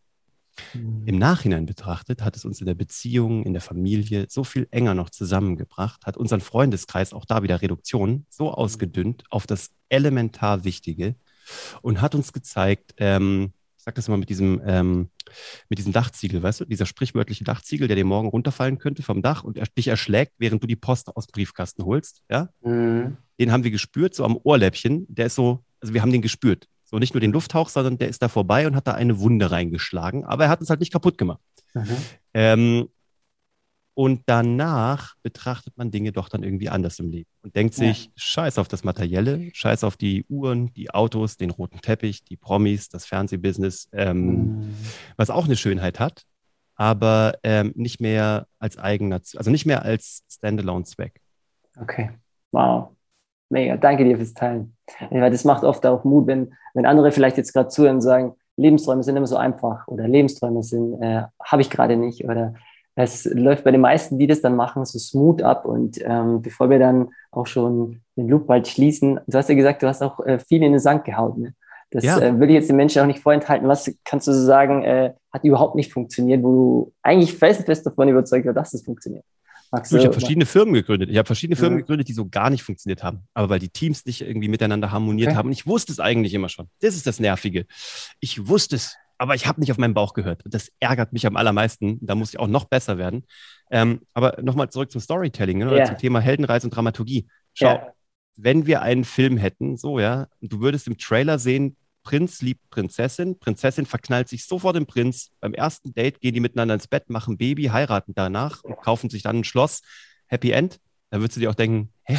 Mhm. 0.74 1.04
Im 1.06 1.18
Nachhinein 1.18 1.66
betrachtet 1.66 2.22
hat 2.22 2.36
es 2.36 2.46
uns 2.46 2.60
in 2.60 2.66
der 2.66 2.76
Beziehung, 2.76 3.44
in 3.44 3.54
der 3.54 3.62
Familie 3.62 4.26
so 4.30 4.44
viel 4.44 4.68
enger 4.72 4.94
noch 4.94 5.10
zusammengebracht, 5.10 6.06
hat 6.06 6.18
unseren 6.18 6.42
Freundeskreis 6.42 7.14
auch 7.14 7.26
da 7.26 7.44
wieder 7.44 7.62
Reduktion 7.62 8.26
so 8.30 8.46
mhm. 8.46 8.56
ausgedünnt 8.56 9.24
auf 9.30 9.48
das 9.48 9.72
elementar 9.90 10.64
Wichtige 10.64 11.16
und 11.82 12.02
hat 12.02 12.16
uns 12.16 12.34
gezeigt, 12.34 12.94
ähm, 12.98 13.54
ich 13.78 13.84
sag 13.84 13.96
das 13.96 14.08
mal 14.08 14.18
mit 14.18 14.30
diesem, 14.30 14.62
ähm, 14.66 15.10
mit 15.70 15.78
diesem 15.78 15.94
Dachziegel, 15.94 16.42
weißt 16.42 16.62
du, 16.62 16.66
dieser 16.66 16.86
sprichwörtliche 16.86 17.44
Dachziegel, 17.44 17.88
der 17.88 17.96
dir 17.96 18.06
morgen 18.06 18.30
runterfallen 18.30 18.80
könnte 18.80 19.04
vom 19.04 19.22
Dach 19.22 19.44
und 19.44 19.58
er 19.58 19.68
dich 19.68 19.88
erschlägt, 19.88 20.34
während 20.38 20.64
du 20.64 20.68
die 20.68 20.76
Post 20.76 21.16
aus 21.16 21.28
dem 21.28 21.34
Briefkasten 21.34 21.86
holst, 21.86 22.24
ja. 22.30 22.50
Mhm. 22.64 23.18
Den 23.40 23.52
haben 23.52 23.64
wir 23.64 23.72
gespürt, 23.72 24.16
so 24.16 24.24
am 24.24 24.40
Ohrläppchen. 24.44 25.06
Der 25.10 25.26
ist 25.26 25.36
so, 25.36 25.64
also 25.82 25.94
wir 25.94 26.02
haben 26.02 26.12
den 26.12 26.22
gespürt. 26.22 26.68
So 26.86 27.00
nicht 27.00 27.14
nur 27.14 27.22
den 27.22 27.32
Lufthauch, 27.32 27.70
sondern 27.70 27.98
der 27.98 28.10
ist 28.10 28.22
da 28.22 28.30
vorbei 28.30 28.68
und 28.68 28.76
hat 28.76 28.88
da 28.88 28.94
eine 28.94 29.20
Wunde 29.20 29.52
reingeschlagen. 29.52 30.24
Aber 30.24 30.46
er 30.46 30.50
hat 30.50 30.62
es 30.62 30.70
halt 30.70 30.80
nicht 30.80 30.94
kaputt 30.94 31.18
gemacht. 31.18 31.42
Mhm. 31.74 31.98
Ähm, 32.34 32.90
und 33.98 34.24
danach 34.26 35.16
betrachtet 35.24 35.78
man 35.78 35.90
Dinge 35.90 36.12
doch 36.12 36.28
dann 36.28 36.44
irgendwie 36.44 36.68
anders 36.68 37.00
im 37.00 37.10
Leben 37.10 37.30
und 37.44 37.56
denkt 37.56 37.74
sich, 37.76 38.06
ja. 38.06 38.12
scheiß 38.18 38.60
auf 38.60 38.68
das 38.68 38.84
Materielle, 38.84 39.50
scheiß 39.54 39.86
auf 39.86 39.96
die 39.96 40.26
Uhren, 40.28 40.74
die 40.74 40.92
Autos, 40.92 41.38
den 41.38 41.50
roten 41.50 41.80
Teppich, 41.80 42.26
die 42.26 42.36
Promis, 42.36 42.90
das 42.90 43.06
Fernsehbusiness, 43.06 43.88
ähm, 43.94 44.58
mhm. 44.58 44.76
was 45.16 45.30
auch 45.30 45.46
eine 45.46 45.56
Schönheit 45.56 46.02
hat, 46.02 46.26
aber 46.76 47.40
ähm, 47.44 47.72
nicht 47.76 48.02
mehr 48.02 48.48
als 48.60 48.78
eigener, 48.78 49.22
also 49.38 49.50
nicht 49.50 49.66
mehr 49.66 49.84
als 49.84 50.24
Standalone-Zweck. 50.30 51.22
Okay, 51.80 52.12
wow. 52.52 52.95
Mega, 53.50 53.78
danke 53.78 54.04
dir 54.04 54.18
fürs 54.18 54.34
Teilen. 54.34 54.76
Ja, 55.12 55.30
das 55.30 55.44
macht 55.44 55.64
oft 55.64 55.86
auch 55.86 56.04
Mut, 56.04 56.28
wenn, 56.28 56.54
wenn 56.74 56.86
andere 56.86 57.12
vielleicht 57.12 57.38
jetzt 57.38 57.54
gerade 57.54 57.70
zuhören 57.70 57.96
und 57.96 58.02
sagen, 58.02 58.34
Lebensträume 58.58 59.04
sind 59.04 59.16
immer 59.16 59.28
so 59.28 59.38
einfach 59.38 59.88
oder 59.88 60.08
Lebensträume 60.08 60.64
sind, 60.64 61.02
äh, 61.02 61.24
habe 61.44 61.62
ich 61.62 61.70
gerade 61.70 61.98
nicht 61.98 62.26
oder 62.26 62.54
es 62.96 63.26
läuft 63.26 63.66
bei 63.66 63.72
den 63.72 63.82
meisten, 63.82 64.18
die 64.18 64.28
das 64.28 64.42
dann 64.42 64.56
machen, 64.56 64.86
so 64.86 64.98
smooth 64.98 65.42
ab 65.42 65.66
und 65.66 66.00
ähm, 66.02 66.42
bevor 66.42 66.70
wir 66.70 66.80
dann 66.80 67.10
auch 67.32 67.46
schon 67.46 68.02
den 68.16 68.30
Loop 68.30 68.48
bald 68.48 68.68
schließen, 68.68 69.20
du 69.28 69.38
hast 69.38 69.50
ja 69.50 69.56
gesagt, 69.56 69.84
du 69.84 69.88
hast 69.88 70.02
auch 70.02 70.26
äh, 70.26 70.40
viel 70.40 70.64
in 70.64 70.72
den 70.72 70.80
Sand 70.80 71.04
gehauen. 71.04 71.42
Ne? 71.42 71.54
Das 71.92 72.06
ja. 72.06 72.20
äh, 72.20 72.40
will 72.40 72.50
ich 72.50 72.56
jetzt 72.56 72.70
den 72.70 72.78
Menschen 72.78 73.02
auch 73.02 73.06
nicht 73.06 73.20
vorenthalten. 73.20 73.68
Was 73.68 73.92
kannst 74.06 74.28
du 74.28 74.34
so 74.34 74.46
sagen, 74.46 74.84
äh, 74.84 75.14
hat 75.32 75.44
überhaupt 75.44 75.76
nicht 75.76 75.92
funktioniert, 75.92 76.42
wo 76.42 76.52
du 76.52 76.94
eigentlich 77.04 77.38
felsenfest 77.38 77.86
davon 77.86 78.08
überzeugt 78.08 78.46
warst, 78.46 78.58
dass 78.58 78.74
es 78.74 78.86
funktioniert? 78.86 79.26
Du, 79.72 79.98
ich 79.98 80.06
habe 80.06 80.14
verschiedene 80.14 80.46
Firmen 80.46 80.74
gegründet. 80.74 81.10
Ich 81.10 81.18
habe 81.18 81.26
verschiedene 81.26 81.56
Firmen 81.56 81.80
ja. 81.80 81.82
gegründet, 81.82 82.08
die 82.08 82.14
so 82.14 82.28
gar 82.28 82.50
nicht 82.50 82.64
funktioniert 82.64 83.04
haben. 83.04 83.28
Aber 83.34 83.50
weil 83.50 83.60
die 83.60 83.70
Teams 83.70 84.06
nicht 84.06 84.22
irgendwie 84.22 84.48
miteinander 84.48 84.92
harmoniert 84.92 85.30
okay. 85.30 85.38
haben. 85.38 85.48
Und 85.48 85.54
ich 85.54 85.68
wusste 85.68 85.92
es 85.92 86.00
eigentlich 86.00 86.34
immer 86.34 86.50
schon. 86.50 86.70
Das 86.82 86.96
ist 86.96 87.08
das 87.08 87.20
Nervige. 87.20 87.66
Ich 88.20 88.48
wusste 88.48 88.76
es, 88.76 88.96
aber 89.18 89.36
ich 89.36 89.48
habe 89.48 89.60
nicht 89.60 89.72
auf 89.72 89.78
meinen 89.78 89.94
Bauch 89.94 90.14
gehört. 90.14 90.46
Und 90.46 90.54
das 90.54 90.72
ärgert 90.80 91.14
mich 91.14 91.26
am 91.26 91.36
allermeisten. 91.36 92.00
Da 92.02 92.16
muss 92.16 92.30
ich 92.30 92.40
auch 92.40 92.48
noch 92.48 92.66
besser 92.66 92.98
werden. 92.98 93.26
Ähm, 93.72 94.02
aber 94.14 94.42
nochmal 94.42 94.70
zurück 94.70 94.92
zum 94.92 95.02
Storytelling, 95.02 95.60
ne, 95.60 95.72
yeah. 95.72 95.86
zum 95.86 95.98
Thema 95.98 96.20
Heldenreise 96.20 96.68
und 96.68 96.76
Dramaturgie. 96.76 97.28
Schau, 97.54 97.68
yeah. 97.68 97.94
wenn 98.36 98.66
wir 98.68 98.82
einen 98.82 99.04
Film 99.04 99.38
hätten, 99.38 99.78
so 99.78 100.00
ja, 100.00 100.28
du 100.42 100.62
würdest 100.62 100.88
im 100.88 100.98
Trailer 100.98 101.40
sehen, 101.40 101.76
Prinz 102.06 102.42
liebt 102.42 102.70
Prinzessin, 102.70 103.38
Prinzessin 103.40 103.86
verknallt 103.86 104.30
sich 104.30 104.46
sofort 104.46 104.78
im 104.78 104.86
Prinz. 104.86 105.32
Beim 105.42 105.54
ersten 105.54 105.94
Date 105.94 106.22
gehen 106.22 106.34
die 106.34 106.40
miteinander 106.40 106.76
ins 106.76 106.88
Bett, 106.88 107.10
machen 107.10 107.38
Baby, 107.38 107.66
heiraten 107.66 108.14
danach 108.16 108.64
und 108.64 108.78
kaufen 108.78 109.10
sich 109.10 109.24
dann 109.24 109.40
ein 109.40 109.44
Schloss. 109.44 109.82
Happy 110.28 110.52
End. 110.52 110.80
Da 111.10 111.20
würdest 111.20 111.36
du 111.36 111.42
dir 111.42 111.50
auch 111.50 111.56
denken, 111.56 111.92
hä? 112.04 112.18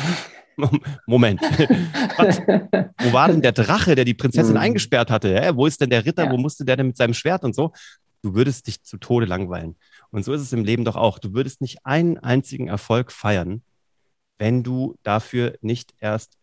Moment, 1.06 1.40
wo 2.98 3.12
war 3.12 3.28
denn 3.28 3.42
der 3.42 3.52
Drache, 3.52 3.94
der 3.94 4.06
die 4.06 4.14
Prinzessin 4.14 4.54
mhm. 4.54 4.60
eingesperrt 4.60 5.10
hatte? 5.10 5.38
Hä? 5.38 5.52
Wo 5.54 5.66
ist 5.66 5.80
denn 5.80 5.90
der 5.90 6.04
Ritter? 6.04 6.24
Ja. 6.24 6.32
Wo 6.32 6.38
musste 6.38 6.64
der 6.64 6.76
denn 6.76 6.86
mit 6.88 6.96
seinem 6.96 7.14
Schwert 7.14 7.44
und 7.44 7.54
so? 7.54 7.72
Du 8.22 8.34
würdest 8.34 8.66
dich 8.66 8.82
zu 8.82 8.96
Tode 8.96 9.26
langweilen. 9.26 9.76
Und 10.10 10.24
so 10.24 10.32
ist 10.32 10.40
es 10.40 10.52
im 10.52 10.64
Leben 10.64 10.84
doch 10.84 10.96
auch. 10.96 11.18
Du 11.18 11.34
würdest 11.34 11.60
nicht 11.60 11.84
einen 11.84 12.18
einzigen 12.18 12.68
Erfolg 12.68 13.12
feiern, 13.12 13.62
wenn 14.38 14.62
du 14.62 14.96
dafür 15.02 15.56
nicht 15.60 15.94
erst 16.00 16.38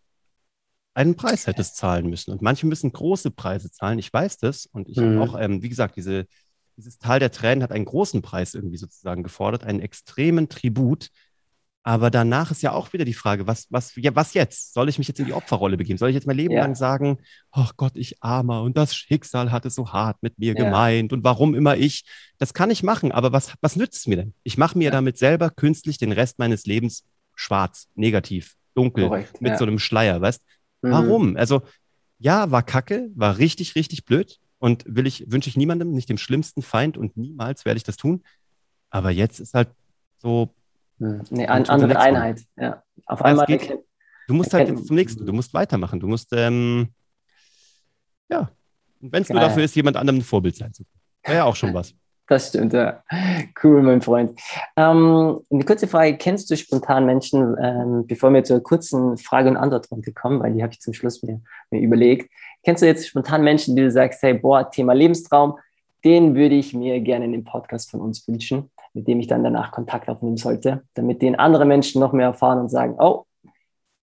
einen 0.93 1.15
Preis 1.15 1.47
hättest 1.47 1.77
zahlen 1.77 2.10
müssen. 2.10 2.32
Und 2.32 2.41
manche 2.41 2.67
müssen 2.67 2.91
große 2.91 3.32
Preise 3.32 3.71
zahlen. 3.71 3.99
Ich 3.99 4.12
weiß 4.12 4.38
das. 4.38 4.65
Und 4.67 4.89
ich 4.89 4.97
mhm. 4.97 5.19
habe 5.19 5.29
auch, 5.29 5.39
ähm, 5.39 5.63
wie 5.63 5.69
gesagt, 5.69 5.95
diese, 5.95 6.25
dieses 6.77 6.99
Tal 6.99 7.19
der 7.19 7.32
Tränen 7.32 7.63
hat 7.63 7.71
einen 7.71 7.86
großen 7.86 8.21
Preis 8.21 8.53
irgendwie 8.53 8.77
sozusagen 8.77 9.23
gefordert, 9.23 9.63
einen 9.63 9.79
extremen 9.79 10.49
Tribut. 10.49 11.10
Aber 11.86 12.10
danach 12.10 12.49
ist 12.49 12.62
ja 12.62 12.71
auch 12.71 12.93
wieder 12.93 13.03
die 13.03 13.13
Frage, 13.13 13.45
was, 13.45 13.67
was, 13.69 13.93
ja, 13.95 14.15
was 14.15 14.34
jetzt? 14.34 14.73
Soll 14.73 14.88
ich 14.88 14.97
mich 14.97 15.10
jetzt 15.10 15.19
in 15.19 15.25
die 15.25 15.34
Opferrolle 15.34 15.75
begeben? 15.75 15.97
Soll 15.97 16.10
ich 16.10 16.15
jetzt 16.15 16.27
mein 16.27 16.38
Leben 16.38 16.53
ja. 16.53 16.62
lang 16.62 16.75
sagen, 16.75 17.17
ach 17.51 17.71
oh 17.71 17.73
Gott, 17.75 17.97
ich 17.97 18.23
armer 18.23 18.62
und 18.62 18.77
das 18.77 18.95
Schicksal 18.95 19.51
hat 19.51 19.65
es 19.65 19.75
so 19.75 19.91
hart 19.91 20.23
mit 20.23 20.39
mir 20.39 20.53
ja. 20.53 20.63
gemeint 20.63 21.12
und 21.12 21.25
warum 21.25 21.53
immer 21.53 21.75
ich? 21.75 22.06
Das 22.38 22.53
kann 22.53 22.71
ich 22.71 22.84
machen, 22.84 23.12
aber 23.12 23.34
was, 23.34 23.53
was 23.60 23.75
nützt 23.75 23.99
es 23.99 24.08
mir 24.08 24.15
denn? 24.15 24.34
Ich 24.43 24.58
mache 24.58 24.77
mir 24.77 24.86
ja. 24.86 24.91
damit 24.91 25.17
selber 25.17 25.49
künstlich 25.49 25.97
den 25.97 26.13
Rest 26.13 26.39
meines 26.39 26.65
Lebens 26.65 27.03
schwarz, 27.36 27.89
negativ, 27.95 28.56
dunkel, 28.75 29.10
Korrekt, 29.10 29.41
mit 29.41 29.58
so 29.58 29.65
einem 29.65 29.77
Schleier, 29.77 30.21
weißt? 30.21 30.41
Mhm. 30.84 30.91
Warum? 30.91 31.38
Also, 31.38 31.63
ja, 32.19 32.52
war 32.52 32.63
kacke, 32.63 33.10
war 33.15 33.38
richtig, 33.39 33.76
richtig 33.76 34.06
blöd 34.06 34.39
und 34.60 34.84
will 34.88 35.08
ich, 35.08 35.32
wünsche 35.32 35.50
ich 35.50 35.58
niemandem, 35.58 35.91
nicht 35.91 36.10
dem 36.10 36.17
schlimmsten 36.17 36.62
Feind 36.62 36.98
und 36.98 37.17
niemals 37.17 37.65
werde 37.65 37.78
ich 37.78 37.84
das 37.84 37.98
tun. 37.98 38.24
Aber 38.89 39.10
jetzt 39.10 39.39
ist 39.39 39.56
halt 39.56 39.69
so, 40.17 40.54
Nee, 41.00 41.48
eine 41.48 41.69
andere 41.69 42.00
Einheit. 42.00 42.43
Ja. 42.56 42.84
Auf 43.06 43.19
ja, 43.19 43.26
einmal. 43.26 43.46
Geht, 43.46 43.78
du 44.28 44.34
musst 44.34 44.54
halt 44.54 44.86
zum 44.86 44.96
nächsten, 44.96 45.26
du 45.26 45.34
musst 45.34 45.54
weitermachen. 45.54 46.00
Du 46.00 46.08
musst, 46.08 46.30
ähm, 46.34 46.89
ja, 48.30 48.50
wenn 49.02 49.24
es 49.24 49.30
nur 49.30 49.39
dafür 49.39 49.63
ist, 49.63 49.76
jemand 49.76 49.98
anderem 49.98 50.19
ein 50.19 50.24
Vorbild 50.24 50.56
sein 50.56 50.74
zu 50.74 50.84
können. 50.84 51.02
Wäre 51.24 51.38
ja 51.38 51.43
auch 51.43 51.56
schon 51.56 51.74
was. 51.74 51.93
Das 52.34 52.48
stimmt, 52.48 52.74
ja. 52.74 53.04
Cool, 53.63 53.84
mein 53.84 54.02
Freund. 54.02 54.39
Ähm, 54.76 55.39
eine 55.52 55.65
kurze 55.65 55.88
Frage: 55.88 56.17
Kennst 56.17 56.50
du 56.50 56.58
spontan 56.58 57.06
Menschen, 57.06 57.56
ähm, 57.62 58.08
bevor 58.08 58.34
wir 58.34 58.43
zur 58.43 58.63
kurzen 58.63 59.17
Frage- 59.17 59.50
und 59.50 59.56
Antwortrunde 59.56 60.12
kommen, 60.13 60.39
weil 60.39 60.52
die 60.54 60.63
habe 60.63 60.74
ich 60.74 60.80
zum 60.80 60.96
Schluss 60.96 61.22
mir, 61.22 61.41
mir 61.69 61.80
überlegt. 61.80 62.32
Kennst 62.63 62.82
du 62.82 62.88
jetzt 62.88 63.08
spontan 63.08 63.43
Menschen, 63.43 63.76
die 63.76 63.84
du 63.84 63.91
sagst, 63.91 64.24
hey, 64.24 64.34
boah, 64.34 64.67
Thema 64.67 64.93
Lebenstraum, 64.93 65.60
den 66.04 66.34
würde 66.34 66.56
ich 66.56 66.74
mir 66.74 67.02
gerne 67.02 67.26
in 67.26 67.34
dem 67.34 67.43
Podcast 67.43 67.91
von 67.91 68.02
uns 68.02 68.28
wünschen? 68.28 68.72
mit 68.96 69.08
dem 69.08 69.19
ich 69.19 69.26
dann 69.26 69.43
danach 69.43 69.72
Kontakt 69.72 70.08
aufnehmen 70.08 70.38
sollte, 70.38 70.84
damit 70.93 71.24
den 71.24 71.36
andere 71.36 71.65
Menschen 71.65 72.00
noch 72.00 72.13
mehr 72.13 72.28
erfahren 72.28 72.60
und 72.60 72.69
sagen, 72.69 72.96
oh, 73.00 73.26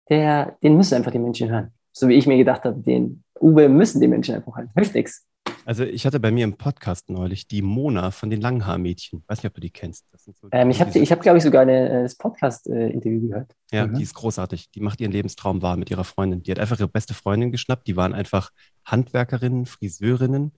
der, 0.09 0.57
den 0.65 0.77
müssen 0.77 0.97
einfach 0.97 1.13
die 1.13 1.21
Menschen 1.21 1.49
hören. 1.49 1.73
So 1.93 2.09
wie 2.09 2.15
ich 2.15 2.27
mir 2.27 2.37
gedacht 2.37 2.65
habe, 2.65 2.81
den 2.81 3.23
Uwe 3.41 3.69
müssen 3.69 4.01
die 4.01 4.09
Menschen 4.09 4.35
einfach 4.35 4.57
hören. 4.57 4.71
Hilft 4.75 4.97
nichts. 4.97 5.30
Also 5.65 5.85
ich 5.85 6.07
hatte 6.07 6.21
bei 6.21 6.31
mir 6.31 6.45
im 6.45 6.57
Podcast 6.57 7.11
neulich 7.11 7.47
die 7.47 7.63
Mona 7.63 8.11
von 8.11 8.31
den 8.31 8.41
Langhaarmädchen. 8.41 9.23
Weiß 9.27 9.39
nicht, 9.39 9.47
ob 9.51 9.55
du 9.55 9.61
die 9.61 9.71
kennst. 9.71 10.07
So 10.17 10.33
ähm, 10.53 10.71
ich 10.71 10.81
habe, 10.81 10.99
ich 10.99 11.13
hab, 11.13 11.21
glaube 11.21 11.39
ich, 11.39 11.45
sogar 11.45 11.63
eine, 11.63 11.89
äh, 11.89 12.03
das 12.03 12.17
Podcast-Interview 12.17 13.29
gehört. 13.29 13.55
Ja, 13.71 13.87
mhm. 13.87 13.95
die 13.95 14.03
ist 14.03 14.15
großartig. 14.15 14.71
Die 14.71 14.81
macht 14.81 15.01
ihren 15.01 15.13
Lebenstraum 15.13 15.63
wahr 15.63 15.77
mit 15.77 15.91
ihrer 15.91 16.05
Freundin. 16.05 16.43
Die 16.43 16.51
hat 16.51 16.59
einfach 16.59 16.79
ihre 16.79 16.89
beste 16.89 17.15
Freundin 17.15 17.53
geschnappt. 17.53 17.87
Die 17.87 17.97
waren 17.97 18.15
einfach 18.15 18.51
Handwerkerinnen, 18.85 19.67
Friseurinnen 19.67 20.53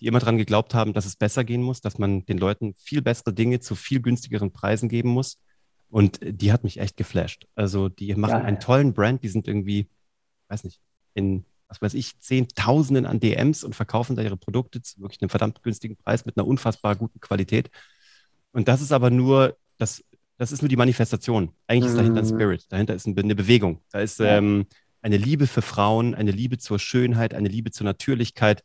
die 0.00 0.06
immer 0.06 0.20
daran 0.20 0.38
geglaubt 0.38 0.74
haben, 0.74 0.92
dass 0.92 1.06
es 1.06 1.16
besser 1.16 1.44
gehen 1.44 1.62
muss, 1.62 1.80
dass 1.80 1.98
man 1.98 2.24
den 2.26 2.38
Leuten 2.38 2.74
viel 2.74 3.02
bessere 3.02 3.32
Dinge 3.32 3.60
zu 3.60 3.74
viel 3.74 4.00
günstigeren 4.00 4.52
Preisen 4.52 4.88
geben 4.88 5.10
muss. 5.10 5.40
Und 5.90 6.20
die 6.22 6.52
hat 6.52 6.64
mich 6.64 6.78
echt 6.78 6.96
geflasht. 6.96 7.46
Also 7.54 7.88
die 7.88 8.14
machen 8.14 8.30
ja, 8.30 8.44
einen 8.44 8.60
tollen 8.60 8.92
Brand, 8.92 9.22
die 9.22 9.28
sind 9.28 9.48
irgendwie, 9.48 9.88
weiß 10.48 10.64
nicht, 10.64 10.80
in 11.14 11.44
was 11.68 11.82
weiß 11.82 11.94
ich, 11.94 12.18
Zehntausenden 12.20 13.06
an 13.06 13.20
DMs 13.20 13.62
und 13.62 13.74
verkaufen 13.74 14.16
da 14.16 14.22
ihre 14.22 14.36
Produkte 14.36 14.82
zu 14.82 15.00
wirklich 15.00 15.20
einem 15.20 15.28
verdammt 15.28 15.62
günstigen 15.62 15.96
Preis 15.96 16.24
mit 16.24 16.36
einer 16.36 16.46
unfassbar 16.46 16.96
guten 16.96 17.20
Qualität. 17.20 17.70
Und 18.52 18.68
das 18.68 18.80
ist 18.80 18.92
aber 18.92 19.10
nur, 19.10 19.56
das, 19.76 20.02
das 20.38 20.52
ist 20.52 20.62
nur 20.62 20.68
die 20.68 20.76
Manifestation. 20.76 21.52
Eigentlich 21.66 21.90
ist 21.90 21.98
dahinter 21.98 22.20
ein 22.20 22.26
mhm. 22.26 22.34
Spirit, 22.34 22.66
dahinter 22.70 22.94
ist 22.94 23.06
eine 23.06 23.34
Bewegung. 23.34 23.82
Da 23.90 24.00
ist 24.00 24.18
ähm, 24.20 24.66
eine 25.02 25.18
Liebe 25.18 25.46
für 25.46 25.62
Frauen, 25.62 26.14
eine 26.14 26.30
Liebe 26.30 26.58
zur 26.58 26.78
Schönheit, 26.78 27.34
eine 27.34 27.48
Liebe 27.48 27.70
zur 27.70 27.84
Natürlichkeit, 27.84 28.64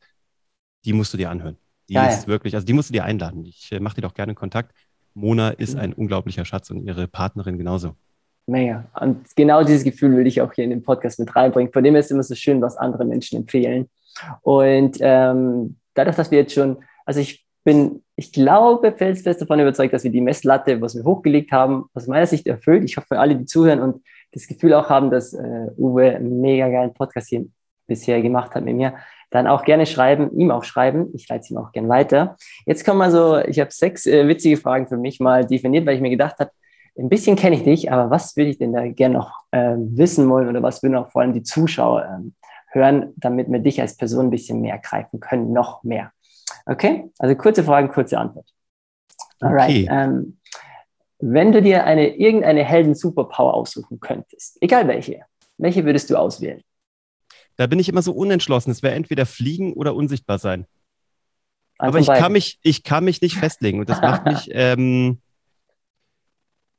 die 0.86 0.94
musst 0.94 1.14
du 1.14 1.18
dir 1.18 1.30
anhören. 1.30 1.58
Die 1.90 1.96
Geil. 1.96 2.18
ist 2.18 2.28
wirklich, 2.28 2.56
also 2.56 2.66
die 2.66 2.74
musst 2.74 2.90
du 2.90 2.94
dir 2.94 3.04
einladen. 3.04 3.46
Ich 3.46 3.72
äh, 3.72 3.80
mache 3.80 3.96
dir 3.96 4.02
doch 4.02 4.14
gerne 4.14 4.34
Kontakt. 4.34 4.74
Mona 5.14 5.50
ist 5.50 5.76
mhm. 5.76 5.80
ein 5.82 5.94
unglaublicher 5.94 6.46
Schatz 6.46 6.70
und 6.70 6.86
ihre 6.86 7.08
Partnerin 7.08 7.58
genauso. 7.58 7.96
Mega. 8.46 8.86
Und 9.00 9.36
genau 9.36 9.64
dieses 9.64 9.84
Gefühl 9.84 10.18
will 10.18 10.28
ich 10.28 10.42
auch 10.42 10.52
hier 10.54 10.66
in 10.66 10.70
den 10.70 10.84
Podcast 10.84 11.20
mit 11.20 11.34
reinbringen. 11.36 11.72
Von 11.72 11.84
dem 11.84 11.96
ist 11.96 12.06
es 12.06 12.12
immer 12.12 12.24
so 12.24 12.36
schön, 12.36 12.62
was 12.62 12.78
andere 12.78 13.06
Menschen 13.06 13.38
empfehlen. 13.38 13.90
Und 14.42 14.98
ähm, 15.00 15.78
dadurch, 15.94 16.16
dass 16.18 16.30
wir 16.30 16.40
jetzt 16.40 16.54
schon, 16.54 16.84
also 17.06 17.20
ich 17.20 17.46
bin, 17.64 18.04
ich 18.16 18.34
glaube, 18.34 18.92
felsenfest 18.92 19.42
davon 19.42 19.60
überzeugt, 19.60 19.94
dass 19.94 20.04
wir 20.04 20.12
die 20.12 20.22
Messlatte, 20.22 20.82
was 20.82 20.96
wir 20.96 21.04
hochgelegt 21.04 21.52
haben, 21.52 21.86
aus 21.94 22.08
meiner 22.08 22.28
Sicht 22.28 22.46
erfüllt. 22.46 22.84
Ich 22.84 22.98
hoffe, 22.98 23.08
für 23.10 23.20
alle, 23.20 23.36
die 23.36 23.46
zuhören 23.46 23.80
und 23.80 24.04
das 24.34 24.48
Gefühl 24.48 24.74
auch 24.74 24.90
haben, 24.90 25.10
dass 25.10 25.34
äh, 25.34 25.68
Uwe 25.78 26.16
einen 26.16 26.42
mega 26.42 26.68
geilen 26.68 26.94
Podcast 26.94 27.30
hier 27.30 27.46
bisher 27.88 28.22
gemacht 28.22 28.56
hat 28.56 28.66
mit 28.66 28.76
mir, 28.76 28.96
dann 29.30 29.48
auch 29.48 29.64
gerne 29.64 29.86
schreiben, 29.86 30.38
ihm 30.38 30.52
auch 30.52 30.64
schreiben. 30.64 31.10
Ich 31.14 31.28
leite 31.28 31.42
es 31.42 31.52
ihm 31.52 31.58
auch 31.58 31.72
gerne 31.72 31.90
weiter. 31.90 32.38
Jetzt 32.66 32.86
kommen 32.86 33.00
mal 33.00 33.12
so, 33.12 33.40
ich 33.40 33.60
habe 33.60 33.72
sechs 33.72 34.06
äh, 34.06 34.28
witzige 34.28 34.58
Fragen 34.58 34.88
für 34.88 34.98
mich 34.98 35.20
mal 35.20 35.46
definiert, 35.46 35.86
weil 35.86 35.96
ich 35.96 36.02
mir 36.02 36.10
gedacht 36.10 36.40
habe, 36.40 36.52
ein 36.98 37.10
bisschen 37.10 37.36
kenne 37.36 37.56
ich 37.56 37.64
dich, 37.64 37.92
aber 37.92 38.10
was 38.10 38.36
würde 38.38 38.52
ich 38.52 38.58
denn 38.58 38.74
da 38.74 38.88
gerne 38.88 39.16
noch 39.16 39.32
äh, 39.52 39.76
wissen 39.78 40.30
wollen 40.30 40.48
oder 40.48 40.62
was 40.62 40.84
würden 40.84 40.96
auch 40.96 41.12
vor 41.12 41.22
allem 41.22 41.34
die 41.34 41.44
Zuschauer 41.44 42.06
ähm, 42.06 42.36
hören, 42.72 43.14
damit 43.18 43.52
wir 43.52 43.60
dich 43.60 43.82
als 43.82 43.98
Person 43.98 44.28
ein 44.28 44.32
bisschen 44.32 44.62
mehr 44.62 44.78
greifen 44.78 45.20
können, 45.20 45.54
noch 45.54 45.84
mehr. 45.84 46.12
Okay? 46.66 47.12
Also 47.20 47.36
kurze 47.36 47.64
Fragen, 47.64 47.90
kurze 47.90 48.18
Antwort. 48.18 48.48
Alright. 49.40 49.70
Okay. 49.70 49.88
Ähm, 49.90 50.38
wenn 51.20 51.52
du 51.52 51.62
dir 51.62 51.86
eine, 51.86 52.16
irgendeine 52.16 52.64
Helden-Superpower 52.64 53.54
aussuchen 53.54 54.00
könntest, 54.00 54.58
egal 54.62 54.88
welche, 54.88 55.22
welche 55.58 55.86
würdest 55.86 56.10
du 56.10 56.18
auswählen? 56.18 56.62
Da 57.56 57.68
bin 57.68 57.80
ich 57.80 57.88
immer 57.88 58.02
so 58.02 58.14
unentschlossen. 58.14 58.72
Es 58.72 58.84
wäre 58.84 58.96
entweder 58.96 59.26
fliegen 59.26 59.74
oder 59.74 59.96
unsichtbar 59.96 60.40
sein. 60.40 60.66
Aber 61.78 62.00
ich 62.00 62.08
kann, 62.08 62.32
mich, 62.32 62.60
ich 62.62 62.84
kann 62.84 63.04
mich 63.04 63.22
nicht 63.22 63.38
festlegen 63.38 63.80
und 63.80 63.90
das 63.90 64.02
macht 64.02 64.26
mich, 64.26 64.50
ähm, 64.52 65.22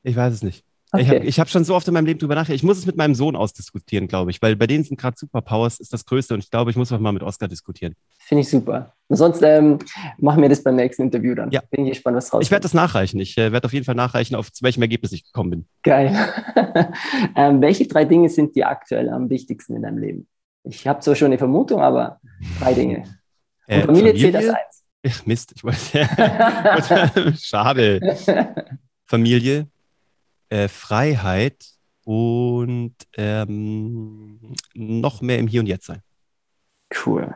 ich 0.04 0.14
weiß 0.14 0.32
es 0.32 0.42
nicht. 0.42 0.64
Okay. 0.94 1.02
Ich 1.02 1.08
habe 1.08 1.24
ich 1.24 1.40
hab 1.40 1.48
schon 1.48 1.64
so 1.64 1.74
oft 1.74 1.88
in 1.88 1.94
meinem 1.94 2.06
Leben 2.06 2.20
drüber 2.20 2.36
nachgedacht. 2.36 2.54
Ich 2.54 2.62
muss 2.62 2.78
es 2.78 2.86
mit 2.86 2.96
meinem 2.96 3.16
Sohn 3.16 3.34
ausdiskutieren, 3.34 4.06
glaube 4.06 4.30
ich, 4.30 4.40
weil 4.40 4.54
bei 4.54 4.68
denen 4.68 4.84
sind 4.84 5.00
gerade 5.00 5.16
Superpowers 5.18 5.80
ist 5.80 5.92
das 5.92 6.04
Größte 6.06 6.34
und 6.34 6.44
ich 6.44 6.50
glaube, 6.50 6.70
ich 6.70 6.76
muss 6.76 6.92
auch 6.92 7.00
mal 7.00 7.10
mit 7.10 7.24
Oscar 7.24 7.48
diskutieren. 7.48 7.96
Finde 8.20 8.42
ich 8.42 8.48
super. 8.48 8.94
Sonst 9.08 9.42
ähm, 9.42 9.80
machen 10.18 10.40
wir 10.40 10.48
das 10.48 10.62
beim 10.62 10.76
nächsten 10.76 11.02
Interview 11.02 11.34
dann. 11.34 11.50
Ja. 11.50 11.62
Bin 11.68 11.84
ich 11.84 11.94
gespannt, 11.94 12.16
was 12.16 12.26
rauskommt. 12.26 12.44
Ich 12.44 12.50
werde 12.52 12.62
das 12.62 12.74
nachreichen. 12.74 13.18
Ich 13.18 13.36
äh, 13.36 13.50
werde 13.50 13.64
auf 13.64 13.72
jeden 13.72 13.84
Fall 13.84 13.96
nachreichen, 13.96 14.36
auf 14.36 14.52
zu 14.52 14.62
welchem 14.62 14.82
Ergebnis 14.82 15.10
ich 15.10 15.24
gekommen 15.24 15.50
bin. 15.50 15.66
Geil. 15.82 16.16
ähm, 17.36 17.60
welche 17.60 17.88
drei 17.88 18.04
Dinge 18.04 18.28
sind 18.28 18.54
dir 18.54 18.68
aktuell 18.68 19.08
am 19.08 19.30
wichtigsten 19.30 19.74
in 19.74 19.82
deinem 19.82 19.98
Leben? 19.98 20.28
Ich 20.62 20.86
habe 20.86 21.00
zwar 21.00 21.16
schon 21.16 21.26
eine 21.26 21.38
Vermutung, 21.38 21.80
aber 21.80 22.20
drei 22.60 22.72
Dinge. 22.72 22.98
Und 23.66 23.74
äh, 23.74 23.82
Familie, 23.82 24.12
Familie 24.12 24.14
zählt 24.14 24.36
als 24.36 24.48
eins. 24.48 24.84
Ach, 25.06 25.26
Mist, 25.26 25.52
ich 25.56 25.64
weiß. 25.64 25.92
Ja. 25.92 27.34
Schade. 27.36 28.16
Familie, 29.06 29.66
äh, 30.54 30.68
Freiheit 30.68 31.66
und 32.04 32.94
ähm, 33.16 34.54
noch 34.74 35.20
mehr 35.20 35.38
im 35.38 35.48
Hier 35.48 35.60
und 35.60 35.66
Jetzt 35.66 35.86
sein. 35.86 36.00
Cool. 37.04 37.34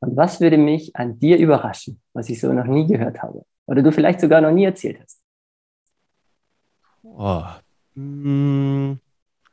Und 0.00 0.16
was 0.16 0.40
würde 0.40 0.58
mich 0.58 0.96
an 0.96 1.18
dir 1.20 1.38
überraschen, 1.38 2.00
was 2.12 2.28
ich 2.28 2.40
so 2.40 2.52
noch 2.52 2.64
nie 2.64 2.86
gehört 2.86 3.22
habe? 3.22 3.44
Oder 3.66 3.82
du 3.82 3.92
vielleicht 3.92 4.20
sogar 4.20 4.40
noch 4.40 4.50
nie 4.50 4.64
erzählt 4.64 5.00
hast? 5.00 5.20
Oh. 7.02 7.44
Mm. 7.94 8.94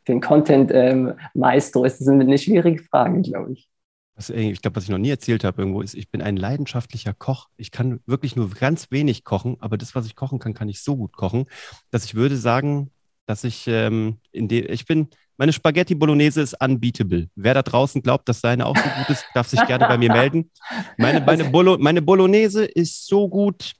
Für 0.03 0.11
den 0.11 0.21
Content-Maestro 0.21 1.81
ähm, 1.81 1.85
ist 1.85 2.01
das 2.01 2.07
eine 2.07 2.37
schwierige 2.39 2.81
Frage, 2.83 3.21
glaube 3.21 3.53
ich. 3.53 3.69
Was, 4.15 4.29
ich 4.29 4.61
glaube, 4.61 4.75
was 4.75 4.83
ich 4.83 4.89
noch 4.89 4.97
nie 4.97 5.09
erzählt 5.09 5.43
habe 5.43 5.61
irgendwo, 5.61 5.81
ist, 5.81 5.93
ich 5.93 6.09
bin 6.09 6.21
ein 6.21 6.37
leidenschaftlicher 6.37 7.13
Koch. 7.13 7.47
Ich 7.57 7.71
kann 7.71 8.01
wirklich 8.05 8.35
nur 8.35 8.49
ganz 8.49 8.91
wenig 8.91 9.23
kochen, 9.23 9.57
aber 9.59 9.77
das, 9.77 9.95
was 9.95 10.05
ich 10.05 10.15
kochen 10.15 10.39
kann, 10.39 10.53
kann 10.53 10.69
ich 10.69 10.81
so 10.81 10.97
gut 10.97 11.13
kochen, 11.13 11.45
dass 11.89 12.05
ich 12.05 12.15
würde 12.15 12.37
sagen, 12.37 12.91
dass 13.25 13.43
ich 13.43 13.67
ähm, 13.67 14.17
in 14.31 14.47
dem, 14.47 14.65
ich 14.69 14.85
bin, 14.85 15.07
meine 15.37 15.53
Spaghetti 15.53 15.95
Bolognese 15.95 16.41
ist 16.41 16.61
unbeatable. 16.61 17.29
Wer 17.35 17.53
da 17.53 17.61
draußen 17.61 18.01
glaubt, 18.01 18.27
dass 18.29 18.41
seine 18.41 18.65
auch 18.65 18.75
so 18.75 18.83
gut 18.83 19.09
ist, 19.09 19.25
darf 19.33 19.47
sich 19.47 19.65
gerne 19.65 19.87
bei 19.87 19.97
mir 19.97 20.11
melden. 20.11 20.51
Meine, 20.97 21.21
meine, 21.25 21.45
Bolo, 21.45 21.77
meine 21.79 22.01
Bolognese 22.01 22.65
ist 22.65 23.07
so 23.07 23.27
gut, 23.27 23.73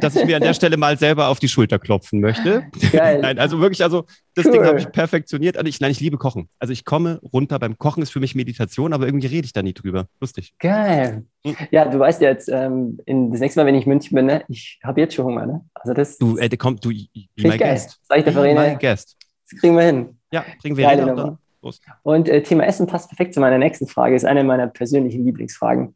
dass 0.00 0.16
ich 0.16 0.24
mir 0.24 0.36
an 0.36 0.42
der 0.42 0.54
Stelle 0.54 0.76
mal 0.76 0.98
selber 0.98 1.28
auf 1.28 1.38
die 1.38 1.48
Schulter 1.48 1.78
klopfen 1.78 2.20
möchte. 2.20 2.64
Geil. 2.92 3.20
nein, 3.20 3.38
also 3.38 3.60
wirklich, 3.60 3.82
also 3.82 4.04
das 4.34 4.46
cool. 4.46 4.52
Ding 4.52 4.64
habe 4.64 4.78
ich 4.78 4.90
perfektioniert. 4.90 5.56
Also 5.56 5.68
ich, 5.68 5.80
nein, 5.80 5.90
ich 5.90 6.00
liebe 6.00 6.18
Kochen. 6.18 6.48
Also 6.58 6.72
ich 6.72 6.84
komme 6.84 7.20
runter. 7.32 7.58
Beim 7.58 7.78
Kochen 7.78 8.02
ist 8.02 8.10
für 8.10 8.20
mich 8.20 8.34
Meditation, 8.34 8.92
aber 8.92 9.06
irgendwie 9.06 9.26
rede 9.26 9.44
ich 9.44 9.52
da 9.52 9.62
nie 9.62 9.74
drüber. 9.74 10.06
Lustig. 10.20 10.54
Geil. 10.58 11.24
Hm. 11.44 11.56
Ja, 11.70 11.86
du 11.86 11.98
weißt 11.98 12.20
ja 12.20 12.30
jetzt, 12.30 12.48
ähm, 12.48 12.98
in, 13.06 13.30
das 13.30 13.40
nächste 13.40 13.60
Mal, 13.60 13.66
wenn 13.66 13.74
ich 13.74 13.84
in 13.84 13.90
München 13.90 14.14
bin, 14.14 14.26
ne, 14.26 14.44
ich 14.48 14.78
habe 14.82 15.00
jetzt 15.00 15.14
schon 15.14 15.24
Hunger. 15.24 15.46
Ne? 15.46 15.64
Also 15.74 15.94
das. 15.94 16.18
Du, 16.18 16.36
äh, 16.38 16.48
komm, 16.56 16.78
du, 16.80 16.90
mein 17.36 17.58
Gast. 17.58 18.00
Sag 18.02 18.18
ich 18.18 18.24
der 18.24 18.32
Verena. 18.32 18.74
Gast. 18.74 19.16
Das 19.50 19.60
kriegen 19.60 19.76
wir 19.76 19.82
hin. 19.82 20.18
Ja, 20.30 20.44
bringen 20.60 20.76
wir 20.76 20.84
Geile 20.84 21.04
hin. 21.04 21.38
Und 22.02 22.28
äh, 22.28 22.42
Thema 22.42 22.64
Essen 22.66 22.86
passt 22.86 23.08
perfekt 23.08 23.34
zu 23.34 23.40
meiner 23.40 23.58
nächsten 23.58 23.86
Frage. 23.86 24.14
Ist 24.14 24.24
eine 24.24 24.44
meiner 24.44 24.68
persönlichen 24.68 25.24
Lieblingsfragen. 25.24 25.94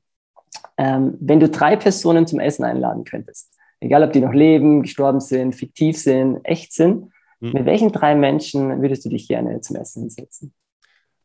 Ähm, 0.78 1.16
wenn 1.20 1.40
du 1.40 1.48
drei 1.48 1.76
Personen 1.76 2.26
zum 2.26 2.40
Essen 2.40 2.64
einladen 2.64 3.04
könntest, 3.04 3.52
egal 3.80 4.02
ob 4.02 4.12
die 4.12 4.20
noch 4.20 4.32
leben, 4.32 4.82
gestorben 4.82 5.20
sind, 5.20 5.54
fiktiv 5.54 5.98
sind, 5.98 6.40
echt 6.44 6.72
sind, 6.72 7.10
mhm. 7.40 7.52
mit 7.52 7.66
welchen 7.66 7.92
drei 7.92 8.14
Menschen 8.14 8.80
würdest 8.80 9.04
du 9.04 9.08
dich 9.08 9.28
gerne 9.28 9.60
zum 9.60 9.76
Essen 9.76 10.02
hinsetzen? 10.02 10.54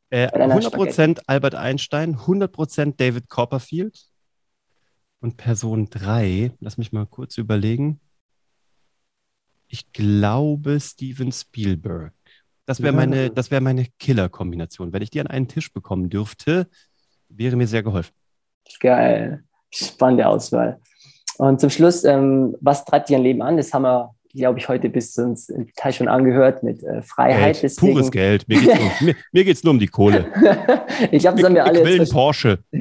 Äh, 0.10 0.28
100% 0.28 1.22
Albert 1.28 1.56
Einstein, 1.56 2.16
100% 2.16 2.96
David 2.98 3.30
Copperfield 3.30 4.06
und 5.20 5.38
Person 5.38 5.90
3, 5.90 6.54
lass 6.60 6.78
mich 6.78 6.92
mal 6.92 7.06
kurz 7.06 7.38
überlegen. 7.38 8.00
Ich 9.68 9.92
glaube 9.92 10.80
Steven 10.80 11.32
Spielberg. 11.32 12.14
Das 12.66 12.82
wäre 12.82 12.94
meine, 12.94 13.30
das 13.30 13.50
wär 13.52 13.62
meine 13.62 13.86
Killer-Kombination. 14.00 14.92
Wenn 14.92 15.02
ich 15.02 15.10
die 15.10 15.22
an 15.22 15.28
einen 15.28 15.48
Tisch 15.48 15.72
bekommen 15.72 16.10
dürfte, 16.10 16.68
wäre 17.30 17.56
mir 17.56 17.68
sehr 17.68 17.84
geholfen. 17.84 18.14
Geil. 18.80 19.44
Spannende 19.72 20.28
Auswahl. 20.28 20.80
Und 21.38 21.62
zum 21.62 21.70
Schluss, 21.70 22.04
ähm, 22.04 22.56
was 22.62 22.84
treibt 22.86 23.10
dir 23.10 23.18
ein 23.18 23.24
Leben 23.24 23.42
an? 23.42 23.58
Das 23.58 23.74
haben 23.74 23.84
wir, 23.84 24.16
glaube 24.34 24.60
ich, 24.60 24.68
heute 24.68 24.90
bis 24.90 25.18
uns 25.18 25.50
im 25.50 25.68
Detail 25.68 25.94
schon 25.94 26.08
angehört 26.08 26.64
mit 26.64 26.84
äh, 26.84 27.02
Freiheit. 27.02 27.62
Geld. 27.62 27.76
Pures 27.78 28.12
Geld. 28.12 28.48
Mir 28.48 28.60
geht 28.60 28.72
es 28.72 28.80
nur, 28.80 28.92
mir, 29.02 29.16
mir 29.32 29.56
nur, 29.64 29.72
um 29.74 29.80
die 29.80 29.88
Kohle. 29.88 30.32
ich 31.12 31.28
habe 31.28 31.40
es 31.40 31.46
an 31.46 31.54
mir 31.54 31.64
alle. 31.64 31.80
Ich 31.80 31.86
will 31.86 32.08
Porsche. 32.08 32.60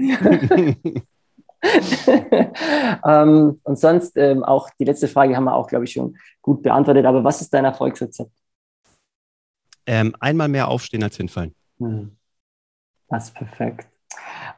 ähm, 3.04 3.60
und 3.62 3.78
sonst 3.78 4.16
ähm, 4.16 4.42
auch 4.42 4.70
die 4.78 4.84
letzte 4.84 5.08
Frage 5.08 5.36
haben 5.36 5.44
wir 5.44 5.54
auch, 5.54 5.68
glaube 5.68 5.84
ich, 5.84 5.92
schon 5.92 6.16
gut 6.40 6.62
beantwortet. 6.62 7.04
Aber 7.04 7.24
was 7.24 7.40
ist 7.40 7.52
dein 7.52 7.64
Erfolgsrezept? 7.66 8.30
Ähm, 9.86 10.14
einmal 10.18 10.48
mehr 10.48 10.68
aufstehen 10.68 11.02
als 11.02 11.16
hinfallen. 11.16 11.54
Hm. 11.78 12.16
Das 13.08 13.24
ist 13.26 13.34
perfekt. 13.34 13.86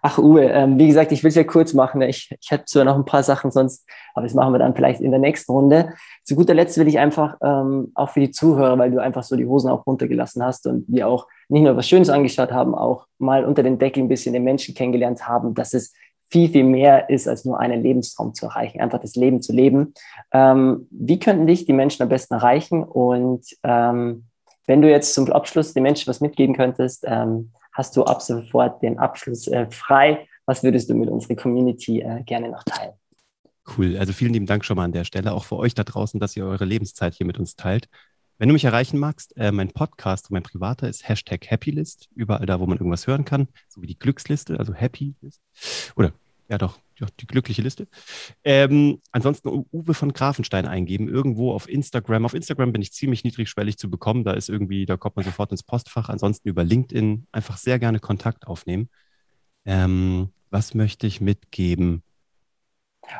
Ach, 0.03 0.19
Uwe, 0.19 0.45
ähm, 0.45 0.79
wie 0.79 0.87
gesagt, 0.87 1.13
ich 1.13 1.23
will 1.23 1.29
es 1.29 1.35
ja 1.35 1.45
kurz 1.45 1.75
machen. 1.75 2.01
Ich, 2.03 2.31
ich 2.41 2.51
hätte 2.51 2.65
zwar 2.67 2.85
noch 2.85 2.97
ein 2.97 3.05
paar 3.05 3.23
Sachen 3.23 3.51
sonst, 3.51 3.89
aber 4.15 4.25
das 4.25 4.35
machen 4.35 4.53
wir 4.53 4.59
dann 4.59 4.75
vielleicht 4.75 5.01
in 5.01 5.11
der 5.11 5.21
nächsten 5.21 5.53
Runde. 5.53 5.93
Zu 6.25 6.37
guter 6.37 6.55
Letzt 6.55 6.79
will 6.79 6.89
ich 6.89 6.99
einfach 6.99 7.37
ähm, 7.43 7.93
auch 7.95 8.11
für 8.11 8.21
die 8.21 8.31
Zuhörer, 8.31 8.79
weil 8.79 8.91
du 8.91 9.03
einfach 9.03 9.23
so 9.23 9.37
die 9.37 9.47
Hosen 9.47 9.71
auch 9.71 9.87
runtergelassen 9.87 10.43
hast 10.43 10.67
und 10.67 10.85
wir 10.89 11.09
auch 11.09 11.27
nicht 11.49 11.63
nur 11.63 11.77
was 11.77 11.89
Schönes 11.89 12.11
angeschaut 12.11 12.53
haben, 12.53 12.75
auch 12.75 13.07
mal 13.19 13.45
unter 13.45 13.63
den 13.63 13.79
Deckel 13.79 14.03
ein 14.03 14.09
bisschen 14.09 14.33
den 14.33 14.45
Menschen 14.45 14.75
kennengelernt 14.75 15.27
haben, 15.27 15.55
dass 15.55 15.75
es 15.75 15.93
viel, 16.31 16.49
viel 16.51 16.65
mehr 16.65 17.09
ist, 17.09 17.27
als 17.27 17.45
nur 17.45 17.59
einen 17.59 17.83
Lebenstraum 17.83 18.35
zu 18.35 18.47
erreichen, 18.47 18.81
einfach 18.81 19.01
das 19.01 19.17
Leben 19.17 19.41
zu 19.41 19.53
leben. 19.53 19.95
Ähm, 20.33 20.87
wie 20.91 21.19
könnten 21.19 21.47
dich 21.47 21.65
die 21.65 21.73
Menschen 21.73 22.03
am 22.03 22.09
besten 22.09 22.35
erreichen? 22.35 22.85
Und 22.85 23.47
ähm, 23.63 24.25
wenn 24.67 24.83
du 24.83 24.91
jetzt 24.91 25.15
zum 25.15 25.33
Abschluss 25.33 25.73
den 25.73 25.83
Menschen 25.83 26.07
was 26.09 26.21
mitgeben 26.21 26.55
könntest, 26.55 27.05
ähm, 27.07 27.51
hast 27.79 27.97
du 27.97 28.05
ab 28.05 28.21
sofort 28.21 28.83
den 28.83 28.99
Abschluss 28.99 29.47
äh, 29.47 29.71
frei. 29.71 30.27
Was 30.47 30.65
würdest 30.65 30.91
du 30.91 30.95
mit 30.95 31.09
unserer 31.09 31.37
Community 31.37 32.01
äh, 32.01 32.23
gerne 32.25 32.51
noch 32.51 32.65
teilen? 32.65 32.93
Cool. 33.77 33.97
Also 33.97 34.13
vielen 34.13 34.33
lieben 34.33 34.47
Dank 34.47 34.65
schon 34.65 34.77
mal 34.77 34.85
an 34.85 34.93
der 34.93 35.05
Stelle, 35.05 35.33
auch 35.33 35.45
für 35.45 35.57
euch 35.57 35.75
da 35.75 35.85
draußen, 35.85 36.19
dass 36.19 36.37
ihr 36.37 36.45
eure 36.45 36.65
Lebenszeit 36.65 37.15
hier 37.15 37.27
mit 37.27 37.39
uns 37.39 37.55
teilt. 37.55 37.89
Wenn 38.39 38.49
du 38.49 38.53
mich 38.53 38.65
erreichen 38.65 38.99
magst, 38.99 39.37
äh, 39.37 39.53
mein 39.53 39.71
Podcast, 39.71 40.31
mein 40.31 40.43
privater 40.43 40.89
ist 40.89 41.09
Hashtag 41.09 41.49
Happylist, 41.51 42.09
überall 42.15 42.47
da, 42.47 42.59
wo 42.59 42.67
man 42.67 42.79
irgendwas 42.79 43.07
hören 43.07 43.25
kann, 43.25 43.47
so 43.69 43.81
wie 43.81 43.87
die 43.87 43.99
Glücksliste, 43.99 44.59
also 44.59 44.75
Happylist. 44.75 45.41
Oder 45.95 46.13
ja 46.49 46.59
doch, 46.59 46.79
die 47.21 47.27
glückliche 47.27 47.63
Liste. 47.63 47.89
Ähm, 48.43 49.01
ansonsten 49.13 49.67
Uwe 49.71 49.95
von 49.95 50.13
Grafenstein 50.13 50.67
eingeben, 50.67 51.09
irgendwo 51.09 51.53
auf 51.53 51.69
Instagram. 51.69 52.25
Auf 52.25 52.35
Instagram 52.35 52.73
bin 52.73 52.83
ich 52.83 52.93
ziemlich 52.93 53.23
niedrigschwellig 53.23 53.77
zu 53.77 53.91
bekommen. 53.91 54.25
Da 54.25 54.33
ist 54.33 54.49
irgendwie, 54.49 54.87
da 54.87 54.97
kommt 54.97 55.17
man 55.17 55.25
sofort 55.25 55.51
ins 55.53 55.63
Postfach. 55.63 56.09
Ansonsten 56.09 56.49
über 56.49 56.65
LinkedIn 56.65 57.27
einfach 57.33 57.59
sehr 57.59 57.79
gerne 57.79 58.01
Kontakt 58.01 58.47
aufnehmen. 58.47 58.89
Ähm, 59.67 60.31
was 60.51 60.75
möchte 60.75 61.07
ich 61.07 61.21
mitgeben? 61.21 62.03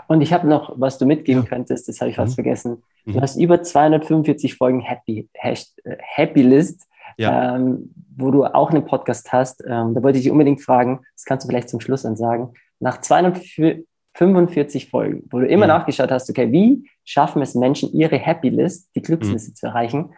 Und 0.07 0.23
ich 0.23 0.33
habe 0.33 0.49
noch, 0.49 0.73
was 0.77 0.99
du 0.99 1.07
mitgeben 1.07 1.43
ja. 1.43 1.49
könntest, 1.49 1.89
das 1.89 2.01
habe 2.01 2.11
ich 2.11 2.17
fast 2.17 2.33
mhm. 2.33 2.43
vergessen. 2.43 2.83
Du 3.05 3.13
mhm. 3.13 3.21
hast 3.21 3.37
über 3.37 3.63
245 3.63 4.55
Folgen 4.57 4.81
Happy, 4.81 5.29
Happy 5.35 6.43
List, 6.43 6.89
ja. 7.17 7.57
ähm, 7.57 7.95
wo 8.17 8.31
du 8.31 8.45
auch 8.45 8.71
einen 8.71 8.87
Podcast 8.87 9.33
hast. 9.33 9.63
Ähm, 9.67 9.95
da 9.95 10.03
wollte 10.03 10.19
ich 10.19 10.25
dich 10.25 10.33
unbedingt 10.33 10.63
fragen, 10.63 11.01
das 11.15 11.25
kannst 11.25 11.45
du 11.45 11.49
vielleicht 11.49 11.69
zum 11.69 11.81
Schluss 11.81 12.03
dann 12.03 12.17
sagen. 12.17 12.55
Nach 12.81 13.01
245 13.01 14.91
Folgen, 14.91 15.25
wo 15.31 15.41
du 15.41 15.47
immer 15.47 15.67
mhm. 15.67 15.71
nachgeschaut 15.71 16.11
hast, 16.11 16.31
okay, 16.31 16.53
wie 16.53 16.89
schaffen 17.05 17.43
es 17.43 17.55
Menschen, 17.55 17.93
ihre 17.93 18.19
Happy 18.19 18.49
List, 18.49 18.91
die 18.95 19.03
Glücksliste 19.03 19.51
mhm. 19.51 19.55
zu 19.55 19.67
erreichen? 19.67 20.15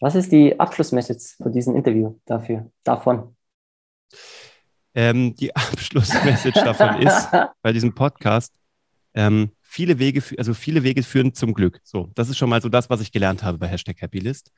Was 0.00 0.14
ist 0.14 0.30
die 0.30 0.58
Abschlussmessage 0.58 1.36
von 1.42 1.52
diesem 1.52 1.74
Interview 1.74 2.18
dafür, 2.24 2.70
davon? 2.84 3.34
Ähm, 4.94 5.34
die 5.34 5.54
Abschlussmessage 5.56 6.60
davon 6.64 7.02
ist, 7.02 7.28
bei 7.62 7.72
diesem 7.72 7.94
Podcast, 7.94 8.54
ähm, 9.14 9.50
viele 9.60 9.98
Wege, 9.98 10.22
also 10.38 10.54
viele 10.54 10.82
Wege 10.82 11.02
führen 11.02 11.34
zum 11.34 11.52
Glück. 11.52 11.80
So, 11.82 12.10
das 12.14 12.28
ist 12.28 12.38
schon 12.38 12.48
mal 12.48 12.62
so 12.62 12.68
das, 12.68 12.88
was 12.88 13.00
ich 13.00 13.12
gelernt 13.12 13.42
habe 13.42 13.58
bei 13.58 13.66
Hashtag 13.66 14.00
Happylist. 14.00 14.50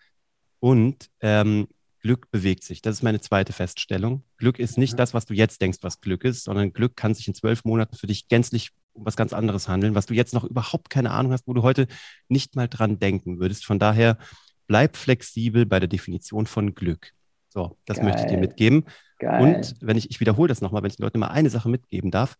Und 0.60 1.10
ähm, 1.20 1.68
Glück 2.00 2.30
bewegt 2.30 2.64
sich. 2.64 2.82
Das 2.82 2.96
ist 2.96 3.02
meine 3.02 3.20
zweite 3.20 3.52
Feststellung. 3.52 4.24
Glück 4.38 4.58
ist 4.58 4.78
nicht 4.78 4.98
das, 4.98 5.14
was 5.14 5.26
du 5.26 5.34
jetzt 5.34 5.60
denkst, 5.60 5.78
was 5.82 6.00
Glück 6.00 6.24
ist, 6.24 6.44
sondern 6.44 6.72
Glück 6.72 6.96
kann 6.96 7.14
sich 7.14 7.28
in 7.28 7.34
zwölf 7.34 7.64
Monaten 7.64 7.96
für 7.96 8.06
dich 8.06 8.28
gänzlich 8.28 8.70
um 8.92 9.04
was 9.04 9.16
ganz 9.16 9.32
anderes 9.32 9.68
handeln, 9.68 9.94
was 9.94 10.06
du 10.06 10.14
jetzt 10.14 10.34
noch 10.34 10.44
überhaupt 10.44 10.90
keine 10.90 11.10
Ahnung 11.12 11.32
hast, 11.32 11.46
wo 11.46 11.54
du 11.54 11.62
heute 11.62 11.86
nicht 12.28 12.56
mal 12.56 12.68
dran 12.68 12.98
denken 12.98 13.38
würdest. 13.38 13.64
Von 13.64 13.78
daher 13.78 14.18
bleib 14.66 14.96
flexibel 14.96 15.66
bei 15.66 15.78
der 15.78 15.88
Definition 15.88 16.46
von 16.46 16.74
Glück. 16.74 17.12
So, 17.48 17.76
das 17.86 17.98
Geil. 17.98 18.06
möchte 18.06 18.22
ich 18.22 18.28
dir 18.28 18.38
mitgeben. 18.38 18.84
Geil. 19.18 19.56
Und 19.56 19.74
wenn 19.80 19.96
ich, 19.96 20.10
ich 20.10 20.20
wiederhole 20.20 20.48
das 20.48 20.60
nochmal, 20.60 20.82
wenn 20.82 20.90
ich 20.90 20.96
den 20.96 21.04
Leuten 21.04 21.18
mal 21.18 21.28
eine 21.28 21.50
Sache 21.50 21.68
mitgeben 21.68 22.10
darf, 22.10 22.36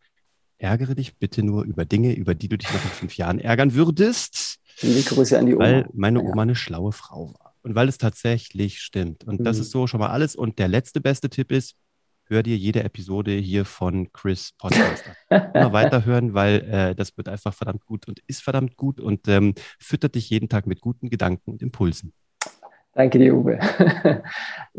ärgere 0.59 0.95
dich 0.95 1.19
bitte 1.19 1.43
nur 1.43 1.65
über 1.65 1.85
Dinge, 1.85 2.15
über 2.15 2.35
die 2.35 2.49
du 2.49 2.57
dich 2.57 2.73
noch 2.73 2.85
in 2.85 2.91
fünf 2.91 3.17
Jahren 3.17 3.39
ärgern 3.39 3.75
würdest. 3.75 4.59
Liebe 4.81 5.03
Grüße 5.03 5.39
an 5.39 5.47
die 5.47 5.55
Oma. 5.55 5.65
Weil 5.65 5.89
meine 5.93 6.21
Oma 6.21 6.37
ja. 6.37 6.43
eine 6.43 6.55
schlaue 6.55 6.93
Frau 6.93 7.35
war. 7.35 7.50
Und 7.63 7.75
weil 7.75 7.89
es 7.89 7.99
tatsächlich 7.99 8.81
stimmt. 8.81 9.25
Und 9.25 9.41
mhm. 9.41 9.45
das 9.45 9.59
ist 9.59 9.71
so 9.71 9.87
schon 9.87 10.01
mal 10.01 10.11
alles. 10.11 10.37
Und 10.37 10.59
der 10.59 10.69
letzte 10.69 11.01
beste 11.01 11.29
Tipp 11.29 11.53
ist, 11.53 11.77
hör 12.25 12.43
dir 12.43 12.57
jede 12.57 12.85
Episode 12.85 13.33
hier 13.33 13.65
von 13.65 14.13
Chris 14.13 14.53
Podcast 14.57 15.05
an. 15.29 15.51
Immer 15.53 15.73
weiterhören, 15.73 16.33
weil 16.33 16.61
äh, 16.61 16.95
das 16.95 17.17
wird 17.17 17.29
einfach 17.29 17.53
verdammt 17.53 17.85
gut 17.85 18.07
und 18.09 18.21
ist 18.27 18.43
verdammt 18.43 18.77
gut 18.77 19.01
und 19.01 19.29
ähm, 19.29 19.55
füttert 19.79 20.15
dich 20.15 20.31
jeden 20.31 20.49
Tag 20.49 20.67
mit 20.67 20.81
guten 20.81 21.11
Gedanken 21.11 21.51
und 21.51 21.63
Impulsen. 21.63 22.15
Danke 22.93 23.19
dir, 23.19 23.35
Uwe. 23.35 23.59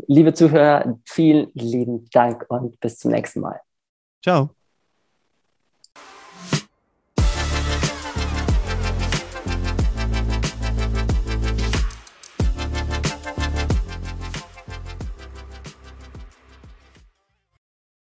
Liebe 0.06 0.34
Zuhörer, 0.34 0.98
vielen 1.04 1.50
lieben 1.54 2.08
Dank 2.10 2.44
und 2.48 2.78
bis 2.80 2.98
zum 2.98 3.10
nächsten 3.10 3.40
Mal. 3.40 3.60
Ciao. 4.22 4.61